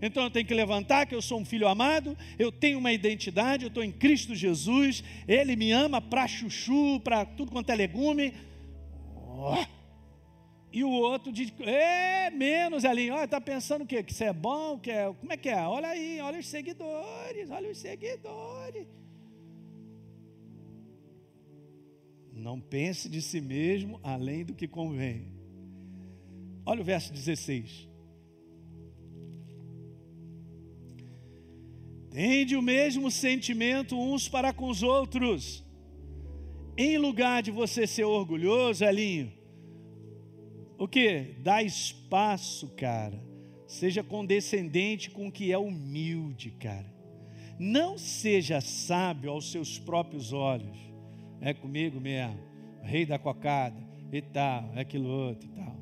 Então 0.00 0.24
eu 0.24 0.30
tenho 0.30 0.46
que 0.46 0.54
levantar 0.54 1.06
que 1.06 1.14
eu 1.14 1.22
sou 1.22 1.40
um 1.40 1.44
filho 1.44 1.68
amado, 1.68 2.16
eu 2.38 2.52
tenho 2.52 2.78
uma 2.78 2.92
identidade, 2.92 3.64
eu 3.64 3.68
estou 3.68 3.82
em 3.82 3.92
Cristo 3.92 4.34
Jesus, 4.34 5.02
Ele 5.26 5.56
me 5.56 5.72
ama 5.72 6.00
para 6.00 6.26
chuchu, 6.26 7.00
para 7.00 7.24
tudo 7.24 7.52
quanto 7.52 7.70
é 7.70 7.74
legume. 7.74 8.34
Oh, 9.14 9.64
E 10.72 10.84
o 10.84 10.90
outro 10.90 11.32
diz, 11.32 11.52
é 11.60 12.30
menos, 12.30 12.84
olha, 12.84 13.24
está 13.24 13.40
pensando 13.40 13.82
o 13.82 13.86
quê? 13.86 14.02
Que 14.02 14.12
isso 14.12 14.24
é 14.24 14.32
bom? 14.32 14.78
Que 14.78 14.90
é, 14.90 15.12
como 15.12 15.32
é 15.32 15.36
que 15.36 15.48
é? 15.48 15.62
Olha 15.62 15.88
aí, 15.88 16.20
olha 16.20 16.38
os 16.38 16.46
seguidores, 16.46 17.50
olha 17.50 17.70
os 17.70 17.78
seguidores. 17.78 18.86
Não 22.32 22.60
pense 22.60 23.08
de 23.08 23.22
si 23.22 23.40
mesmo 23.40 23.98
além 24.02 24.44
do 24.44 24.54
que 24.54 24.68
convém. 24.68 25.32
Olha 26.66 26.82
o 26.82 26.84
verso 26.84 27.10
16. 27.12 27.88
Tende 32.16 32.56
o 32.56 32.62
mesmo 32.62 33.10
sentimento 33.10 33.94
uns 33.94 34.26
para 34.26 34.50
com 34.50 34.70
os 34.70 34.82
outros. 34.82 35.62
Em 36.74 36.96
lugar 36.96 37.42
de 37.42 37.50
você 37.50 37.86
ser 37.86 38.04
orgulhoso, 38.04 38.82
Elinho, 38.86 39.30
o 40.78 40.88
que? 40.88 41.36
Dá 41.40 41.62
espaço, 41.62 42.70
cara. 42.74 43.22
Seja 43.66 44.02
condescendente 44.02 45.10
com 45.10 45.28
o 45.28 45.30
que 45.30 45.52
é 45.52 45.58
humilde, 45.58 46.52
cara. 46.52 46.90
Não 47.58 47.98
seja 47.98 48.62
sábio 48.62 49.30
aos 49.30 49.52
seus 49.52 49.78
próprios 49.78 50.32
olhos. 50.32 50.78
É 51.38 51.52
comigo 51.52 52.00
mesmo, 52.00 52.40
rei 52.82 53.04
da 53.04 53.18
cocada 53.18 53.86
e 54.10 54.22
tal, 54.22 54.72
é 54.74 54.80
aquilo 54.80 55.10
outro 55.10 55.46
e 55.46 55.52
tal. 55.52 55.76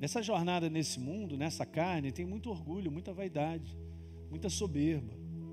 Essa 0.00 0.22
jornada 0.22 0.70
nesse 0.70 1.00
mundo, 1.00 1.36
nessa 1.36 1.66
carne, 1.66 2.12
tem 2.12 2.24
muito 2.24 2.50
orgulho, 2.50 2.92
muita 2.92 3.12
vaidade, 3.12 3.76
muita 4.34 4.50
soberba. 4.50 5.12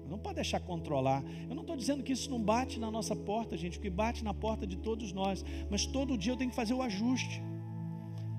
Não 0.10 0.18
pode 0.18 0.36
deixar 0.36 0.60
controlar. 0.60 1.24
Eu 1.48 1.56
não 1.56 1.62
estou 1.62 1.78
dizendo 1.78 2.04
que 2.04 2.12
isso 2.12 2.30
não 2.30 2.42
bate 2.42 2.80
na 2.80 2.90
nossa 2.90 3.16
porta, 3.16 3.56
gente, 3.56 3.78
porque 3.78 3.90
bate 3.90 4.24
na 4.24 4.34
porta 4.34 4.66
de 4.66 4.76
todos 4.76 5.14
nós. 5.14 5.46
Mas 5.70 5.86
todo 5.86 6.18
dia 6.18 6.34
eu 6.34 6.38
tenho 6.38 6.50
que 6.50 6.56
fazer 6.56 6.74
o 6.74 6.82
ajuste. 6.82 7.42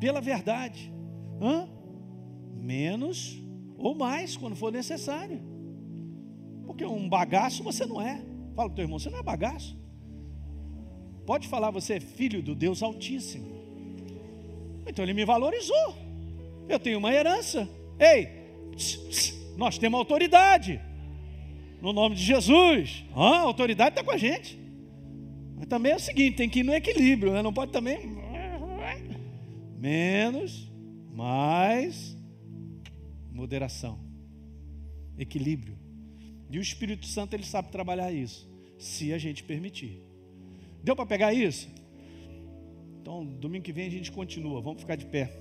Pela 0.01 0.20
verdade. 0.20 0.93
Hã? 1.40 1.68
Menos 2.57 3.40
ou 3.78 3.95
mais, 3.95 4.36
quando 4.36 4.57
for 4.57 4.70
necessário. 4.72 5.40
Porque 6.66 6.84
um 6.84 7.09
bagaço 7.09 7.62
você 7.62 7.86
não 7.86 8.03
é. 8.03 8.16
Fala 8.55 8.68
para 8.68 8.72
o 8.72 8.74
teu 8.74 8.84
irmão, 8.84 8.99
você 8.99 9.09
não 9.09 9.20
é 9.20 9.22
bagaço. 9.22 9.78
Pode 11.24 11.47
falar, 11.47 11.70
você 11.70 11.95
é 11.95 12.01
filho 12.01 12.43
do 12.43 12.55
Deus 12.55 12.82
Altíssimo. 12.82 13.47
Então 14.86 15.05
ele 15.05 15.14
me 15.14 15.24
valorizou. 15.24 15.95
Eu 16.68 16.80
tenho 16.80 16.99
uma 16.99 17.14
herança. 17.14 17.68
Ei, 17.99 18.43
nós 19.57 19.78
temos 19.78 19.98
autoridade 19.98 20.80
no 21.80 21.92
nome 21.92 22.14
de 22.14 22.22
Jesus. 22.22 23.05
Ah, 23.14 23.38
a 23.38 23.40
autoridade 23.40 23.90
está 23.90 24.05
com 24.05 24.12
a 24.12 24.16
gente. 24.16 24.59
Mas 25.57 25.66
também 25.66 25.92
é 25.92 25.96
o 25.96 26.00
seguinte: 26.00 26.36
tem 26.36 26.48
que 26.48 26.61
ir 26.61 26.62
no 26.62 26.72
equilíbrio, 26.72 27.32
né? 27.32 27.42
não 27.42 27.53
pode 27.53 27.72
também. 27.72 27.98
Menos, 29.78 30.70
mais, 31.12 32.16
moderação, 33.32 33.98
equilíbrio. 35.18 35.76
E 36.48 36.59
o 36.59 36.62
Espírito 36.62 37.07
Santo 37.07 37.34
ele 37.34 37.44
sabe 37.44 37.70
trabalhar 37.70 38.12
isso, 38.12 38.48
se 38.78 39.12
a 39.12 39.18
gente 39.18 39.42
permitir. 39.42 40.03
Deu 40.84 40.94
para 40.94 41.07
pegar 41.07 41.32
isso? 41.32 41.68
Então, 43.00 43.24
domingo 43.24 43.64
que 43.64 43.72
vem 43.72 43.86
a 43.86 43.90
gente 43.90 44.12
continua. 44.12 44.61
Vamos 44.61 44.80
ficar 44.80 44.94
de 44.94 45.07
pé. 45.07 45.32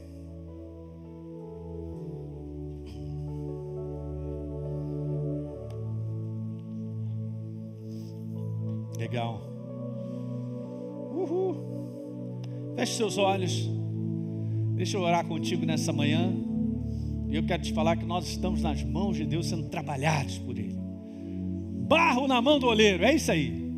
Legal. 9.12 9.41
Uhul. 11.14 12.41
Feche 12.78 12.93
seus 12.93 13.18
olhos. 13.18 13.70
Deixa 14.76 14.95
eu 14.95 15.01
orar 15.01 15.28
contigo 15.28 15.66
nessa 15.66 15.91
manhã. 15.91 16.34
E 17.28 17.36
eu 17.36 17.45
quero 17.45 17.62
te 17.62 17.74
falar 17.74 17.97
que 17.97 18.05
nós 18.05 18.26
estamos 18.26 18.62
nas 18.62 18.82
mãos 18.86 19.18
de 19.18 19.26
Deus 19.26 19.47
sendo 19.47 19.68
trabalhados 19.68 20.38
por 20.38 20.57
Ele. 20.57 20.80
Barro 21.89 22.26
na 22.26 22.41
mão 22.41 22.57
do 22.57 22.68
oleiro, 22.68 23.03
é 23.03 23.14
isso 23.14 23.30
aí. 23.34 23.70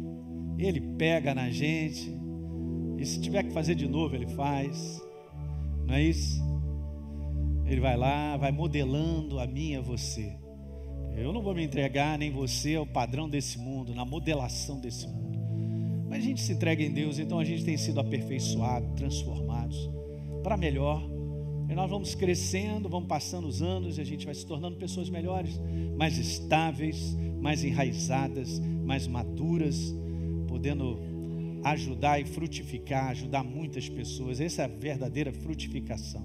Ele 0.60 0.80
pega 1.00 1.34
na 1.34 1.50
gente. 1.50 2.16
E 3.00 3.04
se 3.04 3.20
tiver 3.20 3.42
que 3.42 3.54
fazer 3.54 3.74
de 3.74 3.88
novo, 3.88 4.14
Ele 4.14 4.28
faz. 4.28 5.02
Não 5.88 5.96
é 5.96 6.04
isso? 6.04 6.40
Ele 7.66 7.82
vai 7.82 7.98
lá, 7.98 8.38
vai 8.38 8.52
modelando 8.52 9.40
a 9.40 9.48
mim 9.48 9.72
e 9.72 9.78
a 9.78 9.82
você. 9.82 10.43
Eu 11.16 11.32
não 11.32 11.42
vou 11.42 11.54
me 11.54 11.64
entregar, 11.64 12.18
nem 12.18 12.32
você, 12.32 12.76
ao 12.76 12.86
padrão 12.86 13.30
desse 13.30 13.58
mundo, 13.58 13.94
na 13.94 14.04
modelação 14.04 14.80
desse 14.80 15.08
mundo. 15.08 15.40
Mas 16.10 16.20
a 16.20 16.22
gente 16.22 16.42
se 16.42 16.54
entrega 16.54 16.84
em 16.84 16.92
Deus, 16.92 17.20
então 17.20 17.40
a 17.40 17.46
gente 17.46 17.64
tem 17.64 17.78
sido 17.78 18.00
aperfeiçoado, 18.00 18.88
transformados 18.96 19.90
para 20.44 20.58
melhor. 20.58 21.02
E 21.70 21.74
nós 21.74 21.90
vamos 21.90 22.14
crescendo, 22.14 22.90
vamos 22.90 23.08
passando 23.08 23.48
os 23.48 23.62
anos 23.62 23.98
e 23.98 24.02
a 24.02 24.04
gente 24.04 24.26
vai 24.26 24.36
se 24.36 24.46
tornando 24.46 24.76
pessoas 24.76 25.10
melhores, 25.10 25.60
mais 25.98 26.18
estáveis, 26.18 27.16
mais 27.42 27.64
enraizadas, 27.64 28.60
mais 28.60 29.08
maduras, 29.08 29.96
podendo 30.48 31.00
ajudar 31.64 32.20
e 32.20 32.26
frutificar, 32.26 33.08
ajudar 33.10 33.44
muitas 33.44 33.88
pessoas. 33.88 34.40
Essa 34.42 34.64
é 34.64 34.66
a 34.66 34.68
verdadeira 34.68 35.32
frutificação. 35.32 36.24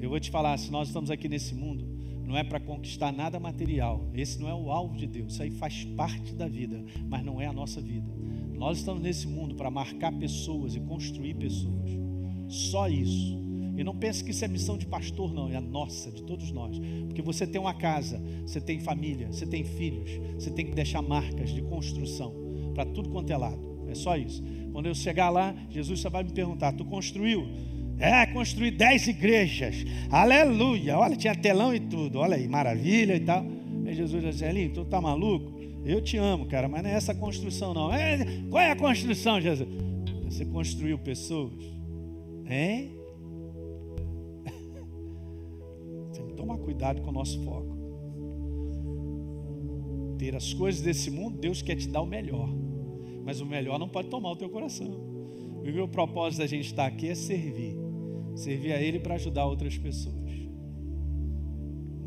Eu 0.00 0.08
vou 0.08 0.20
te 0.20 0.30
falar, 0.30 0.56
se 0.56 0.70
nós 0.70 0.88
estamos 0.88 1.10
aqui 1.10 1.28
nesse 1.28 1.54
mundo, 1.54 1.93
não 2.24 2.36
é 2.36 2.42
para 2.42 2.58
conquistar 2.58 3.12
nada 3.12 3.38
material. 3.38 4.08
Esse 4.14 4.40
não 4.40 4.48
é 4.48 4.54
o 4.54 4.70
alvo 4.70 4.96
de 4.96 5.06
Deus. 5.06 5.34
Isso 5.34 5.42
aí 5.42 5.50
faz 5.50 5.84
parte 5.84 6.34
da 6.34 6.48
vida, 6.48 6.82
mas 7.06 7.24
não 7.24 7.40
é 7.40 7.46
a 7.46 7.52
nossa 7.52 7.80
vida. 7.80 8.10
Nós 8.54 8.78
estamos 8.78 9.02
nesse 9.02 9.26
mundo 9.28 9.54
para 9.54 9.70
marcar 9.70 10.12
pessoas 10.12 10.74
e 10.74 10.80
construir 10.80 11.34
pessoas. 11.34 11.90
Só 12.48 12.88
isso. 12.88 13.44
E 13.76 13.82
não 13.82 13.96
pense 13.96 14.22
que 14.22 14.30
isso 14.30 14.44
é 14.44 14.48
missão 14.48 14.78
de 14.78 14.86
pastor, 14.86 15.32
não, 15.32 15.50
é 15.50 15.56
a 15.56 15.60
nossa, 15.60 16.10
de 16.10 16.22
todos 16.22 16.52
nós. 16.52 16.78
Porque 17.06 17.20
você 17.20 17.46
tem 17.46 17.60
uma 17.60 17.74
casa, 17.74 18.22
você 18.46 18.60
tem 18.60 18.78
família, 18.78 19.26
você 19.32 19.44
tem 19.44 19.64
filhos, 19.64 20.10
você 20.34 20.50
tem 20.50 20.64
que 20.64 20.74
deixar 20.74 21.02
marcas 21.02 21.50
de 21.50 21.60
construção 21.62 22.32
para 22.72 22.84
tudo 22.84 23.10
quanto 23.10 23.30
é 23.30 23.36
lado. 23.36 23.74
É 23.88 23.94
só 23.94 24.16
isso. 24.16 24.42
Quando 24.72 24.86
eu 24.86 24.94
chegar 24.94 25.30
lá, 25.30 25.54
Jesus 25.68 26.00
só 26.00 26.08
vai 26.08 26.22
me 26.22 26.32
perguntar: 26.32 26.72
Tu 26.72 26.84
construiu? 26.84 27.46
É, 27.98 28.26
construir 28.26 28.72
dez 28.72 29.06
igrejas. 29.06 29.84
Aleluia. 30.10 30.98
Olha, 30.98 31.16
tinha 31.16 31.34
telão 31.34 31.74
e 31.74 31.80
tudo. 31.80 32.18
Olha 32.18 32.36
aí, 32.36 32.48
maravilha 32.48 33.14
e 33.14 33.20
tal. 33.20 33.44
Aí 33.86 33.94
Jesus 33.94 34.22
disse, 34.22 34.44
Elinho, 34.44 34.72
tu 34.72 34.84
tá 34.84 35.00
maluco? 35.00 35.52
Eu 35.84 36.00
te 36.00 36.16
amo, 36.16 36.46
cara, 36.46 36.66
mas 36.68 36.82
não 36.82 36.90
é 36.90 36.94
essa 36.94 37.14
construção, 37.14 37.74
não. 37.74 37.92
É, 37.92 38.24
qual 38.50 38.62
é 38.62 38.70
a 38.70 38.76
construção, 38.76 39.40
Jesus? 39.40 39.68
Você 40.24 40.44
construiu 40.44 40.98
pessoas. 40.98 41.52
Hein? 42.46 42.92
Tem 46.14 46.26
que 46.26 46.32
tomar 46.34 46.56
cuidado 46.58 47.02
com 47.02 47.10
o 47.10 47.12
nosso 47.12 47.42
foco. 47.44 47.74
Ter 50.18 50.34
as 50.34 50.54
coisas 50.54 50.80
desse 50.80 51.10
mundo, 51.10 51.38
Deus 51.38 51.60
quer 51.60 51.76
te 51.76 51.88
dar 51.88 52.00
o 52.00 52.06
melhor. 52.06 52.48
Mas 53.24 53.40
o 53.40 53.46
melhor 53.46 53.78
não 53.78 53.88
pode 53.88 54.08
tomar 54.08 54.30
o 54.30 54.36
teu 54.36 54.48
coração. 54.48 54.88
O 54.88 55.62
meu 55.62 55.86
propósito 55.86 56.40
da 56.40 56.46
gente 56.46 56.66
estar 56.66 56.86
aqui 56.86 57.08
é 57.08 57.14
servir 57.14 57.83
servir 58.34 58.72
a 58.72 58.80
Ele 58.80 58.98
para 58.98 59.14
ajudar 59.14 59.46
outras 59.46 59.76
pessoas. 59.78 60.14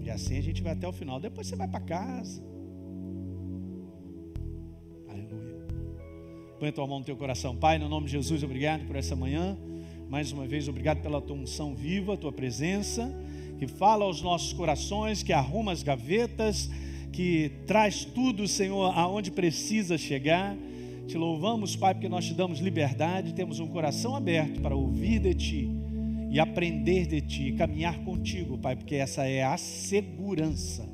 E 0.08 0.10
assim 0.10 0.38
a 0.38 0.42
gente 0.42 0.62
vai 0.62 0.74
até 0.74 0.88
o 0.88 0.94
final. 0.94 1.20
Depois 1.20 1.48
você 1.48 1.56
vai 1.56 1.68
para 1.68 1.82
casa. 1.82 2.42
Aleluia. 5.08 5.68
Põe 6.60 6.70
a 6.70 6.72
tua 6.72 6.88
mão 6.88 7.00
no 7.00 7.06
teu 7.06 7.16
coração. 7.16 7.56
Pai, 7.56 7.78
no 7.78 7.90
nome 7.90 8.06
de 8.06 8.14
Jesus, 8.14 8.42
obrigado 8.42 8.86
por 8.88 8.96
essa 8.96 9.16
manhã. 9.16 9.58
Mais 10.10 10.32
uma 10.32 10.48
vez, 10.48 10.70
obrigado 10.70 11.02
pela 11.02 11.22
tua 11.22 11.36
unção 11.36 11.76
viva, 11.76 12.16
tua 12.16 12.32
presença, 12.32 13.14
que 13.60 13.68
fala 13.68 14.06
aos 14.06 14.22
nossos 14.22 14.54
corações, 14.54 15.22
que 15.22 15.34
arruma 15.34 15.74
as 15.74 15.84
gavetas, 15.84 16.70
que 17.12 17.52
traz 17.66 18.06
tudo, 18.06 18.48
Senhor, 18.48 18.98
aonde 18.98 19.30
precisa 19.30 19.98
chegar. 19.98 20.56
Te 21.06 21.18
louvamos, 21.18 21.76
Pai, 21.76 21.94
porque 21.94 22.08
nós 22.08 22.26
te 22.26 22.34
damos 22.34 22.60
liberdade, 22.60 23.34
temos 23.34 23.60
um 23.60 23.68
coração 23.68 24.16
aberto 24.16 24.62
para 24.62 24.74
ouvir 24.74 25.20
de 25.20 25.34
Ti 25.34 25.77
e 26.30 26.40
aprender 26.40 27.06
de 27.06 27.22
Ti, 27.22 27.54
caminhar 27.54 27.98
contigo, 28.00 28.58
Pai, 28.58 28.76
porque 28.76 28.96
essa 28.96 29.26
é 29.26 29.44
a 29.44 29.58
segurança 29.58 30.88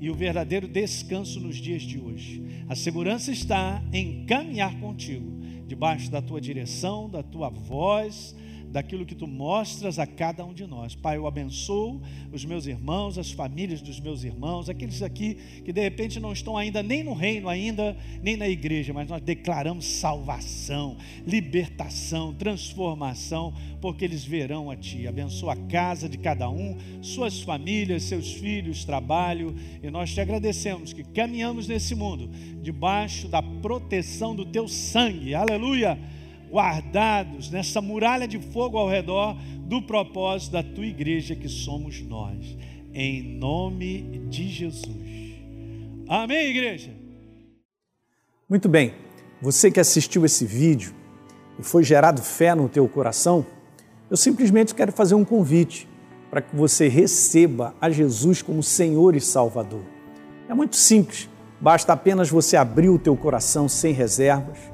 e 0.00 0.10
o 0.10 0.14
verdadeiro 0.14 0.68
descanso 0.68 1.40
nos 1.40 1.56
dias 1.56 1.82
de 1.82 1.98
hoje. 1.98 2.44
A 2.68 2.74
segurança 2.74 3.32
está 3.32 3.82
em 3.92 4.24
caminhar 4.26 4.78
contigo, 4.80 5.40
debaixo 5.66 6.10
da 6.10 6.20
Tua 6.20 6.40
direção, 6.40 7.08
da 7.08 7.22
Tua 7.22 7.48
voz, 7.48 8.36
daquilo 8.74 9.06
que 9.06 9.14
tu 9.14 9.28
mostras 9.28 10.00
a 10.00 10.06
cada 10.06 10.44
um 10.44 10.52
de 10.52 10.66
nós. 10.66 10.96
Pai, 10.96 11.16
eu 11.16 11.28
abençoo 11.28 12.02
os 12.32 12.44
meus 12.44 12.66
irmãos, 12.66 13.16
as 13.16 13.30
famílias 13.30 13.80
dos 13.80 14.00
meus 14.00 14.24
irmãos, 14.24 14.68
aqueles 14.68 15.00
aqui 15.00 15.38
que 15.64 15.72
de 15.72 15.80
repente 15.80 16.18
não 16.18 16.32
estão 16.32 16.56
ainda 16.56 16.82
nem 16.82 17.04
no 17.04 17.14
reino 17.14 17.48
ainda, 17.48 17.96
nem 18.20 18.36
na 18.36 18.48
igreja, 18.48 18.92
mas 18.92 19.08
nós 19.08 19.22
declaramos 19.22 19.84
salvação, 19.84 20.96
libertação, 21.24 22.34
transformação, 22.34 23.54
porque 23.80 24.04
eles 24.04 24.24
verão 24.24 24.68
a 24.68 24.74
ti. 24.74 25.06
Abençoa 25.06 25.52
a 25.52 25.56
casa 25.68 26.08
de 26.08 26.18
cada 26.18 26.50
um, 26.50 26.76
suas 27.00 27.42
famílias, 27.42 28.02
seus 28.02 28.32
filhos, 28.32 28.84
trabalho, 28.84 29.54
e 29.84 29.88
nós 29.88 30.12
te 30.12 30.20
agradecemos 30.20 30.92
que 30.92 31.04
caminhamos 31.04 31.68
nesse 31.68 31.94
mundo 31.94 32.28
debaixo 32.60 33.28
da 33.28 33.40
proteção 33.40 34.34
do 34.34 34.44
teu 34.44 34.66
sangue. 34.66 35.32
Aleluia 35.32 35.96
guardados 36.54 37.50
nessa 37.50 37.80
muralha 37.80 38.28
de 38.28 38.38
fogo 38.38 38.78
ao 38.78 38.88
redor 38.88 39.36
do 39.66 39.82
propósito 39.82 40.52
da 40.52 40.62
tua 40.62 40.86
igreja 40.86 41.34
que 41.34 41.48
somos 41.48 42.00
nós. 42.02 42.56
Em 42.92 43.36
nome 43.40 44.22
de 44.30 44.48
Jesus. 44.48 44.86
Amém, 46.08 46.50
igreja? 46.50 46.92
Muito 48.48 48.68
bem. 48.68 48.94
Você 49.42 49.68
que 49.68 49.80
assistiu 49.80 50.24
esse 50.24 50.46
vídeo 50.46 50.94
e 51.58 51.62
foi 51.64 51.82
gerado 51.82 52.22
fé 52.22 52.54
no 52.54 52.68
teu 52.68 52.88
coração, 52.88 53.44
eu 54.08 54.16
simplesmente 54.16 54.76
quero 54.76 54.92
fazer 54.92 55.16
um 55.16 55.24
convite 55.24 55.88
para 56.30 56.40
que 56.40 56.54
você 56.54 56.86
receba 56.86 57.74
a 57.80 57.90
Jesus 57.90 58.42
como 58.42 58.62
Senhor 58.62 59.16
e 59.16 59.20
Salvador. 59.20 59.82
É 60.48 60.54
muito 60.54 60.76
simples, 60.76 61.28
basta 61.60 61.92
apenas 61.92 62.30
você 62.30 62.56
abrir 62.56 62.90
o 62.90 62.98
teu 62.98 63.16
coração 63.16 63.68
sem 63.68 63.92
reservas, 63.92 64.73